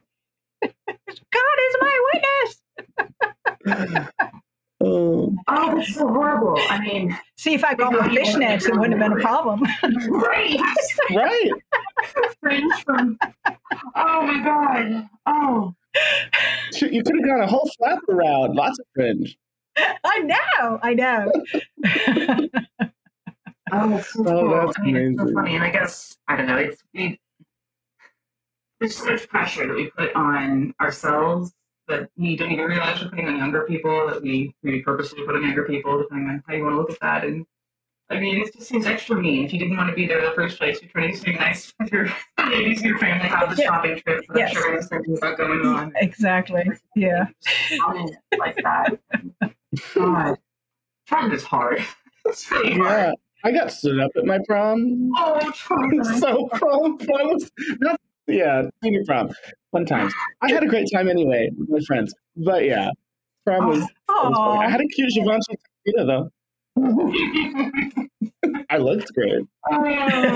God 1.30 1.58
is 1.68 1.76
my 1.80 1.96
witness. 2.14 2.62
Oh, 4.84 5.34
Oh, 5.48 5.76
that's 5.76 5.94
so 5.94 6.08
horrible. 6.08 6.56
I 6.68 6.80
mean, 6.80 7.16
See, 7.36 7.54
if 7.54 7.64
I 7.64 7.74
got 7.74 7.92
my 7.92 8.08
fishnets, 8.08 8.66
it 8.68 8.74
wouldn't 8.76 8.98
have 9.00 9.10
been 9.10 9.18
a 9.18 9.22
problem. 9.22 9.62
right. 10.10 10.58
right. 11.14 11.50
Fringe 12.40 12.72
from. 12.84 13.18
Oh 13.94 14.22
my 14.26 14.42
God. 14.44 15.08
Oh. 15.26 15.74
You 16.80 17.02
could 17.02 17.14
have 17.16 17.24
gone 17.24 17.40
a 17.42 17.46
whole 17.46 17.70
flapper 17.78 18.12
around. 18.12 18.54
Lots 18.56 18.78
of 18.78 18.86
fringe. 18.94 19.36
I 19.76 20.18
know, 20.20 20.78
I 20.82 20.94
know. 20.94 21.32
Oh, 23.74 23.88
that's 23.88 24.12
so 24.12 24.20
Oh, 24.26 24.40
cool. 24.42 24.50
that's 24.66 24.78
I 24.78 24.82
mean, 24.82 24.96
it's 24.96 25.22
so 25.22 25.32
funny. 25.32 25.54
And 25.54 25.64
I 25.64 25.70
guess, 25.70 26.18
I 26.28 26.36
don't 26.36 26.46
know, 26.46 26.58
it's, 26.58 26.82
we, 26.92 27.18
there's 28.80 28.96
so 28.96 29.06
much 29.06 29.26
pressure 29.30 29.66
that 29.66 29.74
we 29.74 29.90
put 29.96 30.14
on 30.14 30.74
ourselves 30.78 31.54
that 31.88 32.08
we 32.16 32.36
don't 32.36 32.50
even 32.52 32.64
realize 32.66 33.02
we're 33.02 33.10
putting 33.10 33.28
on 33.28 33.38
younger 33.38 33.62
people, 33.62 34.06
that 34.08 34.22
we 34.22 34.54
maybe 34.62 34.80
purposely 34.82 35.24
put 35.24 35.34
on 35.34 35.42
younger 35.42 35.64
people, 35.64 35.98
depending 36.02 36.28
on 36.28 36.42
how 36.46 36.54
you 36.54 36.62
want 36.62 36.74
to 36.74 36.78
look 36.78 36.90
at 36.90 37.00
that. 37.00 37.24
And 37.24 37.44
I 38.10 38.18
mean, 38.20 38.40
it 38.40 38.52
just 38.54 38.68
seems 38.68 38.86
extra 38.86 39.16
mean. 39.20 39.44
If 39.44 39.52
you 39.52 39.58
didn't 39.58 39.76
want 39.76 39.88
to 39.90 39.94
be 39.96 40.06
there 40.06 40.18
in 40.18 40.24
the 40.26 40.32
first 40.32 40.58
place, 40.58 40.80
you're 40.82 40.90
trying 40.90 41.08
to 41.08 41.12
do 41.12 41.16
something 41.16 41.36
nice 41.36 41.72
with 41.80 41.92
your 41.92 42.08
ladies 42.50 42.78
and 42.78 42.86
your 42.90 42.98
family, 42.98 43.26
have 43.28 43.54
the 43.54 43.62
Yeah. 43.62 43.68
shopping 43.68 44.00
trip 44.00 44.24
that 44.28 44.36
Yes. 44.38 44.50
I'm 44.56 44.62
sure 44.62 44.70
there's 44.72 44.88
things 44.88 45.18
about 45.18 45.38
going 45.38 45.66
on. 45.66 45.92
Exactly. 45.96 46.64
Yeah. 46.94 47.26
Like 48.38 48.56
that. 48.62 48.98
God. 49.94 50.38
Trying 51.06 51.32
is 51.32 51.44
hard. 51.44 51.82
It's 52.24 52.48
really 52.52 52.74
hard. 52.74 52.88
Yeah. 53.00 53.12
I 53.44 53.50
got 53.50 53.72
stood 53.72 53.98
up 53.98 54.12
at 54.14 54.24
my 54.24 54.38
prom. 54.46 55.10
Oh, 55.16 55.50
trying. 55.56 56.04
so 56.20 56.46
prom, 56.52 56.98
prom 56.98 57.30
was 57.32 57.50
not, 57.80 58.00
yeah, 58.26 58.68
senior 58.82 59.04
prom, 59.04 59.30
fun 59.72 59.86
times. 59.86 60.12
I 60.40 60.52
had 60.52 60.62
a 60.62 60.66
great 60.66 60.88
time 60.92 61.08
anyway 61.08 61.50
with 61.56 61.68
my 61.68 61.80
friends. 61.86 62.14
But 62.36 62.64
yeah, 62.64 62.90
prom 63.44 63.68
was, 63.68 63.80
was. 64.08 64.58
I 64.60 64.70
had 64.70 64.80
a 64.80 64.86
cute 64.86 65.12
Givenchy 65.14 65.56
tuxedo 65.84 66.06
though. 66.06 66.30
I 68.70 68.78
looked 68.78 69.12
great. 69.14 69.44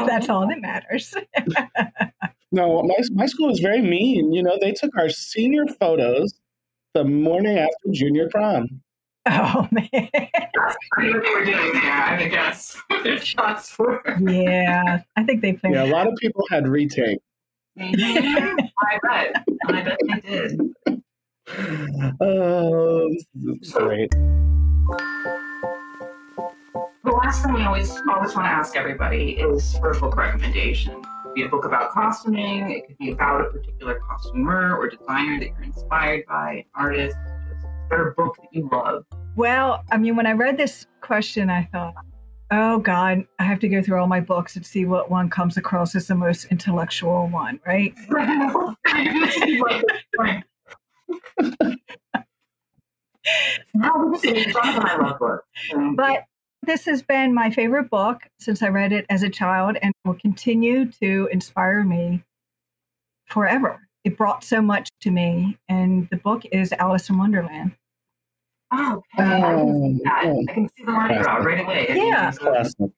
that's 0.06 0.28
all 0.28 0.46
that 0.48 0.60
matters. 0.60 1.14
No, 2.52 2.82
my 2.84 2.94
my 3.12 3.26
school 3.26 3.48
was 3.48 3.58
very 3.58 3.82
mean. 3.82 4.32
You 4.32 4.42
know, 4.42 4.56
they 4.60 4.72
took 4.72 4.96
our 4.96 5.08
senior 5.08 5.66
photos 5.80 6.32
the 6.94 7.04
morning 7.04 7.58
after 7.58 7.90
junior 7.90 8.28
prom. 8.30 8.80
Oh 9.26 9.68
man. 9.72 9.88
That's 9.92 10.76
pretty 10.92 11.12
what 11.12 11.22
they 11.24 11.34
were 11.34 11.44
doing 11.44 11.72
there. 11.72 11.92
I 11.92 12.18
would 12.22 12.30
guess. 12.30 12.80
What 12.86 13.02
their 13.02 13.20
shots 13.20 13.76
were. 13.78 14.00
Yeah, 14.20 15.02
I 15.16 15.24
think 15.24 15.42
they 15.42 15.58
Yeah, 15.64 15.84
a 15.84 15.90
lot 15.92 16.06
of 16.06 16.14
people 16.20 16.44
had 16.50 16.68
retake. 16.68 17.18
Mhm. 17.78 18.56
I 18.80 18.98
bet. 19.02 19.44
I 19.68 19.82
bet 19.82 19.98
they 20.08 20.20
did. 20.20 20.60
Oh, 22.20 23.08
this 23.08 23.26
is 23.62 23.72
great. 23.72 24.10
The 27.04 27.12
last 27.12 27.44
thing 27.44 27.52
we 27.52 27.62
always 27.62 27.90
always 27.90 28.34
want 28.34 28.46
to 28.46 28.50
ask 28.50 28.76
everybody 28.76 29.32
is 29.32 29.76
for 29.78 29.90
a 29.90 30.00
book 30.00 30.16
recommendation. 30.16 30.92
It 30.94 31.04
could 31.22 31.34
be 31.34 31.42
a 31.42 31.48
book 31.48 31.64
about 31.66 31.90
costuming. 31.90 32.70
It 32.70 32.86
could 32.86 32.98
be 32.98 33.10
about 33.12 33.42
a 33.42 33.50
particular 33.50 34.00
costumer 34.08 34.76
or 34.76 34.88
designer 34.88 35.38
that 35.40 35.48
you're 35.48 35.62
inspired 35.62 36.24
by, 36.26 36.52
an 36.52 36.64
artist. 36.74 37.16
Just, 37.48 37.64
is 37.66 37.70
there 37.90 38.08
a 38.08 38.14
book 38.14 38.36
that 38.40 38.48
you 38.52 38.68
love? 38.72 39.04
Well, 39.36 39.84
I 39.92 39.98
mean, 39.98 40.16
when 40.16 40.26
I 40.26 40.32
read 40.32 40.56
this 40.56 40.86
question, 41.02 41.50
I 41.50 41.68
thought, 41.72 41.94
oh 42.50 42.78
God, 42.78 43.26
I 43.38 43.44
have 43.44 43.60
to 43.60 43.68
go 43.68 43.82
through 43.82 44.00
all 44.00 44.06
my 44.06 44.20
books 44.20 44.56
and 44.56 44.64
see 44.64 44.84
what 44.84 45.10
one 45.10 45.28
comes 45.30 45.56
across 45.56 45.94
as 45.94 46.06
the 46.06 46.14
most 46.14 46.46
intellectual 46.46 47.28
one, 47.28 47.60
right? 47.66 47.94
no, 53.74 54.10
this 54.12 54.24
is 54.24 54.52
Jonathan. 54.52 54.82
I 54.82 54.96
love 55.00 55.18
books. 55.18 55.46
But 55.94 56.24
this 56.62 56.84
has 56.86 57.02
been 57.02 57.34
my 57.34 57.50
favorite 57.50 57.90
book 57.90 58.22
since 58.38 58.62
I 58.62 58.68
read 58.68 58.92
it 58.92 59.06
as 59.10 59.22
a 59.22 59.28
child 59.28 59.76
and 59.82 59.92
will 60.04 60.14
continue 60.14 60.90
to 61.00 61.28
inspire 61.32 61.84
me 61.84 62.24
forever. 63.26 63.80
It 64.04 64.16
brought 64.16 64.44
so 64.44 64.62
much 64.62 64.88
to 65.00 65.10
me, 65.10 65.58
and 65.68 66.08
the 66.10 66.16
book 66.16 66.44
is 66.52 66.72
Alice 66.72 67.10
in 67.10 67.18
Wonderland. 67.18 67.72
Oh, 68.72 69.02
okay. 69.18 69.24
I 69.24 69.40
can 69.40 69.68
see 69.68 70.00
oh, 70.00 70.04
that. 70.04 70.22
Oh, 70.24 70.44
I 70.48 70.52
can 70.52 70.68
see 70.76 70.84
the 70.84 70.92
line 70.92 71.22
draw 71.22 71.36
right 71.36 71.60
away. 71.60 71.86
I 71.90 71.94
Yeah. 71.94 72.28
it's, 72.28 72.38
classic. 72.38 72.90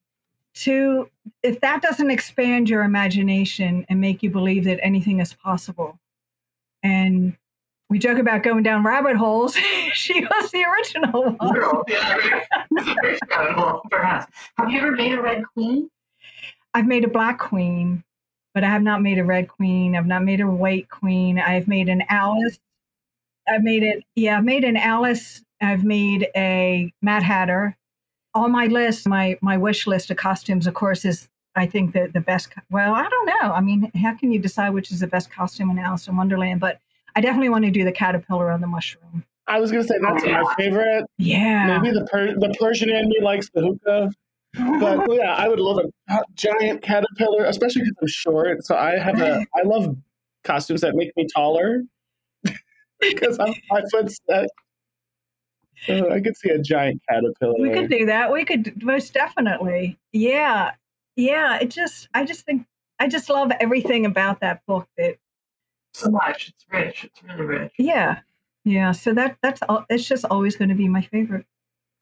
To 0.54 1.08
if 1.42 1.60
that 1.60 1.82
doesn't 1.82 2.10
expand 2.10 2.68
your 2.68 2.82
imagination 2.82 3.86
and 3.88 4.00
make 4.00 4.22
you 4.22 4.30
believe 4.30 4.64
that 4.64 4.80
anything 4.82 5.20
is 5.20 5.32
possible, 5.32 5.98
and 6.82 7.36
we 7.90 7.98
joke 7.98 8.18
about 8.18 8.42
going 8.42 8.62
down 8.62 8.84
rabbit 8.84 9.16
holes, 9.16 9.54
she 9.92 10.20
was 10.20 10.50
the 10.50 10.64
original 10.64 11.22
one. 11.38 11.54
Girl, 11.54 11.84
yeah, 11.88 12.16
right. 12.16 13.56
Well, 13.56 13.82
perhaps. 13.90 14.26
Have 14.56 14.70
you 14.70 14.78
ever 14.80 14.92
made 14.92 15.12
a 15.12 15.22
red 15.22 15.44
queen? 15.54 15.90
I've 16.74 16.86
made 16.86 17.04
a 17.04 17.08
black 17.08 17.38
queen, 17.38 18.04
but 18.54 18.64
I 18.64 18.68
have 18.68 18.82
not 18.82 19.02
made 19.02 19.18
a 19.18 19.24
red 19.24 19.48
queen. 19.48 19.96
I've 19.96 20.06
not 20.06 20.24
made 20.24 20.40
a 20.40 20.46
white 20.46 20.88
queen. 20.90 21.38
I've 21.38 21.68
made 21.68 21.88
an 21.88 22.02
Alice. 22.08 22.58
I've 23.48 23.62
made 23.62 23.82
it. 23.82 24.04
Yeah, 24.16 24.38
I've 24.38 24.44
made 24.44 24.64
an 24.64 24.76
Alice. 24.76 25.42
I've 25.60 25.84
made 25.84 26.28
a 26.36 26.92
Mad 27.02 27.22
Hatter. 27.22 27.76
On 28.34 28.52
my 28.52 28.66
list, 28.66 29.08
my 29.08 29.38
my 29.40 29.56
wish 29.56 29.86
list 29.86 30.10
of 30.10 30.16
costumes, 30.16 30.66
of 30.66 30.74
course, 30.74 31.04
is 31.04 31.28
I 31.56 31.66
think 31.66 31.92
the 31.94 32.08
the 32.12 32.20
best. 32.20 32.48
Well, 32.70 32.94
I 32.94 33.08
don't 33.08 33.26
know. 33.26 33.52
I 33.52 33.60
mean, 33.60 33.90
how 33.96 34.14
can 34.14 34.30
you 34.32 34.38
decide 34.38 34.70
which 34.70 34.92
is 34.92 35.00
the 35.00 35.06
best 35.06 35.30
costume 35.30 35.70
in 35.70 35.78
Alice 35.78 36.06
in 36.06 36.16
Wonderland? 36.16 36.60
But 36.60 36.78
I 37.16 37.20
definitely 37.20 37.48
want 37.48 37.64
to 37.64 37.70
do 37.70 37.84
the 37.84 37.92
caterpillar 37.92 38.50
on 38.50 38.60
the 38.60 38.66
mushroom. 38.66 39.24
I 39.48 39.58
was 39.60 39.70
gonna 39.72 39.82
say 39.84 39.94
that's 40.00 40.22
Oh, 40.22 40.26
yeah. 40.26 40.42
my 40.42 40.54
favorite. 40.56 41.04
Yeah. 41.16 41.78
Maybe 41.78 41.92
the 41.98 42.04
per- 42.04 42.34
the 42.38 42.54
Persian 42.60 42.90
in 42.90 43.08
me 43.08 43.16
likes 43.22 43.48
the 43.54 43.62
hookah, 43.62 44.10
but 44.78 45.06
yeah, 45.10 45.34
I 45.34 45.48
would 45.48 45.58
love 45.58 45.78
a 46.10 46.20
giant 46.34 46.82
caterpillar, 46.82 47.44
especially 47.46 47.82
because 47.82 47.96
I'm 48.02 48.08
short. 48.08 48.64
So 48.64 48.76
I 48.76 48.98
have 48.98 49.20
a 49.20 49.44
I 49.56 49.62
love 49.64 49.96
costumes 50.44 50.82
that 50.82 50.94
make 50.94 51.16
me 51.16 51.26
taller 51.34 51.82
because 53.00 53.38
I'm 53.38 53.54
five 53.70 53.84
foot 53.90 54.10
six. 54.10 54.48
So 55.86 56.10
I 56.10 56.20
could 56.20 56.36
see 56.36 56.50
a 56.50 56.58
giant 56.58 57.02
caterpillar. 57.08 57.54
We 57.58 57.70
could 57.70 57.90
do 57.90 58.06
that. 58.06 58.32
We 58.32 58.44
could 58.44 58.82
most 58.82 59.14
definitely. 59.14 59.98
Yeah. 60.12 60.72
Yeah. 61.16 61.58
It 61.60 61.70
just, 61.70 62.08
I 62.14 62.24
just 62.24 62.44
think, 62.44 62.66
I 62.98 63.08
just 63.08 63.30
love 63.30 63.52
everything 63.60 64.06
about 64.06 64.40
that 64.40 64.64
book 64.66 64.88
that, 64.96 65.16
so 65.94 66.10
much. 66.10 66.48
It's 66.48 66.66
rich. 66.70 67.04
It's 67.04 67.22
really 67.22 67.44
rich. 67.44 67.72
yeah. 67.78 68.20
Yeah. 68.64 68.92
So 68.92 69.14
that, 69.14 69.38
that's, 69.42 69.62
all, 69.68 69.84
it's 69.88 70.06
just 70.06 70.24
always 70.26 70.56
going 70.56 70.68
to 70.68 70.74
be 70.74 70.88
my 70.88 71.02
favorite. 71.02 71.46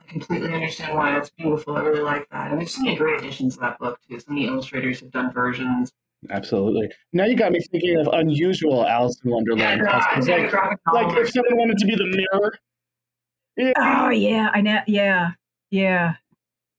I 0.01 0.11
completely 0.11 0.53
understand 0.53 0.97
why. 0.97 1.17
It's 1.19 1.31
beautiful. 1.31 1.77
I 1.77 1.83
really 1.83 2.01
like 2.01 2.29
that. 2.31 2.51
And 2.51 2.61
there's 2.61 2.75
so 2.75 2.83
many 2.83 2.97
great 2.97 3.21
additions 3.21 3.55
to 3.55 3.61
that 3.61 3.79
book, 3.79 4.01
too. 4.09 4.19
So 4.19 4.27
many 4.29 4.47
illustrators 4.47 5.01
have 5.01 5.11
done 5.11 5.33
versions. 5.33 5.93
Absolutely. 6.31 6.89
Now 7.13 7.25
you 7.25 7.37
got 7.37 7.53
me 7.53 7.61
thinking 7.61 7.99
of 7.99 8.09
unusual 8.13 8.87
Alice 8.87 9.21
in 9.25 9.31
Wonderland 9.31 9.83
costumes. 9.87 10.29
Like, 10.29 10.51
graphic 10.51 10.79
like 10.93 11.17
if 11.19 11.31
someone 11.31 11.57
wanted 11.57 11.79
to 11.79 11.87
be 11.87 11.95
the 11.95 12.07
mirror, 12.07 12.59
Oh, 13.59 13.63
yeah. 13.63 13.73
Oh 13.77 14.11
yeah, 14.11 14.51
I 14.53 14.61
know. 14.61 14.81
Yeah, 14.87 15.31
yeah. 15.71 16.15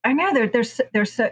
I 0.04 0.12
know 0.12 0.32
there, 0.32 0.48
there's 0.48 0.80
there's 0.92 1.12
so, 1.12 1.30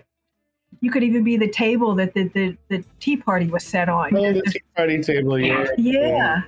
you 0.80 0.90
could 0.90 1.02
even 1.04 1.22
be 1.24 1.36
the 1.36 1.48
table 1.48 1.94
that 1.94 2.14
the, 2.14 2.28
the, 2.28 2.56
the 2.68 2.84
tea 3.00 3.16
party 3.16 3.46
was 3.46 3.64
set 3.64 3.88
on. 3.88 4.14
Oh, 4.16 4.32
the 4.32 4.42
tea 4.42 4.60
party 4.74 5.00
table. 5.00 5.38
Yeah. 5.38 5.66
yeah. 5.76 6.42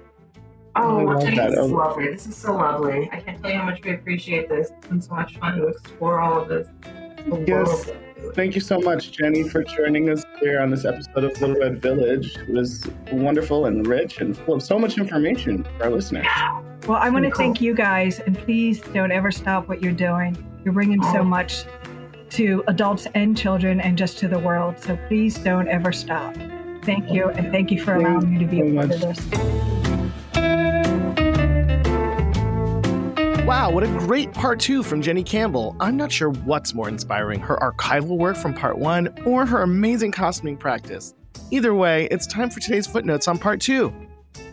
Oh, 0.76 0.98
I 0.98 1.02
love 1.02 1.20
this 1.22 1.38
is 1.38 1.58
Oh. 1.58 1.66
lovely. 1.66 2.06
This 2.08 2.26
is 2.26 2.36
so 2.36 2.54
lovely. 2.56 3.08
I 3.10 3.20
can't 3.20 3.40
tell 3.42 3.50
you 3.50 3.58
how 3.58 3.64
much 3.64 3.82
we 3.82 3.94
appreciate 3.94 4.48
this. 4.48 4.70
It's 4.70 4.86
been 4.86 5.00
so 5.00 5.14
much 5.14 5.38
fun 5.38 5.58
to 5.58 5.68
explore 5.68 6.20
all 6.20 6.40
of 6.40 6.48
this. 6.48 6.68
Yes. 7.46 7.90
Thank 8.34 8.54
you 8.54 8.60
so 8.60 8.80
much, 8.80 9.12
Jenny, 9.12 9.48
for 9.48 9.62
joining 9.62 10.10
us 10.10 10.24
here 10.40 10.60
on 10.60 10.70
this 10.70 10.84
episode 10.84 11.24
of 11.24 11.40
Little 11.40 11.56
Red 11.56 11.80
Village. 11.82 12.36
It 12.36 12.48
was 12.48 12.86
wonderful 13.12 13.66
and 13.66 13.86
rich 13.86 14.20
and 14.20 14.36
full 14.36 14.54
of 14.54 14.62
so 14.62 14.78
much 14.78 14.98
information 14.98 15.64
for 15.78 15.84
our 15.84 15.90
listeners. 15.90 16.26
Well, 16.86 16.98
I 16.98 17.10
want 17.10 17.24
to 17.24 17.30
Cool. 17.30 17.44
thank 17.46 17.60
you 17.60 17.74
guys, 17.74 18.20
and 18.20 18.36
please 18.38 18.80
don't 18.80 19.12
ever 19.12 19.30
stop 19.30 19.68
what 19.68 19.82
you're 19.82 19.92
doing. 19.92 20.36
You're 20.64 20.74
bringing 20.74 21.02
so 21.02 21.18
Oh. 21.18 21.24
much 21.24 21.64
to 22.30 22.62
adults 22.68 23.06
and 23.14 23.36
children, 23.36 23.80
and 23.80 23.96
just 23.98 24.18
to 24.18 24.28
the 24.28 24.38
world. 24.38 24.78
So 24.78 24.96
please 25.08 25.38
don't 25.38 25.68
ever 25.68 25.92
stop. 25.92 26.34
Thank 26.82 27.10
you, 27.10 27.28
and 27.30 27.50
thank 27.52 27.70
you 27.70 27.80
for 27.80 27.94
allowing 27.94 28.32
me 28.32 28.38
to 28.38 28.44
be 28.46 28.60
a 28.60 28.74
part 28.74 28.90
of 28.92 29.00
this. 29.00 30.67
Wow, 33.48 33.70
what 33.70 33.82
a 33.82 33.86
great 33.86 34.30
part 34.34 34.60
two 34.60 34.82
from 34.82 35.00
Jenny 35.00 35.22
Campbell. 35.22 35.74
I'm 35.80 35.96
not 35.96 36.12
sure 36.12 36.28
what's 36.28 36.74
more 36.74 36.86
inspiring, 36.86 37.40
her 37.40 37.56
archival 37.56 38.18
work 38.18 38.36
from 38.36 38.52
part 38.52 38.76
one 38.76 39.08
or 39.24 39.46
her 39.46 39.62
amazing 39.62 40.12
costuming 40.12 40.54
practice. 40.54 41.14
Either 41.50 41.74
way, 41.74 42.08
it's 42.10 42.26
time 42.26 42.50
for 42.50 42.60
today's 42.60 42.86
footnotes 42.86 43.26
on 43.26 43.38
part 43.38 43.62
two. 43.62 43.90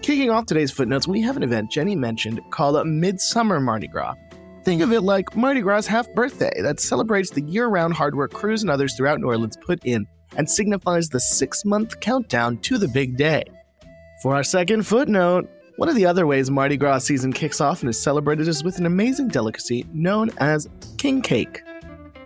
Kicking 0.02 0.30
off 0.30 0.46
today's 0.46 0.72
footnotes, 0.72 1.10
we 1.10 1.20
have 1.20 1.36
an 1.36 1.44
event 1.44 1.70
Jenny 1.70 1.94
mentioned 1.94 2.40
called 2.52 2.78
a 2.78 2.86
Midsummer 2.86 3.60
Mardi 3.60 3.90
Gras. 3.90 4.16
Think 4.64 4.82
of 4.82 4.94
it 4.94 5.02
like 5.02 5.36
Mardi 5.36 5.60
Gras' 5.60 5.86
half 5.86 6.10
birthday 6.14 6.62
that 6.62 6.80
celebrates 6.80 7.32
the 7.32 7.42
year 7.42 7.68
round 7.68 7.96
hard 7.96 8.16
work 8.16 8.32
crews 8.32 8.62
and 8.62 8.72
others 8.72 8.96
throughout 8.96 9.20
New 9.20 9.28
Orleans 9.28 9.58
put 9.58 9.84
in 9.84 10.08
and 10.38 10.50
signifies 10.50 11.10
the 11.10 11.20
six 11.20 11.66
month 11.66 12.00
countdown 12.00 12.60
to 12.60 12.78
the 12.78 12.88
big 12.88 13.18
day. 13.18 13.44
For 14.24 14.34
our 14.34 14.44
second 14.44 14.88
footnote, 14.88 15.50
one 15.78 15.90
of 15.90 15.96
the 15.96 16.06
other 16.06 16.26
ways 16.26 16.50
Mardi 16.50 16.78
Gras 16.78 17.00
season 17.00 17.34
kicks 17.34 17.60
off 17.60 17.82
and 17.82 17.90
is 17.90 18.02
celebrated 18.02 18.48
is 18.48 18.64
with 18.64 18.78
an 18.78 18.86
amazing 18.86 19.28
delicacy 19.28 19.86
known 19.92 20.30
as 20.38 20.70
king 20.98 21.22
cake. 21.22 21.64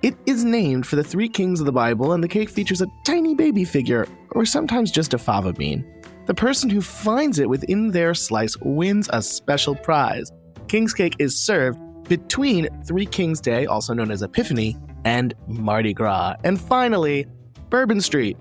It 0.04 0.16
is 0.28 0.46
named 0.46 0.86
for 0.86 0.96
the 0.96 1.04
three 1.04 1.28
kings 1.28 1.60
of 1.60 1.66
the 1.66 1.72
Bible, 1.72 2.14
and 2.14 2.24
the 2.24 2.28
cake 2.28 2.50
features 2.50 2.82
a 2.82 2.88
tiny 3.06 3.36
baby 3.36 3.66
figure, 3.66 4.08
or 4.32 4.46
sometimes 4.46 4.92
just 4.92 5.14
a 5.14 5.18
fava 5.18 5.52
bean. 5.52 5.84
The 6.28 6.34
person 6.34 6.70
who 6.70 6.80
finds 6.80 7.40
it 7.40 7.50
within 7.50 7.92
their 7.92 8.14
slice 8.14 8.56
wins 8.58 9.10
a 9.12 9.22
special 9.22 9.76
prize. 9.76 10.32
King's 10.68 10.94
cake 10.94 11.16
is 11.18 11.38
served 11.38 11.80
between 12.08 12.70
Three 12.86 13.06
Kings 13.06 13.42
Day, 13.42 13.66
also 13.66 13.94
known 13.94 14.12
as 14.12 14.22
Epiphany, 14.22 14.78
and 15.06 15.34
Mardi 15.48 15.94
Gras. 15.94 16.36
And 16.44 16.62
finally, 16.62 17.26
Bourbon 17.70 18.00
Street. 18.00 18.38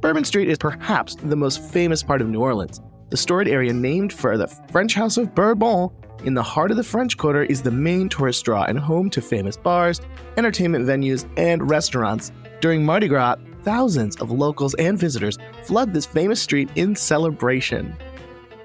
Bourbon 0.00 0.24
Street 0.24 0.48
is 0.48 0.56
perhaps 0.56 1.16
the 1.16 1.36
most 1.36 1.60
famous 1.60 2.02
part 2.02 2.22
of 2.22 2.28
New 2.28 2.40
Orleans. 2.40 2.80
The 3.12 3.18
storied 3.18 3.48
area 3.48 3.74
named 3.74 4.10
for 4.10 4.38
the 4.38 4.46
French 4.46 4.94
House 4.94 5.18
of 5.18 5.34
Bourbon 5.34 5.90
in 6.24 6.32
the 6.32 6.42
heart 6.42 6.70
of 6.70 6.78
the 6.78 6.82
French 6.82 7.18
Quarter 7.18 7.42
is 7.42 7.60
the 7.60 7.70
main 7.70 8.08
tourist 8.08 8.42
draw 8.42 8.64
and 8.64 8.78
home 8.78 9.10
to 9.10 9.20
famous 9.20 9.54
bars, 9.54 10.00
entertainment 10.38 10.86
venues, 10.86 11.28
and 11.36 11.68
restaurants. 11.68 12.32
During 12.62 12.86
Mardi 12.86 13.08
Gras, 13.08 13.36
thousands 13.64 14.16
of 14.16 14.30
locals 14.30 14.72
and 14.76 14.98
visitors 14.98 15.36
flood 15.64 15.92
this 15.92 16.06
famous 16.06 16.40
street 16.40 16.70
in 16.74 16.96
celebration. 16.96 17.94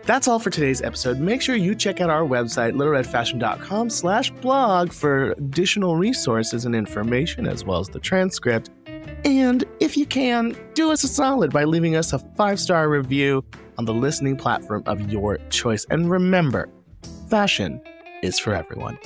That's 0.04 0.30
all 0.30 0.40
for 0.40 0.50
today's 0.50 0.82
episode. 0.82 1.20
Make 1.20 1.42
sure 1.42 1.58
you 1.58 1.76
check 1.76 2.00
out 2.00 2.10
our 2.10 2.24
website, 2.24 2.72
littleredfashion.com 2.72 3.90
slash 3.90 4.32
blog 4.32 4.94
for 4.94 5.32
additional 5.32 5.98
resources 5.98 6.64
and 6.64 6.74
information, 6.74 7.48
as 7.48 7.66
well 7.66 7.82
as 7.82 7.90
the 7.90 8.00
transcript. 8.00 8.70
And 9.26 9.66
if 9.82 9.98
you 9.98 10.06
can, 10.06 10.56
do 10.74 10.90
us 10.90 11.04
a 11.04 11.10
solid 11.10 11.52
by 11.52 11.66
leaving 11.66 11.98
us 11.98 12.14
a 12.14 12.20
five-star 12.38 12.88
review 12.88 13.44
on 13.78 13.86
the 13.86 13.94
listening 13.94 14.36
platform 14.36 14.84
of 14.86 15.12
your 15.12 15.38
choice. 15.50 15.86
And 15.90 16.10
remember, 16.10 16.70
fashion 17.30 17.82
is 18.24 18.40
for 18.40 18.54
everyone. 18.54 18.98